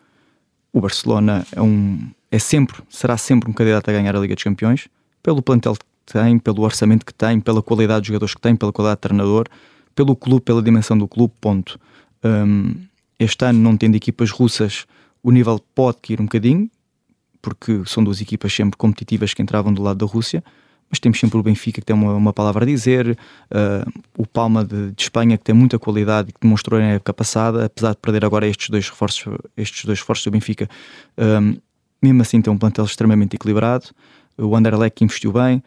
O 0.71 0.79
Barcelona 0.79 1.45
é, 1.51 1.61
um, 1.61 2.09
é 2.29 2.39
sempre, 2.39 2.81
será 2.89 3.17
sempre 3.17 3.49
um 3.49 3.53
candidato 3.53 3.89
a 3.89 3.93
ganhar 3.93 4.15
a 4.15 4.19
Liga 4.19 4.35
dos 4.35 4.43
Campeões, 4.43 4.87
pelo 5.21 5.41
plantel 5.41 5.75
que 5.75 6.13
tem, 6.13 6.39
pelo 6.39 6.61
orçamento 6.61 7.05
que 7.05 7.13
tem, 7.13 7.39
pela 7.39 7.61
qualidade 7.61 8.01
dos 8.01 8.07
jogadores 8.07 8.35
que 8.35 8.41
tem, 8.41 8.55
pela 8.55 8.71
qualidade 8.71 8.97
de 8.97 9.01
treinador, 9.01 9.47
pelo 9.93 10.15
clube, 10.15 10.41
pela 10.41 10.61
dimensão 10.61 10.97
do 10.97 11.07
clube, 11.07 11.33
ponto. 11.39 11.79
Um, 12.23 12.73
este 13.19 13.45
ano, 13.45 13.59
não 13.59 13.77
tendo 13.77 13.95
equipas 13.95 14.31
russas, 14.31 14.85
o 15.21 15.31
nível 15.31 15.59
pode 15.75 15.97
cair 16.01 16.19
um 16.19 16.25
bocadinho, 16.25 16.69
porque 17.41 17.81
são 17.85 18.03
duas 18.03 18.21
equipas 18.21 18.53
sempre 18.53 18.77
competitivas 18.77 19.33
que 19.33 19.41
entravam 19.41 19.73
do 19.73 19.81
lado 19.81 20.05
da 20.05 20.11
Rússia, 20.11 20.43
mas 20.89 20.99
temos 20.99 21.19
sempre 21.19 21.37
o 21.37 21.43
Benfica 21.43 21.79
que 21.79 21.85
tem 21.85 21.95
uma, 21.95 22.13
uma 22.13 22.33
palavra 22.33 22.65
a 22.65 22.67
dizer, 22.67 23.11
uh, 23.11 24.01
o 24.17 24.27
Palma 24.27 24.65
de, 24.65 24.91
de, 24.91 25.01
Espanha 25.01 25.37
que 25.37 25.43
tem 25.43 25.55
muita 25.55 25.79
qualidade 25.79 26.29
e 26.29 26.33
que 26.33 26.39
demonstrou 26.41 26.79
na 26.79 26.87
época 26.87 27.13
passada, 27.13 27.65
apesar 27.65 27.91
de 27.91 27.97
perder 27.97 28.25
agora 28.25 28.45
estes 28.45 28.69
dois 28.69 28.89
reforços, 28.89 29.33
estes 29.55 29.85
dois 29.85 29.99
reforços 29.99 30.25
do 30.25 30.31
Benfica, 30.31 30.69
um, 31.17 31.55
mesmo 32.01 32.21
assim 32.21 32.41
tem 32.41 32.51
um 32.51 32.57
plantel 32.57 32.83
extremamente 32.83 33.35
equilibrado, 33.35 33.85
o 34.37 34.55
Anderlecht 34.55 34.95
que 34.95 35.03
investiu 35.05 35.31
bem, 35.31 35.63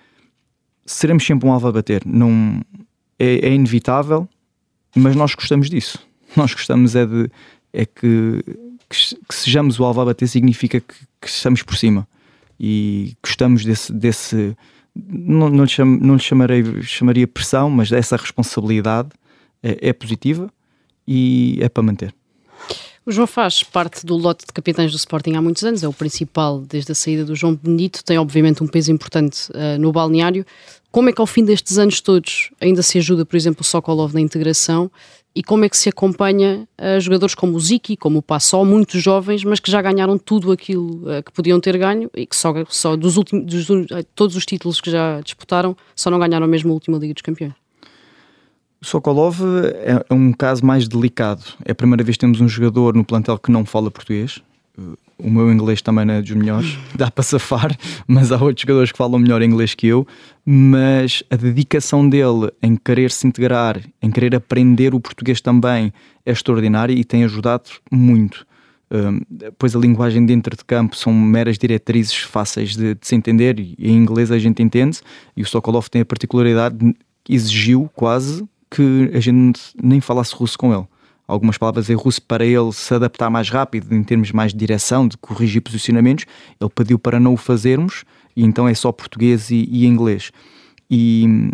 seremos 0.84 1.24
sempre 1.24 1.48
um 1.48 1.52
alvo 1.52 1.68
a 1.68 1.72
bater, 1.72 2.02
não, 2.04 2.60
é, 3.18 3.48
é 3.48 3.54
inevitável, 3.54 4.28
mas 4.94 5.16
nós 5.16 5.34
gostamos 5.34 5.70
disso, 5.70 5.98
nós 6.36 6.52
gostamos 6.52 6.94
é 6.94 7.06
de 7.06 7.30
é 7.74 7.84
que, 7.84 8.44
que, 8.88 9.16
que 9.28 9.34
sejamos 9.34 9.78
o 9.78 9.84
alvo 9.84 10.00
a 10.00 10.04
bater 10.06 10.28
significa 10.28 10.80
que, 10.80 10.94
que 11.20 11.28
estamos 11.28 11.62
por 11.62 11.76
cima 11.76 12.06
e 12.58 13.16
gostamos 13.22 13.64
desse, 13.64 13.92
desse 13.92 14.56
não, 14.94 15.48
não, 15.48 15.64
lhe, 15.64 15.70
cham, 15.70 15.86
não 15.86 16.14
lhe 16.14 16.22
chamarei, 16.22 16.82
chamaria 16.82 17.26
pressão, 17.26 17.68
mas 17.68 17.90
essa 17.90 18.16
responsabilidade 18.16 19.08
é, 19.62 19.88
é 19.88 19.92
positiva 19.92 20.50
e 21.06 21.58
é 21.60 21.68
para 21.68 21.82
manter. 21.82 22.14
O 23.06 23.12
João 23.12 23.26
faz 23.26 23.62
parte 23.62 24.06
do 24.06 24.16
lote 24.16 24.46
de 24.46 24.52
capitães 24.52 24.90
do 24.90 24.96
Sporting 24.96 25.34
há 25.34 25.42
muitos 25.42 25.62
anos, 25.62 25.82
é 25.82 25.88
o 25.88 25.92
principal 25.92 26.60
desde 26.60 26.92
a 26.92 26.94
saída 26.94 27.24
do 27.24 27.36
João 27.36 27.54
Benedito, 27.54 28.02
tem 28.02 28.16
obviamente 28.16 28.62
um 28.62 28.66
peso 28.66 28.90
importante 28.90 29.50
uh, 29.50 29.78
no 29.78 29.92
balneário. 29.92 30.46
Como 30.90 31.10
é 31.10 31.12
que 31.12 31.20
ao 31.20 31.26
fim 31.26 31.44
destes 31.44 31.76
anos 31.76 32.00
todos 32.00 32.50
ainda 32.58 32.82
se 32.82 32.96
ajuda, 32.96 33.26
por 33.26 33.36
exemplo, 33.36 33.60
o 33.60 33.64
Sokolov 33.64 34.14
na 34.14 34.22
integração 34.22 34.90
e 35.34 35.42
como 35.42 35.64
é 35.64 35.68
que 35.68 35.76
se 35.76 35.88
acompanha 35.88 36.68
uh, 36.80 37.00
jogadores 37.00 37.34
como 37.34 37.56
o 37.56 37.60
Ziki, 37.60 37.96
como 37.96 38.18
o 38.18 38.22
Passó, 38.22 38.64
muitos 38.64 39.02
jovens, 39.02 39.42
mas 39.42 39.58
que 39.58 39.70
já 39.70 39.82
ganharam 39.82 40.16
tudo 40.16 40.52
aquilo 40.52 41.02
uh, 41.02 41.22
que 41.24 41.32
podiam 41.32 41.58
ter 41.58 41.76
ganho 41.76 42.08
e 42.14 42.24
que 42.24 42.36
só, 42.36 42.52
só 42.68 42.96
dos 42.96 43.16
últimos, 43.16 43.44
dos, 43.44 43.68
uh, 43.68 44.04
todos 44.14 44.36
os 44.36 44.46
títulos 44.46 44.80
que 44.80 44.90
já 44.90 45.20
disputaram, 45.20 45.76
só 45.96 46.08
não 46.10 46.18
ganharam 46.18 46.46
mesmo 46.46 46.70
a 46.70 46.74
última 46.74 46.98
Liga 46.98 47.14
dos 47.14 47.22
Campeões. 47.22 47.54
Sokolov 48.80 49.40
é 49.82 50.04
um 50.12 50.30
caso 50.32 50.64
mais 50.64 50.86
delicado. 50.86 51.42
É 51.64 51.72
a 51.72 51.74
primeira 51.74 52.04
vez 52.04 52.16
que 52.16 52.20
temos 52.20 52.40
um 52.40 52.46
jogador 52.46 52.94
no 52.94 53.04
plantel 53.04 53.38
que 53.38 53.50
não 53.50 53.64
fala 53.64 53.90
português 53.90 54.42
o 55.18 55.30
meu 55.30 55.52
inglês 55.52 55.80
também 55.80 56.04
não 56.04 56.14
é 56.14 56.22
dos 56.22 56.30
melhores, 56.32 56.78
dá 56.94 57.10
para 57.10 57.22
safar, 57.22 57.76
mas 58.06 58.32
há 58.32 58.36
outros 58.36 58.62
jogadores 58.62 58.92
que 58.92 58.98
falam 58.98 59.18
melhor 59.18 59.42
inglês 59.42 59.74
que 59.74 59.86
eu. 59.86 60.06
Mas 60.44 61.22
a 61.30 61.36
dedicação 61.36 62.08
dele 62.08 62.50
em 62.62 62.76
querer 62.76 63.10
se 63.10 63.26
integrar, 63.26 63.80
em 64.02 64.10
querer 64.10 64.34
aprender 64.34 64.94
o 64.94 65.00
português 65.00 65.40
também 65.40 65.92
é 66.26 66.32
extraordinária 66.32 66.92
e 66.92 67.04
tem 67.04 67.24
ajudado 67.24 67.70
muito. 67.90 68.46
Um, 68.90 69.20
pois 69.58 69.74
a 69.74 69.78
linguagem 69.78 70.24
dentro 70.24 70.54
de 70.56 70.64
campo 70.64 70.96
são 70.96 71.12
meras 71.12 71.56
diretrizes 71.56 72.16
fáceis 72.16 72.76
de, 72.76 72.94
de 72.94 73.06
se 73.06 73.14
entender 73.14 73.58
e 73.58 73.76
em 73.78 73.96
inglês 73.96 74.30
a 74.30 74.38
gente 74.38 74.62
entende. 74.62 75.00
E 75.36 75.42
o 75.42 75.46
Sokolov 75.46 75.88
tem 75.88 76.02
a 76.02 76.04
particularidade, 76.04 76.94
exigiu 77.28 77.90
quase 77.94 78.46
que 78.70 79.10
a 79.14 79.20
gente 79.20 79.60
nem 79.82 80.00
falasse 80.00 80.34
russo 80.34 80.58
com 80.58 80.74
ele 80.74 80.86
algumas 81.26 81.56
palavras 81.56 81.88
em 81.88 81.94
russo 81.94 82.20
para 82.22 82.44
ele 82.44 82.72
se 82.72 82.94
adaptar 82.94 83.30
mais 83.30 83.48
rápido, 83.48 83.94
em 83.94 84.02
termos 84.02 84.30
mais 84.32 84.52
de 84.52 84.58
direção, 84.58 85.08
de 85.08 85.16
corrigir 85.16 85.62
posicionamentos. 85.62 86.26
Ele 86.60 86.70
pediu 86.70 86.98
para 86.98 87.18
não 87.18 87.34
o 87.34 87.36
fazermos 87.36 88.04
e 88.36 88.44
então 88.44 88.68
é 88.68 88.74
só 88.74 88.92
português 88.92 89.50
e, 89.50 89.68
e 89.70 89.86
inglês. 89.86 90.30
E 90.90 91.50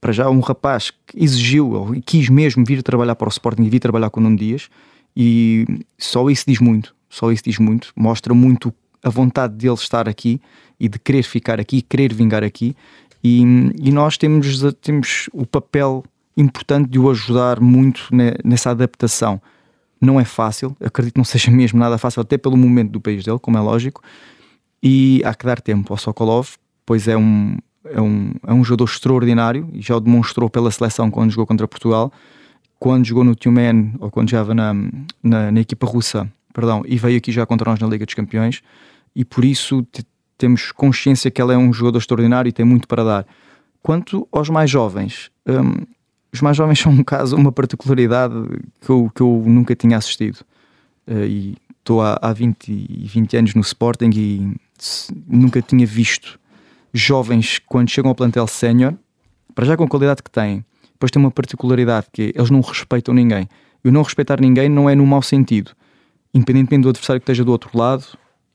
para 0.00 0.12
já, 0.12 0.28
um 0.28 0.40
rapaz 0.40 0.90
que 0.90 1.22
exigiu 1.22 1.94
e 1.94 2.02
quis 2.02 2.28
mesmo 2.28 2.64
vir 2.64 2.82
trabalhar 2.82 3.14
para 3.14 3.28
o 3.28 3.30
Sporting 3.30 3.62
e 3.62 3.70
vir 3.70 3.78
trabalhar 3.78 4.10
com 4.10 4.18
o 4.18 4.22
Nuno 4.22 4.36
Dias, 4.36 4.68
e 5.16 5.64
só 5.96 6.28
isso 6.28 6.44
diz 6.46 6.58
muito. 6.58 6.94
Só 7.08 7.30
isso 7.30 7.44
diz 7.44 7.58
muito, 7.58 7.92
mostra 7.94 8.32
muito 8.32 8.74
a 9.02 9.10
vontade 9.10 9.54
dele 9.54 9.74
estar 9.74 10.08
aqui 10.08 10.40
e 10.80 10.88
de 10.88 10.98
querer 10.98 11.22
ficar 11.22 11.60
aqui, 11.60 11.82
querer 11.82 12.12
vingar 12.12 12.42
aqui. 12.42 12.74
E, 13.22 13.42
e 13.80 13.92
nós 13.92 14.16
temos, 14.16 14.60
temos 14.80 15.28
o 15.32 15.46
papel 15.46 16.02
importante 16.36 16.88
de 16.88 16.98
o 16.98 17.10
ajudar 17.10 17.60
muito 17.60 18.08
nessa 18.44 18.70
adaptação. 18.70 19.40
Não 20.00 20.18
é 20.18 20.24
fácil, 20.24 20.76
acredito 20.82 21.14
que 21.14 21.18
não 21.18 21.24
seja 21.24 21.50
mesmo 21.52 21.78
nada 21.78 21.98
fácil, 21.98 22.20
até 22.20 22.36
pelo 22.36 22.56
momento 22.56 22.90
do 22.90 23.00
país 23.00 23.24
dele, 23.24 23.38
como 23.38 23.56
é 23.56 23.60
lógico, 23.60 24.02
e 24.82 25.22
há 25.24 25.34
que 25.34 25.46
dar 25.46 25.60
tempo 25.60 25.92
ao 25.92 25.98
Sokolov, 25.98 26.56
pois 26.84 27.06
é 27.06 27.16
um, 27.16 27.56
é 27.84 28.00
um, 28.00 28.32
é 28.46 28.52
um 28.52 28.64
jogador 28.64 28.84
extraordinário 28.84 29.68
e 29.72 29.80
já 29.80 29.96
o 29.96 30.00
demonstrou 30.00 30.50
pela 30.50 30.70
seleção 30.70 31.10
quando 31.10 31.30
jogou 31.30 31.46
contra 31.46 31.68
Portugal, 31.68 32.12
quando 32.78 33.04
jogou 33.04 33.22
no 33.22 33.36
Tumen 33.36 33.94
ou 34.00 34.10
quando 34.10 34.30
jogava 34.30 34.54
na, 34.54 34.74
na, 35.22 35.52
na, 35.52 35.60
equipa 35.60 35.86
russa, 35.86 36.28
perdão, 36.52 36.82
e 36.84 36.98
veio 36.98 37.18
aqui 37.18 37.30
já 37.30 37.46
contra 37.46 37.70
nós 37.70 37.78
na 37.78 37.86
Liga 37.86 38.04
dos 38.04 38.14
Campeões, 38.14 38.60
e 39.14 39.24
por 39.24 39.44
isso 39.44 39.86
temos 40.36 40.72
consciência 40.72 41.30
que 41.30 41.40
ele 41.40 41.52
é 41.52 41.56
um 41.56 41.72
jogador 41.72 41.98
extraordinário 41.98 42.48
e 42.48 42.52
tem 42.52 42.64
muito 42.64 42.88
para 42.88 43.04
dar. 43.04 43.26
Quanto 43.80 44.26
aos 44.32 44.48
mais 44.48 44.68
jovens, 44.68 45.30
hum, 45.46 45.86
os 46.32 46.40
mais 46.40 46.56
jovens 46.56 46.78
são 46.78 46.92
um 46.92 47.04
caso, 47.04 47.36
uma 47.36 47.52
particularidade 47.52 48.34
que 48.80 48.90
eu, 48.90 49.10
que 49.14 49.20
eu 49.20 49.42
nunca 49.46 49.74
tinha 49.76 49.96
assistido. 49.96 50.38
Uh, 51.06 51.24
e 51.24 51.56
estou 51.78 52.00
há, 52.00 52.18
há 52.22 52.32
20, 52.32 53.06
20 53.06 53.36
anos 53.36 53.54
no 53.54 53.60
Sporting 53.60 54.10
e 54.14 54.56
nunca 55.26 55.60
tinha 55.60 55.86
visto 55.86 56.40
jovens, 56.92 57.60
quando 57.66 57.90
chegam 57.90 58.10
ao 58.10 58.14
plantel 58.14 58.46
sénior, 58.46 58.94
para 59.54 59.66
já 59.66 59.76
com 59.76 59.84
a 59.84 59.88
qualidade 59.88 60.22
que 60.22 60.30
têm, 60.30 60.64
depois 60.92 61.10
tem 61.10 61.20
uma 61.20 61.30
particularidade 61.30 62.06
que 62.12 62.22
é, 62.22 62.32
eles 62.34 62.50
não 62.50 62.60
respeitam 62.60 63.14
ninguém. 63.14 63.48
E 63.84 63.88
o 63.88 63.92
não 63.92 64.02
respeitar 64.02 64.40
ninguém 64.40 64.68
não 64.68 64.88
é 64.88 64.94
no 64.94 65.06
mau 65.06 65.22
sentido. 65.22 65.72
Independentemente 66.32 66.82
do 66.82 66.90
adversário 66.90 67.20
que 67.20 67.24
esteja 67.24 67.44
do 67.44 67.50
outro 67.50 67.76
lado, 67.76 68.04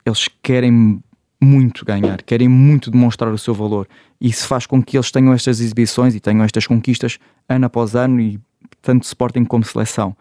eles 0.05 0.29
querem 0.41 1.03
muito 1.39 1.85
ganhar, 1.85 2.21
querem 2.23 2.47
muito 2.47 2.89
demonstrar 2.89 3.31
o 3.31 3.37
seu 3.37 3.53
valor. 3.53 3.87
Isso 4.19 4.47
faz 4.47 4.65
com 4.65 4.81
que 4.81 4.97
eles 4.97 5.11
tenham 5.11 5.33
estas 5.33 5.59
exibições 5.59 6.15
e 6.15 6.19
tenham 6.19 6.43
estas 6.43 6.65
conquistas 6.65 7.19
ano 7.47 7.65
após 7.65 7.95
ano, 7.95 8.19
e 8.19 8.39
tanto 8.81 9.03
Sporting 9.03 9.45
como 9.45 9.63
seleção. 9.63 10.15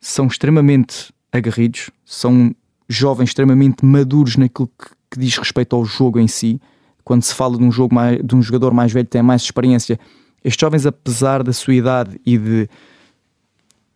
São 0.00 0.26
extremamente 0.26 1.12
aguerridos, 1.30 1.90
são 2.04 2.54
jovens 2.88 3.30
extremamente 3.30 3.84
maduros 3.84 4.36
naquilo 4.36 4.68
que, 4.68 4.88
que, 5.10 5.18
diz 5.18 5.36
respeito 5.36 5.76
ao 5.76 5.84
jogo 5.84 6.18
em 6.18 6.26
si. 6.26 6.60
Quando 7.04 7.22
se 7.22 7.34
fala 7.34 7.58
de 7.58 7.64
um, 7.64 7.70
jogo 7.70 7.94
mais, 7.94 8.18
de 8.22 8.34
um 8.34 8.42
jogador 8.42 8.72
mais 8.72 8.92
velho 8.92 9.06
tem 9.06 9.22
mais 9.22 9.42
experiência, 9.42 9.98
estes 10.42 10.60
jovens, 10.60 10.86
apesar 10.86 11.42
da 11.42 11.52
sua 11.52 11.74
idade 11.74 12.20
e 12.24 12.38
de. 12.38 12.68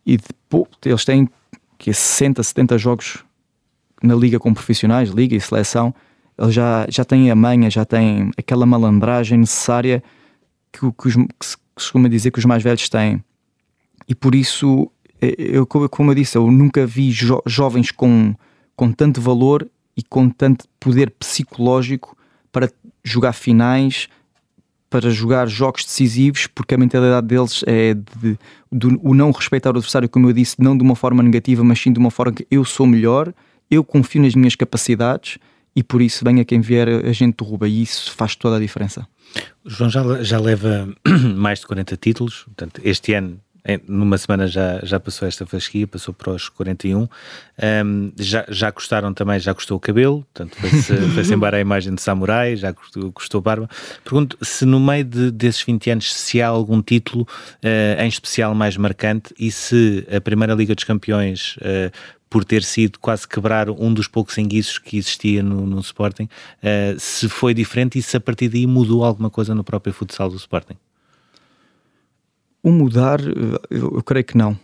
E 0.05 0.17
de 0.17 0.25
pô, 0.49 0.67
eles 0.85 1.05
têm 1.05 1.29
que 1.77 1.93
60, 1.93 2.43
70 2.43 2.77
jogos 2.77 3.23
na 4.01 4.13
liga 4.13 4.37
com 4.37 4.53
profissionais, 4.53 5.09
liga 5.09 5.33
e 5.33 5.39
seleção, 5.39 5.95
ele 6.37 6.51
já, 6.51 6.85
já 6.89 7.05
tem 7.05 7.29
a 7.29 7.35
manha, 7.35 7.69
já 7.69 7.85
tem 7.85 8.31
aquela 8.37 8.65
malandragem 8.65 9.37
necessária 9.37 10.03
que, 10.71 10.79
que, 10.79 11.07
os, 11.07 11.15
que 11.15 11.45
se 11.45 11.57
costuma 11.75 12.09
dizer 12.09 12.31
que 12.31 12.39
os 12.39 12.45
mais 12.45 12.63
velhos 12.63 12.89
têm. 12.89 13.23
E 14.07 14.15
por 14.15 14.35
isso, 14.35 14.91
é, 15.21 15.35
eu, 15.37 15.65
como 15.65 16.11
eu 16.11 16.15
disse, 16.15 16.37
eu 16.37 16.49
nunca 16.49 16.85
vi 16.85 17.11
jo 17.11 17.41
jovens 17.45 17.91
com, 17.91 18.35
com 18.75 18.91
tanto 18.91 19.21
valor 19.21 19.67
e 19.95 20.01
com 20.03 20.29
tanto 20.29 20.65
poder 20.79 21.11
psicológico 21.11 22.17
para 22.51 22.69
jogar 23.03 23.33
finais, 23.33 24.07
para 24.89 25.09
jogar 25.09 25.47
jogos 25.47 25.85
decisivos, 25.85 26.47
porque 26.47 26.75
a 26.75 26.77
mentalidade 26.77 27.27
deles 27.27 27.63
é 27.65 27.93
de, 27.93 28.37
de, 28.71 28.99
o 29.01 29.13
não 29.13 29.31
respeitar 29.31 29.69
o 29.69 29.77
adversário, 29.77 30.09
como 30.09 30.29
eu 30.29 30.33
disse, 30.33 30.55
não 30.59 30.77
de 30.77 30.83
uma 30.83 30.95
forma 30.95 31.23
negativa, 31.23 31.63
mas 31.63 31.79
sim 31.79 31.91
de 31.91 31.99
uma 31.99 32.11
forma 32.11 32.33
que 32.33 32.47
eu 32.49 32.63
sou 32.63 32.85
melhor 32.85 33.33
eu 33.69 33.83
confio 33.83 34.21
nas 34.21 34.35
minhas 34.35 34.55
capacidades 34.55 35.37
e 35.75 35.83
por 35.83 36.01
isso 36.01 36.23
venha 36.23 36.45
quem 36.45 36.61
vier 36.61 36.87
a 36.87 37.11
gente 37.11 37.37
derruba 37.41 37.67
e 37.67 37.81
isso 37.81 38.11
faz 38.11 38.35
toda 38.35 38.57
a 38.57 38.59
diferença. 38.59 39.07
O 39.63 39.69
João 39.69 39.89
já, 39.89 40.23
já 40.23 40.39
leva 40.39 40.87
mais 41.35 41.59
de 41.59 41.67
40 41.67 41.97
títulos, 41.97 42.43
portanto, 42.43 42.81
este 42.83 43.13
ano 43.13 43.39
numa 43.87 44.17
semana 44.17 44.45
já, 44.45 44.79
já 44.83 44.99
passou 44.99 45.27
esta 45.27 45.45
fasquia, 45.45 45.87
passou 45.87 46.13
para 46.13 46.31
os 46.31 46.49
41. 46.49 47.03
Um, 47.03 48.11
já, 48.19 48.45
já 48.49 48.71
custaram 48.71 49.13
também, 49.13 49.39
já 49.39 49.53
custou 49.53 49.77
o 49.77 49.79
cabelo, 49.79 50.25
portanto 50.33 50.59
foi-se 50.59 50.95
foi 51.23 51.33
embora 51.33 51.57
a 51.57 51.59
imagem 51.61 51.95
de 51.95 52.01
samurai, 52.01 52.57
já 52.57 52.73
custou, 52.73 53.11
custou 53.11 53.41
barba. 53.41 53.69
Pergunto 54.03 54.37
se 54.41 54.65
no 54.65 54.79
meio 54.79 55.05
de, 55.05 55.31
desses 55.31 55.61
20 55.61 55.91
anos 55.91 56.13
se 56.13 56.41
há 56.41 56.47
algum 56.47 56.81
título 56.81 57.23
uh, 57.23 58.01
em 58.01 58.07
especial 58.07 58.53
mais 58.53 58.75
marcante 58.75 59.33
e 59.39 59.49
se 59.49 60.05
a 60.13 60.19
Primeira 60.19 60.53
Liga 60.53 60.75
dos 60.75 60.83
Campeões. 60.83 61.55
Uh, 61.57 61.91
por 62.33 62.43
ter 62.43 62.63
sido 62.63 62.97
quase 62.97 63.27
quebrar 63.27 63.69
um 63.69 63.93
dos 63.93 64.07
poucos 64.07 64.39
enguiços 64.39 64.79
que 64.79 64.97
existia 64.97 65.43
no, 65.43 65.67
no 65.67 65.79
Sporting, 65.81 66.23
uh, 66.23 66.99
se 66.99 67.29
foi 67.29 67.53
diferente 67.53 67.99
e 67.99 68.01
se 68.01 68.17
a 68.17 68.19
partir 68.19 68.49
daí 68.49 68.65
mudou 68.65 69.05
alguma 69.05 69.29
coisa 69.29 69.53
no 69.53 69.63
próprio 69.63 69.93
futsal 69.93 70.31
do 70.31 70.35
Sporting? 70.35 70.73
O 72.63 72.71
mudar, 72.71 73.19
eh, 73.21 73.59
eu, 73.69 73.97
eu, 73.97 74.01
creio 74.01 74.25
que 74.25 74.35
não. 74.35 74.57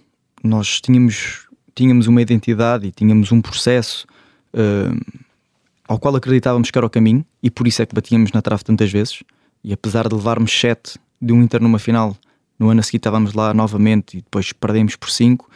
Nós 0.43 0.81
tínhamos, 0.81 1.47
tínhamos 1.75 2.07
uma 2.07 2.19
identidade 2.23 2.87
e 2.87 2.91
tínhamos 2.91 3.31
um 3.31 3.39
processo 3.39 4.07
uh, 4.55 5.21
ao 5.87 5.99
qual 5.99 6.15
acreditávamos 6.15 6.71
que 6.71 6.77
era 6.79 6.87
o 6.87 6.89
caminho 6.89 7.23
e 7.43 7.51
por 7.51 7.67
isso 7.67 7.83
é 7.83 7.85
que 7.85 7.93
batíamos 7.93 8.31
na 8.31 8.41
trave 8.41 8.63
tantas 8.63 8.91
vezes. 8.91 9.21
E 9.63 9.71
apesar 9.71 10.07
de 10.07 10.15
levarmos 10.15 10.51
7 10.59 10.97
de 11.21 11.31
um 11.31 11.43
Inter 11.43 11.61
numa 11.61 11.77
final, 11.77 12.17
no 12.57 12.69
ano 12.71 12.79
a 12.79 12.83
seguir 12.83 12.97
estávamos 12.97 13.35
lá 13.35 13.53
novamente 13.53 14.17
e 14.17 14.21
depois 14.21 14.51
perdemos 14.53 14.95
por 14.95 15.11
5 15.11 15.47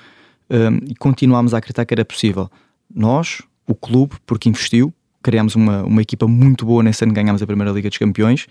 eh, 0.54 0.70
e 0.92 0.96
continuámos 0.96 1.56
a 1.56 1.58
acreditar 1.58 1.84
que 1.84 1.96
era 1.96 2.06
possível. 2.06 2.48
Nós, 2.94 3.42
o 3.68 3.74
clube, 3.74 4.14
porque 4.24 4.48
investiu, 4.48 4.94
criámos 5.24 5.56
uma, 5.56 5.84
uma 5.84 6.02
equipa 6.02 6.28
muito 6.28 6.64
boa 6.64 6.84
nesse 6.84 7.04
ano, 7.04 7.12
ganhámos 7.12 7.42
a 7.42 7.48
Primeira 7.48 7.72
Liga 7.72 7.90
dos 7.90 7.98
Campeões. 7.98 8.46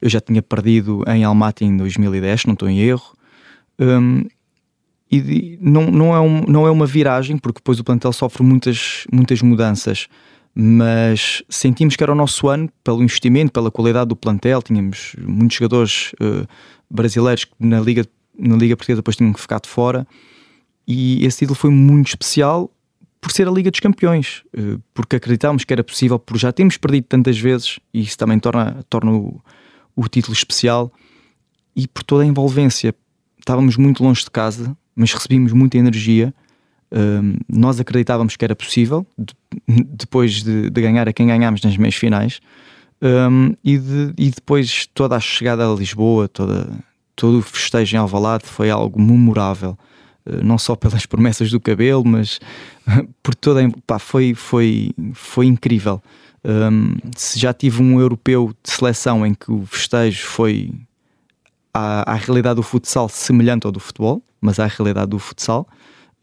Eu 0.00 0.08
já 0.08 0.20
tinha 0.20 0.40
perdido 0.40 1.02
em 1.08 1.24
Almaty 1.24 1.64
em 1.64 1.76
2010, 1.76 2.44
não 2.44 2.52
estou 2.52 2.68
em 2.68 2.78
erro. 2.78 3.12
Um, 3.76 4.24
e 5.10 5.58
não, 5.60 5.90
não, 5.90 6.14
é 6.14 6.20
um, 6.20 6.44
não 6.46 6.66
é 6.66 6.70
uma 6.70 6.86
viragem, 6.86 7.36
porque 7.36 7.58
depois 7.58 7.80
o 7.80 7.84
plantel 7.84 8.12
sofre 8.12 8.42
muitas, 8.44 9.04
muitas 9.12 9.42
mudanças, 9.42 10.08
mas 10.54 11.42
sentimos 11.48 11.96
que 11.96 12.02
era 12.02 12.12
o 12.12 12.14
nosso 12.14 12.48
ano 12.48 12.70
pelo 12.84 13.02
investimento, 13.02 13.52
pela 13.52 13.70
qualidade 13.70 14.08
do 14.08 14.16
plantel. 14.16 14.62
Tínhamos 14.62 15.16
muitos 15.18 15.56
jogadores 15.56 16.12
uh, 16.14 16.46
brasileiros 16.88 17.44
que 17.44 17.52
na 17.58 17.80
Liga, 17.80 18.06
na 18.38 18.56
Liga 18.56 18.76
Portuguesa 18.76 19.00
depois 19.00 19.16
tinham 19.16 19.32
que 19.32 19.40
ficar 19.40 19.60
de 19.60 19.68
fora, 19.68 20.06
e 20.86 21.24
esse 21.24 21.38
título 21.38 21.56
foi 21.56 21.70
muito 21.70 22.08
especial 22.08 22.70
por 23.20 23.30
ser 23.30 23.46
a 23.46 23.50
Liga 23.52 23.70
dos 23.70 23.78
Campeões, 23.78 24.42
uh, 24.58 24.82
porque 24.92 25.16
acreditávamos 25.16 25.64
que 25.64 25.72
era 25.72 25.84
possível, 25.84 26.18
por 26.18 26.36
já 26.36 26.52
temos 26.52 26.76
perdido 26.76 27.04
tantas 27.04 27.38
vezes, 27.38 27.78
e 27.94 28.00
isso 28.00 28.18
também 28.18 28.38
torna, 28.38 28.84
torna 28.90 29.12
o, 29.12 29.40
o 29.94 30.08
título 30.08 30.32
especial, 30.32 30.92
e 31.76 31.86
por 31.86 32.02
toda 32.02 32.24
a 32.24 32.26
envolvência 32.26 32.94
estávamos 33.38 33.76
muito 33.76 34.02
longe 34.02 34.24
de 34.24 34.30
casa, 34.30 34.76
mas 34.94 35.12
recebíamos 35.12 35.52
muita 35.52 35.78
energia. 35.78 36.34
Um, 36.90 37.36
nós 37.48 37.80
acreditávamos 37.80 38.36
que 38.36 38.44
era 38.44 38.54
possível, 38.54 39.06
de, 39.18 39.34
depois 39.96 40.42
de, 40.42 40.68
de, 40.68 40.80
ganhar 40.82 41.08
a 41.08 41.12
quem 41.12 41.26
ganhámos 41.26 41.62
nas 41.62 41.76
meias 41.76 41.94
finais, 41.94 42.40
um, 43.00 43.54
e, 43.64 43.78
de, 43.78 44.14
e, 44.16 44.30
depois 44.30 44.86
toda 44.94 45.16
a 45.16 45.20
chegada 45.20 45.68
a 45.68 45.74
Lisboa, 45.74 46.28
toda, 46.28 46.70
todo 47.16 47.38
o 47.38 47.42
festejo 47.42 47.96
em 47.96 47.98
Alvalade 47.98 48.44
foi 48.46 48.70
algo 48.70 49.00
memorável. 49.00 49.76
Uh, 50.26 50.44
não 50.44 50.58
só 50.58 50.76
pelas 50.76 51.06
promessas 51.06 51.50
do 51.50 51.60
cabelo, 51.60 52.04
mas 52.04 52.40
por 53.22 53.34
toda. 53.34 53.60
Pá, 53.86 53.98
foi, 53.98 54.34
foi, 54.34 54.90
foi 55.14 55.46
incrível. 55.46 56.02
Um, 56.44 56.96
se 57.16 57.38
já 57.38 57.52
tive 57.52 57.82
um 57.82 58.00
europeu 58.00 58.52
de 58.62 58.70
seleção 58.70 59.24
em 59.24 59.32
que 59.32 59.50
o 59.52 59.64
festejo 59.64 60.26
foi 60.26 60.72
à, 61.72 62.12
à 62.12 62.14
realidade 62.14 62.56
do 62.56 62.62
futsal 62.62 63.08
semelhante 63.08 63.64
ao 63.66 63.72
do 63.72 63.78
futebol, 63.78 64.22
mas 64.40 64.58
à 64.58 64.66
realidade 64.66 65.10
do 65.10 65.18
futsal. 65.18 65.68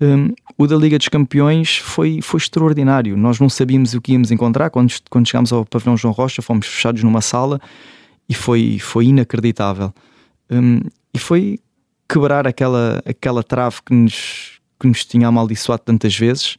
Um, 0.02 0.34
o 0.58 0.66
da 0.66 0.78
Liga 0.78 0.98
dos 0.98 1.10
Campeões 1.10 1.78
foi, 1.78 2.22
foi 2.22 2.38
extraordinário. 2.38 3.18
Nós 3.18 3.40
não 3.40 3.50
sabíamos 3.50 3.94
o 3.94 4.02
que 4.02 4.14
íamos 4.14 4.32
encontrar. 4.32 4.70
Quando, 4.70 4.94
quando 5.10 5.28
chegámos 5.28 5.52
ao 5.52 5.66
Pavilhão 5.66 5.98
João 5.98 6.14
Rocha, 6.14 6.42
fomos 6.42 6.68
fechados 6.68 7.04
numa 7.04 7.22
sala 7.22 7.60
e 8.28 8.34
foi, 8.34 8.78
foi 8.80 9.08
inacreditável. 9.08 9.94
Um, 10.50 10.80
e 11.14 11.20
foi 11.20 11.60
quebrar 12.10 12.48
aquela, 12.48 13.02
aquela 13.06 13.44
trave 13.44 13.78
que 13.86 13.94
nos, 13.94 14.60
que 14.80 14.88
nos 14.88 15.06
tinha 15.06 15.28
amaldiçoado 15.28 15.84
tantas 15.86 16.18
vezes, 16.18 16.58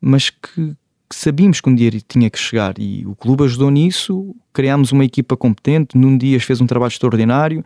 mas 0.00 0.30
que, 0.30 0.76
que 1.10 1.16
sabíamos 1.16 1.60
que 1.60 1.68
um 1.68 1.74
dia 1.74 1.90
tinha 2.06 2.30
que 2.30 2.38
chegar. 2.38 2.74
E 2.78 3.04
o 3.04 3.16
clube 3.16 3.42
ajudou 3.44 3.70
nisso. 3.70 4.34
Criámos 4.52 4.92
uma 4.92 5.04
equipa 5.04 5.36
competente. 5.36 5.98
Num 5.98 6.16
dia 6.16 6.40
fez 6.40 6.60
um 6.60 6.66
trabalho 6.66 6.90
extraordinário 6.90 7.64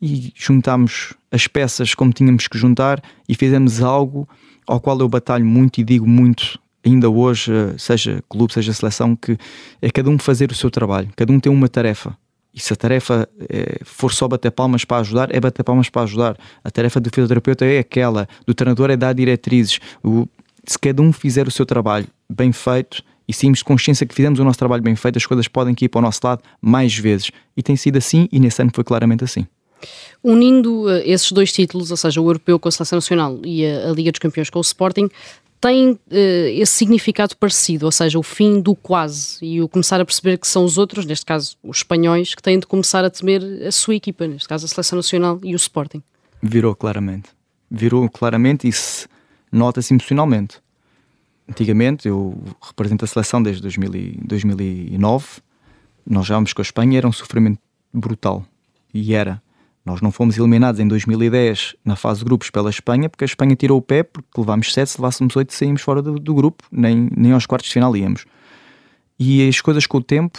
e 0.00 0.32
juntámos 0.36 1.14
as 1.32 1.46
peças 1.46 1.94
como 1.94 2.12
tínhamos 2.12 2.46
que 2.46 2.58
juntar 2.58 3.02
e 3.26 3.34
fizemos 3.34 3.82
algo 3.82 4.28
ao 4.66 4.80
qual 4.80 4.98
eu 5.00 5.08
batalho 5.08 5.44
muito 5.44 5.80
e 5.80 5.84
digo 5.84 6.06
muito 6.06 6.58
ainda 6.84 7.08
hoje, 7.08 7.50
seja 7.78 8.22
clube, 8.28 8.52
seja 8.52 8.72
seleção, 8.72 9.16
que 9.16 9.38
é 9.80 9.90
cada 9.90 10.10
um 10.10 10.18
fazer 10.18 10.50
o 10.50 10.54
seu 10.54 10.70
trabalho, 10.70 11.08
cada 11.16 11.32
um 11.32 11.40
tem 11.40 11.50
uma 11.50 11.68
tarefa. 11.68 12.16
E 12.54 12.60
se 12.60 12.72
a 12.72 12.76
tarefa 12.76 13.28
é, 13.48 13.80
for 13.84 14.12
só 14.12 14.28
bater 14.28 14.50
palmas 14.52 14.84
para 14.84 14.98
ajudar, 14.98 15.34
é 15.34 15.40
bater 15.40 15.64
palmas 15.64 15.90
para 15.90 16.02
ajudar. 16.02 16.36
A 16.62 16.70
tarefa 16.70 17.00
do 17.00 17.10
fisioterapeuta 17.10 17.64
é 17.64 17.78
aquela, 17.78 18.28
do 18.46 18.54
treinador 18.54 18.90
é 18.90 18.96
dar 18.96 19.12
diretrizes. 19.12 19.80
O, 20.04 20.28
se 20.64 20.78
cada 20.78 21.02
um 21.02 21.12
fizer 21.12 21.48
o 21.48 21.50
seu 21.50 21.66
trabalho 21.66 22.06
bem 22.30 22.52
feito 22.52 23.02
e 23.26 23.34
temos 23.34 23.62
consciência 23.62 24.06
que 24.06 24.14
fizemos 24.14 24.38
o 24.38 24.44
nosso 24.44 24.58
trabalho 24.58 24.82
bem 24.82 24.94
feito, 24.94 25.16
as 25.16 25.26
coisas 25.26 25.48
podem 25.48 25.74
ir 25.80 25.88
para 25.88 25.98
o 25.98 26.02
nosso 26.02 26.20
lado 26.22 26.42
mais 26.60 26.96
vezes. 26.96 27.32
E 27.56 27.62
tem 27.62 27.74
sido 27.74 27.96
assim, 27.96 28.28
e 28.30 28.38
nesse 28.38 28.62
ano 28.62 28.70
foi 28.72 28.84
claramente 28.84 29.24
assim. 29.24 29.46
Unindo 30.22 30.84
uh, 30.84 31.02
esses 31.04 31.30
dois 31.32 31.52
títulos, 31.52 31.90
ou 31.90 31.96
seja, 31.96 32.20
o 32.20 32.24
Europeu 32.24 32.58
com 32.58 32.68
a 32.68 32.72
Seleção 32.72 32.96
Nacional 32.96 33.38
e 33.44 33.66
a 33.66 33.90
Liga 33.90 34.10
dos 34.10 34.18
Campeões 34.18 34.48
com 34.48 34.58
o 34.58 34.62
Sporting, 34.62 35.10
tem 35.64 35.92
uh, 35.92 35.98
esse 36.10 36.72
significado 36.72 37.34
parecido, 37.38 37.86
ou 37.86 37.92
seja, 37.92 38.18
o 38.18 38.22
fim 38.22 38.60
do 38.60 38.76
quase 38.76 39.38
e 39.42 39.62
o 39.62 39.68
começar 39.68 39.98
a 39.98 40.04
perceber 40.04 40.36
que 40.36 40.46
são 40.46 40.62
os 40.62 40.76
outros, 40.76 41.06
neste 41.06 41.24
caso 41.24 41.56
os 41.62 41.78
espanhóis, 41.78 42.34
que 42.34 42.42
têm 42.42 42.58
de 42.58 42.66
começar 42.66 43.02
a 43.02 43.08
temer 43.08 43.40
a 43.66 43.72
sua 43.72 43.94
equipa, 43.94 44.26
neste 44.26 44.46
caso 44.46 44.66
a 44.66 44.68
Seleção 44.68 44.96
Nacional 44.96 45.40
e 45.42 45.54
o 45.54 45.56
Sporting. 45.56 46.02
Virou 46.42 46.76
claramente. 46.76 47.30
Virou 47.70 48.06
claramente 48.10 48.68
e 48.68 48.72
se 48.72 49.08
nota-se 49.50 49.94
emocionalmente. 49.94 50.60
Antigamente, 51.48 52.08
eu 52.08 52.38
represento 52.60 53.06
a 53.06 53.08
seleção 53.08 53.42
desde 53.42 53.62
2000 53.62 54.18
2009, 54.22 55.26
nós 56.06 56.26
jogávamos 56.26 56.52
com 56.52 56.60
a 56.60 56.62
Espanha, 56.62 56.98
era 56.98 57.08
um 57.08 57.12
sofrimento 57.12 57.58
brutal. 57.90 58.44
E 58.92 59.14
era. 59.14 59.42
Nós 59.84 60.00
não 60.00 60.10
fomos 60.10 60.38
eliminados 60.38 60.80
em 60.80 60.88
2010 60.88 61.76
na 61.84 61.94
fase 61.94 62.20
de 62.20 62.24
grupos 62.24 62.48
pela 62.48 62.70
Espanha, 62.70 63.08
porque 63.08 63.24
a 63.24 63.26
Espanha 63.26 63.54
tirou 63.54 63.78
o 63.78 63.82
pé, 63.82 64.02
porque 64.02 64.28
levámos 64.40 64.72
7, 64.72 64.90
se 64.90 64.98
levássemos 64.98 65.36
8 65.36 65.52
saímos 65.52 65.82
fora 65.82 66.00
do, 66.00 66.18
do, 66.18 66.34
grupo, 66.34 66.64
nem, 66.72 67.10
nem 67.14 67.32
aos 67.32 67.44
quartos 67.44 67.68
de 67.68 67.74
final 67.74 67.94
íamos. 67.94 68.24
E 69.18 69.46
as 69.46 69.60
coisas 69.60 69.86
com 69.86 69.98
o 69.98 70.02
tempo, 70.02 70.38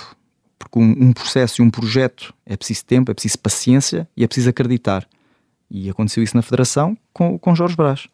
porque 0.58 0.80
um, 0.80 1.10
um, 1.10 1.14
processo 1.14 1.62
e 1.62 1.66
um 1.66 1.70
projeto 1.70 2.34
é 2.46 2.58
preciso 2.58 2.86
tempo, 2.86 3.12
é 3.12 3.14
preciso 3.14 3.38
paciência 3.38 4.08
e 4.18 4.24
é 4.24 4.28
preciso 4.28 4.50
acreditar. 4.50 5.08
E 5.70 5.90
aconteceu 5.90 6.24
isso 6.24 6.36
na 6.36 6.42
Federação 6.42 6.98
com, 7.14 7.38
com 7.38 7.56
Jorge 7.56 7.76
Brás. 7.76 8.08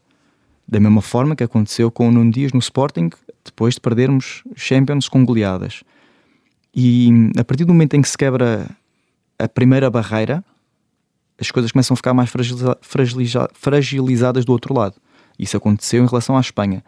Da 0.67 0.79
mesma 0.79 1.01
forma 1.01 1.35
que 1.35 1.43
aconteceu 1.43 1.89
com 1.89 2.09
o 2.09 2.11
Nuno 2.11 2.31
Dias 2.31 2.51
no 2.51 2.59
Sporting, 2.59 3.09
depois 3.43 3.75
de 3.75 3.81
perdermos 3.81 4.43
Champions 4.55 5.07
com 5.07 5.25
goleadas. 5.25 5.83
E 6.75 7.09
a 7.37 7.43
partir 7.43 7.65
do 7.65 7.73
momento 7.73 7.95
em 7.95 8.01
que 8.01 8.09
se 8.09 8.17
quebra 8.17 8.69
a 9.39 9.47
primeira 9.47 9.89
barreira, 9.89 10.43
as 11.41 11.49
coisas 11.49 11.71
começam 11.71 11.95
a 11.95 11.97
ficar 11.97 12.13
mais 12.13 12.29
fragiliza 12.29 12.77
fragiliza 12.81 13.49
fragilizadas 13.53 14.45
do 14.45 14.51
outro 14.51 14.75
lado. 14.75 14.95
Isso 15.39 15.57
aconteceu 15.57 16.03
em 16.03 16.07
relação 16.07 16.37
à 16.37 16.39
Espanha. 16.39 16.83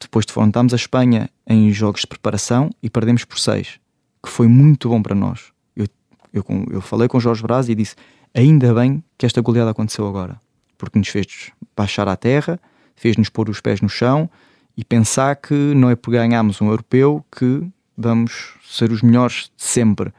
Depois 0.00 0.26
defrontámos 0.26 0.72
a 0.72 0.76
Espanha 0.76 1.30
em 1.46 1.72
jogos 1.72 2.00
de 2.00 2.08
preparação 2.08 2.70
e 2.82 2.90
perdemos 2.90 3.24
por 3.24 3.38
6, 3.38 3.78
que 4.20 4.28
foi 4.28 4.48
muito 4.48 4.88
bom 4.88 5.00
para 5.00 5.14
nós. 5.14 5.52
Eu, 5.76 5.86
eu, 6.32 6.44
eu 6.70 6.80
falei 6.80 7.06
com 7.06 7.18
o 7.18 7.20
Jorge 7.20 7.40
Braz 7.40 7.68
e 7.68 7.74
disse: 7.76 7.94
ainda 8.34 8.74
bem 8.74 9.02
que 9.16 9.24
esta 9.24 9.40
goleada 9.40 9.70
aconteceu 9.70 10.08
agora, 10.08 10.40
porque 10.76 10.98
nos 10.98 11.08
fez 11.08 11.52
baixar 11.76 12.08
à 12.08 12.16
terra, 12.16 12.60
fez-nos 12.96 13.28
pôr 13.28 13.48
os 13.48 13.60
pés 13.60 13.80
no 13.80 13.88
chão 13.88 14.28
e 14.76 14.84
pensar 14.84 15.36
que 15.36 15.54
não 15.54 15.88
é 15.88 15.94
por 15.94 16.10
ganharmos 16.10 16.60
um 16.60 16.66
europeu 16.66 17.24
que 17.30 17.64
vamos 17.96 18.54
ser 18.64 18.90
os 18.90 19.02
melhores 19.02 19.52
de 19.56 19.64
sempre. 19.64 20.12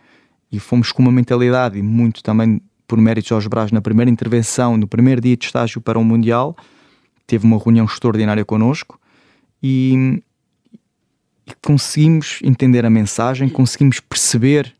E 0.49 0.59
fomos 0.59 0.93
com 0.93 1.01
uma 1.01 1.11
mentalidade 1.11 1.81
muito 1.81 2.23
também 2.23 2.61
por 2.89 2.99
mérito 2.99 3.25
de 3.25 3.29
Jorge 3.29 3.47
Braz, 3.47 3.71
na 3.71 3.81
primeira 3.81 4.09
intervenção, 4.09 4.75
no 4.75 4.87
primeiro 4.87 5.21
dia 5.21 5.37
de 5.37 5.45
estágio 5.45 5.79
para 5.79 5.99
o 5.99 6.03
Mundial, 6.03 6.57
teve 7.27 7.45
uma 7.45 7.59
reunião 7.59 7.85
extraordinária 7.85 8.43
connosco 8.43 8.99
e, 9.61 10.23
e 11.45 11.51
conseguimos 11.61 12.39
entender 12.43 12.83
a 12.87 12.89
mensagem, 12.89 13.47
conseguimos 13.47 13.99
perceber 13.99 14.73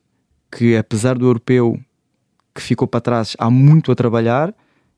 que 0.51 0.76
apesar 0.76 1.20
do 1.20 1.28
europeu 1.28 1.80
que 2.55 2.62
ficou 2.64 2.88
para 2.88 2.99
trás, 2.99 3.36
há 3.38 3.47
muito 3.47 3.91
a 3.91 3.95
trabalhar 3.95 4.55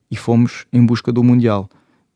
e 0.09 0.15
fomos 0.15 0.65
em 0.71 0.83
busca 0.85 1.11
do 1.11 1.21
Mundial. 1.21 1.69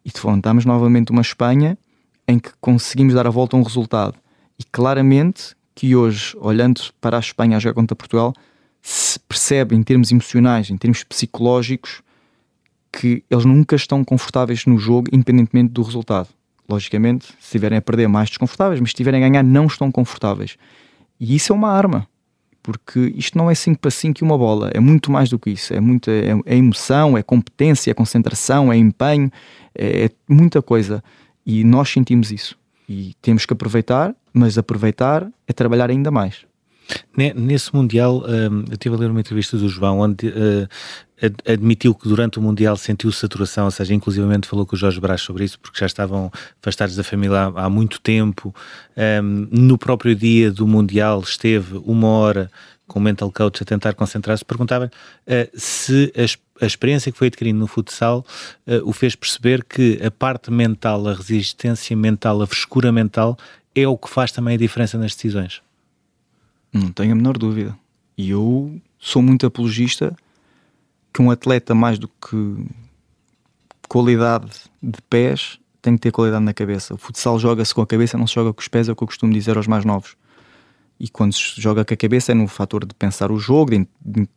E 0.06 0.10
defrontámos 0.10 0.64
novamente 0.64 1.12
uma 1.12 1.22
Espanha 1.22 1.78
em 2.26 2.40
que 2.40 2.52
conseguimos 2.62 3.14
dar 3.14 3.28
a 3.28 3.30
volta 3.30 3.58
a 3.58 3.60
um 3.60 3.64
resultado. 3.64 4.16
E 4.58 4.64
claramente 4.64 5.58
que 5.76 5.94
hoje, 5.94 6.38
olhando 6.40 6.82
para 7.02 7.18
a 7.18 7.20
Espanha 7.20 7.58
a 7.58 7.60
jogar 7.60 7.74
contra 7.74 7.98
Portugal, 7.98 8.34
se 8.88 9.18
percebe 9.18 9.76
em 9.76 9.82
termos 9.82 10.12
emocionais, 10.12 10.70
em 10.70 10.78
termos 10.78 11.04
psicológicos, 11.04 12.04
que 12.92 13.24
eles 13.32 13.44
nunca 13.44 13.76
estão 13.76 14.06
confortáveis 14.06 14.68
no 14.68 14.78
jogo, 14.78 15.08
independentemente 15.12 15.74
do 15.74 15.82
resultado. 15.82 16.30
Logicamente, 16.70 17.26
se 17.26 17.46
estiverem 17.46 17.80
a 17.80 17.82
perder, 17.82 18.08
mais 18.08 18.30
desconfortáveis, 18.30 18.80
mas 18.80 18.90
se 18.90 18.94
estiverem 18.94 19.24
a 19.24 19.28
ganhar, 19.28 19.42
não 19.42 19.66
estão 19.66 19.92
confortáveis. 19.92 20.56
E 21.20 21.36
isso 21.36 21.52
é 21.52 21.56
uma 21.56 21.72
arma, 21.72 22.08
porque 22.62 23.12
isto 23.18 23.36
não 23.36 23.50
é 23.50 23.56
5 23.56 23.80
para 23.80 23.90
5 23.90 24.24
e 24.24 24.24
uma 24.24 24.38
bola, 24.38 24.70
é 24.72 24.80
muito 24.80 25.12
mais 25.12 25.32
do 25.32 25.40
que 25.40 25.50
isso. 25.50 25.74
É, 25.74 25.80
muita, 25.80 26.12
é, 26.12 26.40
é 26.46 26.56
emoção, 26.56 27.18
é 27.18 27.24
competência, 27.24 27.90
é 27.90 27.94
concentração, 27.96 28.72
é 28.72 28.78
empenho, 28.78 29.32
é, 29.74 30.06
é 30.06 30.10
muita 30.30 30.62
coisa. 30.62 31.04
E 31.44 31.64
nós 31.64 31.90
sentimos 31.90 32.32
isso. 32.32 32.56
E 32.88 33.16
temos 33.20 33.48
que 33.48 33.54
aproveitar, 33.54 34.16
mas 34.32 34.60
aproveitar 34.60 35.28
é 35.48 35.54
trabalhar 35.54 35.90
ainda 35.90 36.12
mais. 36.12 36.46
Nesse 37.16 37.74
Mundial, 37.74 38.24
hum, 38.28 38.66
eu 38.68 38.74
estive 38.74 38.96
a 38.96 38.98
ler 38.98 39.10
uma 39.10 39.20
entrevista 39.20 39.58
do 39.58 39.70
João, 39.70 40.00
onde 40.00 40.28
uh, 40.28 40.68
admitiu 41.48 41.96
que 41.96 42.08
durante 42.08 42.38
o 42.38 42.42
Mundial 42.42 42.76
sentiu 42.76 43.12
saturação, 43.12 43.66
ou 43.66 43.72
seja, 43.72 43.94
inclusivamente 43.94 44.48
falou 44.48 44.66
com 44.66 44.76
o 44.76 44.80
Jorge 44.80 45.00
Brás 45.00 45.22
sobre 45.22 45.46
isso, 45.46 45.60
porque 45.60 45.80
já 45.80 45.86
estavam 45.86 46.32
afastados 46.62 46.96
da 46.96 47.04
família 47.04 47.52
há, 47.56 47.70
muito 47.70 48.00
tempo. 48.02 48.54
Um, 49.24 49.48
no 49.52 49.78
próprio 49.78 50.16
dia 50.16 50.52
do 50.52 50.68
Mundial, 50.68 51.22
esteve 51.22 51.78
uma 51.86 52.08
hora 52.08 52.52
com 52.88 53.00
o 53.00 53.02
mental 53.02 53.32
coach 53.32 53.64
a 53.64 53.66
tentar 53.66 53.94
concentrar-se. 53.94 54.44
Perguntava 54.44 54.92
uh, 55.26 55.60
se 55.60 56.14
a, 56.62 56.66
experiência 56.66 57.12
que 57.12 57.18
foi 57.18 57.28
adquirindo 57.28 57.60
no 57.60 57.68
futsal 57.68 58.26
uh, 58.68 58.88
o 58.88 58.92
fez 58.92 59.16
perceber 59.16 59.64
que 59.64 60.00
a 60.04 60.12
parte 60.12 60.52
mental, 60.52 61.08
a 61.08 61.14
resistência 61.14 61.96
mental, 61.96 62.42
a 62.42 62.48
frescura 62.48 62.92
mental 62.92 63.38
é 63.74 63.88
o 63.88 63.98
que 63.98 64.10
faz 64.10 64.32
também 64.32 64.56
a 64.56 64.58
diferença 64.58 64.98
nas 64.98 65.16
decisões. 65.16 65.62
Não 66.76 66.92
tenho 66.92 67.14
a 67.14 67.16
menor 67.16 67.38
dúvida. 67.38 67.74
E 68.18 68.32
eu 68.32 68.82
sou 69.00 69.22
muito 69.22 69.46
apologista 69.46 70.14
que 71.14 71.22
um 71.22 71.32
atleta, 71.32 71.74
mais 71.74 71.98
do 71.98 72.10
que 72.10 72.66
qualidade 73.88 74.52
de 74.84 75.02
pés, 75.10 75.58
tem 75.82 75.96
que 75.96 76.02
ter 76.02 76.12
qualidade 76.12 76.44
na 76.44 76.54
cabeça. 76.54 76.94
O 76.94 76.98
futsal 76.98 77.40
joga-se 77.40 77.74
com 77.74 77.82
a 77.82 77.88
cabeça, 77.88 78.18
não 78.18 78.28
se 78.28 78.36
joga 78.36 78.52
com 78.52 78.60
os 78.60 78.68
pés, 78.68 78.90
é 78.90 78.92
o 78.92 78.96
que 78.96 79.04
eu 79.04 79.08
costumo 79.08 79.32
dizer 79.32 79.56
aos 79.56 79.68
mais 79.68 79.86
novos. 79.86 80.18
E 81.00 81.08
quando 81.08 81.34
se 81.34 81.62
joga 81.62 81.86
com 81.86 81.94
a 81.94 81.98
cabeça 81.98 82.34
é 82.34 82.36
no 82.36 82.46
fator 82.46 82.86
de 82.86 82.94
pensar 82.94 83.32
o 83.32 83.40
jogo, 83.40 83.72
de, 83.72 83.88
de, 84.06 84.28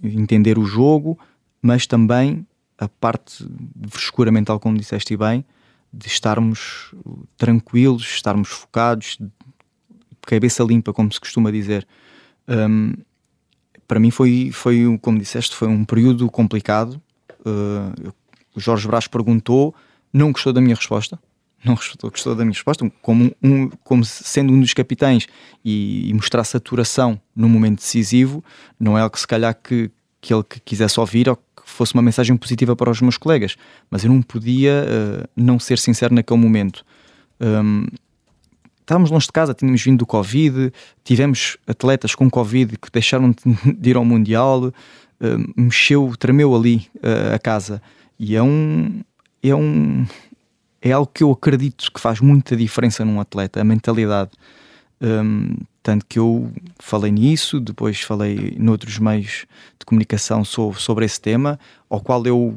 de 0.00 0.18
entender 0.18 0.58
o 0.58 0.64
jogo, 0.64 1.18
mas 1.60 1.86
também 1.86 2.46
a 2.78 2.88
parte 2.88 3.44
de 3.46 3.90
frescura 3.90 4.32
mental, 4.32 4.58
como 4.58 4.78
disseste 4.78 5.14
bem, 5.14 5.44
de 5.92 6.06
estarmos 6.06 6.94
tranquilos, 7.36 8.02
estarmos 8.02 8.48
focados, 8.48 9.18
cabeça 10.26 10.62
limpa, 10.62 10.92
como 10.92 11.12
se 11.12 11.20
costuma 11.20 11.50
dizer. 11.50 11.86
Um, 12.48 12.92
para 13.86 14.00
mim 14.00 14.10
foi, 14.10 14.50
foi, 14.52 14.98
como 15.00 15.18
disseste, 15.18 15.54
foi 15.54 15.68
um 15.68 15.84
período 15.84 16.28
complicado. 16.30 17.00
Uh, 17.40 18.12
o 18.54 18.60
Jorge 18.60 18.86
Brás 18.86 19.06
perguntou, 19.06 19.74
não 20.12 20.32
gostou 20.32 20.52
da 20.52 20.60
minha 20.60 20.74
resposta. 20.74 21.18
Não 21.64 21.74
gostou, 21.74 22.10
gostou 22.10 22.34
da 22.34 22.44
minha 22.44 22.52
resposta, 22.52 22.90
como, 23.02 23.34
um, 23.42 23.68
como 23.82 24.04
sendo 24.04 24.52
um 24.52 24.60
dos 24.60 24.72
capitães 24.72 25.26
e, 25.64 26.08
e, 26.08 26.14
mostrar 26.14 26.44
saturação 26.44 27.20
no 27.34 27.48
momento 27.48 27.78
decisivo, 27.78 28.44
não 28.78 28.96
é 28.96 29.00
algo 29.00 29.14
que 29.14 29.20
se 29.20 29.26
calhar 29.26 29.54
que, 29.54 29.90
que 30.20 30.32
ele 30.32 30.44
quisesse 30.64 31.00
ouvir 31.00 31.28
ou 31.28 31.36
que 31.36 31.42
fosse 31.64 31.94
uma 31.94 32.02
mensagem 32.02 32.36
positiva 32.36 32.76
para 32.76 32.90
os 32.90 33.00
meus 33.00 33.18
colegas, 33.18 33.56
mas 33.90 34.04
eu 34.04 34.10
não 34.10 34.22
podia 34.22 34.84
uh, 34.84 35.28
não 35.34 35.58
ser 35.58 35.78
sincero 35.78 36.14
naquele 36.14 36.38
momento. 36.38 36.84
Um, 37.40 37.86
estávamos 38.86 39.10
longe 39.10 39.26
de 39.26 39.32
casa, 39.32 39.52
tínhamos 39.52 39.82
vindo 39.82 39.98
do 39.98 40.06
Covid, 40.06 40.72
tivemos 41.02 41.58
atletas 41.66 42.14
com 42.14 42.30
Covid 42.30 42.78
que 42.78 42.88
deixaram 42.90 43.32
de 43.32 43.90
ir 43.90 43.96
ao 43.96 44.04
Mundial, 44.04 44.66
uh, 44.66 44.72
mexeu, 45.60 46.14
tremeu 46.16 46.54
ali 46.54 46.86
uh, 46.96 47.34
a 47.34 47.38
casa. 47.38 47.82
E 48.18 48.36
é 48.36 48.42
um, 48.42 49.02
é 49.42 49.54
um. 49.54 50.06
É 50.80 50.92
algo 50.92 51.10
que 51.12 51.24
eu 51.24 51.32
acredito 51.32 51.90
que 51.92 52.00
faz 52.00 52.20
muita 52.20 52.56
diferença 52.56 53.04
num 53.04 53.20
atleta, 53.20 53.60
a 53.60 53.64
mentalidade. 53.64 54.30
Um, 55.00 55.56
tanto 55.82 56.06
que 56.06 56.18
eu 56.18 56.50
falei 56.78 57.10
nisso, 57.10 57.58
depois 57.58 58.00
falei 58.00 58.56
noutros 58.56 58.98
meios 58.98 59.46
de 59.78 59.84
comunicação 59.84 60.44
sobre, 60.44 60.80
sobre 60.80 61.04
esse 61.04 61.20
tema, 61.20 61.58
ao 61.90 62.00
qual 62.00 62.24
eu 62.24 62.56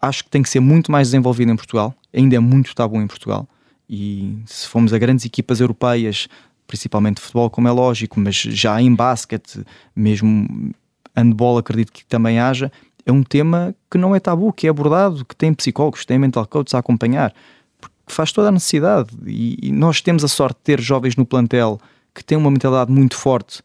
acho 0.00 0.24
que 0.24 0.30
tem 0.30 0.42
que 0.42 0.48
ser 0.48 0.60
muito 0.60 0.92
mais 0.92 1.08
desenvolvido 1.08 1.50
em 1.50 1.56
Portugal, 1.56 1.94
ainda 2.14 2.36
é 2.36 2.38
muito 2.38 2.74
tabu 2.74 3.00
em 3.00 3.06
Portugal 3.06 3.48
e 3.90 4.38
se 4.46 4.68
formos 4.68 4.92
a 4.92 4.98
grandes 4.98 5.24
equipas 5.24 5.60
europeias, 5.60 6.28
principalmente 6.64 7.20
futebol, 7.20 7.50
como 7.50 7.66
é 7.66 7.72
lógico, 7.72 8.20
mas 8.20 8.36
já 8.36 8.80
em 8.80 8.94
basquete, 8.94 9.64
mesmo 9.96 10.72
handball, 11.16 11.58
acredito 11.58 11.92
que 11.92 12.04
também 12.04 12.38
haja, 12.38 12.70
é 13.04 13.10
um 13.10 13.24
tema 13.24 13.74
que 13.90 13.98
não 13.98 14.14
é 14.14 14.20
tabu, 14.20 14.52
que 14.52 14.68
é 14.68 14.70
abordado, 14.70 15.24
que 15.24 15.34
tem 15.34 15.52
psicólogos, 15.52 16.04
tem 16.04 16.20
mental 16.20 16.46
coaches 16.46 16.72
a 16.72 16.78
acompanhar, 16.78 17.34
porque 17.80 17.96
faz 18.06 18.30
toda 18.30 18.48
a 18.48 18.52
necessidade. 18.52 19.10
E, 19.26 19.58
e 19.60 19.72
nós 19.72 20.00
temos 20.00 20.22
a 20.22 20.28
sorte 20.28 20.58
de 20.58 20.62
ter 20.62 20.80
jovens 20.80 21.16
no 21.16 21.26
plantel 21.26 21.80
que 22.14 22.22
têm 22.22 22.38
uma 22.38 22.50
mentalidade 22.50 22.92
muito 22.92 23.16
forte 23.16 23.60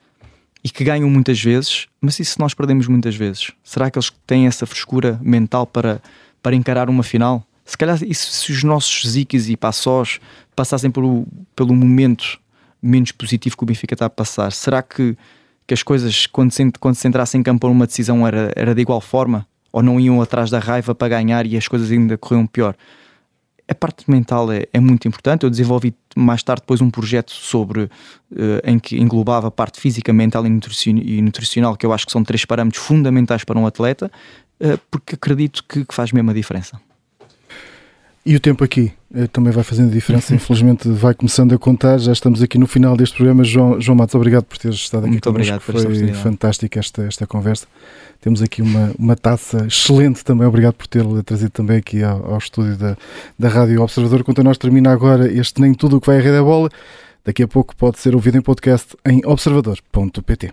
e 0.64 0.70
que 0.72 0.84
ganham 0.84 1.08
muitas 1.08 1.40
vezes, 1.40 1.86
mas 2.02 2.20
e 2.20 2.26
se 2.26 2.40
nós 2.40 2.56
perdemos 2.56 2.88
muitas 2.88 3.16
vezes? 3.16 3.52
Será 3.64 3.92
que 3.92 4.00
eles 4.00 4.12
têm 4.26 4.48
essa 4.48 4.66
frescura 4.66 5.20
mental 5.22 5.68
para, 5.68 6.02
para 6.42 6.56
encarar 6.56 6.90
uma 6.90 7.04
final? 7.04 7.46
Se 7.66 7.76
calhar 7.76 7.98
isso, 8.04 8.32
se 8.32 8.52
os 8.52 8.64
nossos 8.64 9.10
Zikis 9.10 9.50
e 9.50 9.58
Passós 9.58 10.20
passassem 10.56 10.92
pelo, 10.92 11.28
pelo 11.56 11.74
momento 11.74 12.40
menos 12.82 13.12
positivo 13.12 13.58
que 13.58 13.64
o 13.64 13.66
Benfica 13.66 13.96
está 13.96 14.06
a 14.06 14.10
passar, 14.10 14.52
será 14.52 14.84
que, 14.84 15.18
que 15.66 15.74
as 15.74 15.82
coisas, 15.82 16.28
quando 16.28 16.52
se, 16.52 16.72
quando 16.80 16.94
se 16.94 17.08
entrasse 17.08 17.36
em 17.36 17.42
campo 17.42 17.68
uma 17.68 17.88
decisão, 17.88 18.28
era, 18.28 18.54
era 18.56 18.76
de 18.76 18.82
igual 18.82 19.02
forma? 19.02 19.48
Ou 19.74 19.82
não 19.82 20.00
iam 20.00 20.22
atrás 20.22 20.52
da 20.52 20.60
raiva 20.60 20.94
para 20.94 21.10
ganhar 21.10 21.46
e 21.46 21.58
as 21.58 21.68
coisas 21.68 21.92
ainda 21.92 22.18
corriam 22.18 22.46
pior? 22.46 22.76
A 23.68 23.74
parte 23.74 24.10
mental 24.10 24.52
é, 24.52 24.68
é 24.72 24.80
muito 24.80 25.08
importante. 25.08 25.44
Eu 25.44 25.50
desenvolvi 25.50 25.96
mais 26.16 26.44
tarde 26.44 26.62
depois 26.62 26.82
um 26.82 26.92
projeto 26.92 27.32
sobre 27.32 27.82
uh, 27.82 27.90
em 28.64 28.78
que 28.78 28.96
englobava 28.96 29.48
a 29.48 29.52
parte 29.52 29.82
física, 29.82 30.14
mental 30.14 30.46
e 30.46 31.22
nutricional, 31.22 31.76
que 31.76 31.84
eu 31.84 31.92
acho 31.92 32.06
que 32.06 32.12
são 32.12 32.24
três 32.24 32.46
parâmetros 32.46 32.84
fundamentais 32.84 33.44
para 33.44 33.58
um 33.58 33.66
atleta, 33.66 34.12
uh, 34.62 34.80
porque 34.92 35.16
acredito 35.16 35.64
que, 35.68 35.84
que 35.84 35.96
faz 35.96 36.12
mesmo 36.12 36.30
a 36.30 36.34
diferença. 36.34 36.80
E 38.26 38.36
o 38.36 38.40
tempo 38.40 38.64
aqui 38.64 38.92
eh, 39.14 39.28
também 39.28 39.54
vai 39.54 39.64
fazendo 39.64 39.92
diferença, 39.92 40.34
infelizmente 40.34 40.90
vai 40.90 41.14
começando 41.14 41.54
a 41.54 41.60
contar, 41.60 42.00
já 42.00 42.12
estamos 42.12 42.42
aqui 42.42 42.58
no 42.58 42.66
final 42.66 42.98
deste 42.98 43.16
programa. 43.16 43.44
João, 43.44 43.80
João 43.80 43.96
Matos, 43.96 44.16
obrigado 44.16 44.46
por 44.46 44.58
teres 44.58 44.78
estado 44.78 45.04
aqui 45.04 45.12
Muito 45.12 45.30
obrigado 45.30 45.62
por 45.62 45.80
Foi 45.80 46.14
fantástica 46.14 46.80
esta, 46.80 47.04
esta 47.04 47.28
conversa. 47.28 47.68
Temos 48.20 48.42
aqui 48.42 48.64
uma, 48.64 48.92
uma 48.98 49.16
taça 49.16 49.68
excelente 49.68 50.26
também, 50.26 50.48
obrigado 50.48 50.74
por 50.74 50.88
tê-la 50.88 51.22
trazido 51.22 51.52
também 51.52 51.78
aqui 51.78 52.04
ao, 52.04 52.34
ao 52.34 52.38
estúdio 52.40 52.76
da, 52.76 52.98
da 53.38 53.48
Rádio 53.48 53.80
Observador. 53.80 54.24
Quanto 54.24 54.42
a 54.42 54.44
nós 54.44 54.58
termina 54.58 54.92
agora 54.92 55.32
este 55.32 55.62
Nem 55.62 55.76
Tudo 55.76 55.98
o 55.98 56.02
que 56.02 56.08
vai 56.08 56.18
a 56.18 56.22
rede 56.22 56.38
a 56.38 56.44
bola. 56.44 56.72
Daqui 57.24 57.44
a 57.44 57.48
pouco 57.48 57.76
pode 57.76 58.00
ser 58.00 58.16
ouvido 58.16 58.40
em 58.40 58.42
podcast 58.42 58.98
em 59.06 59.22
observador.pt. 59.24 60.52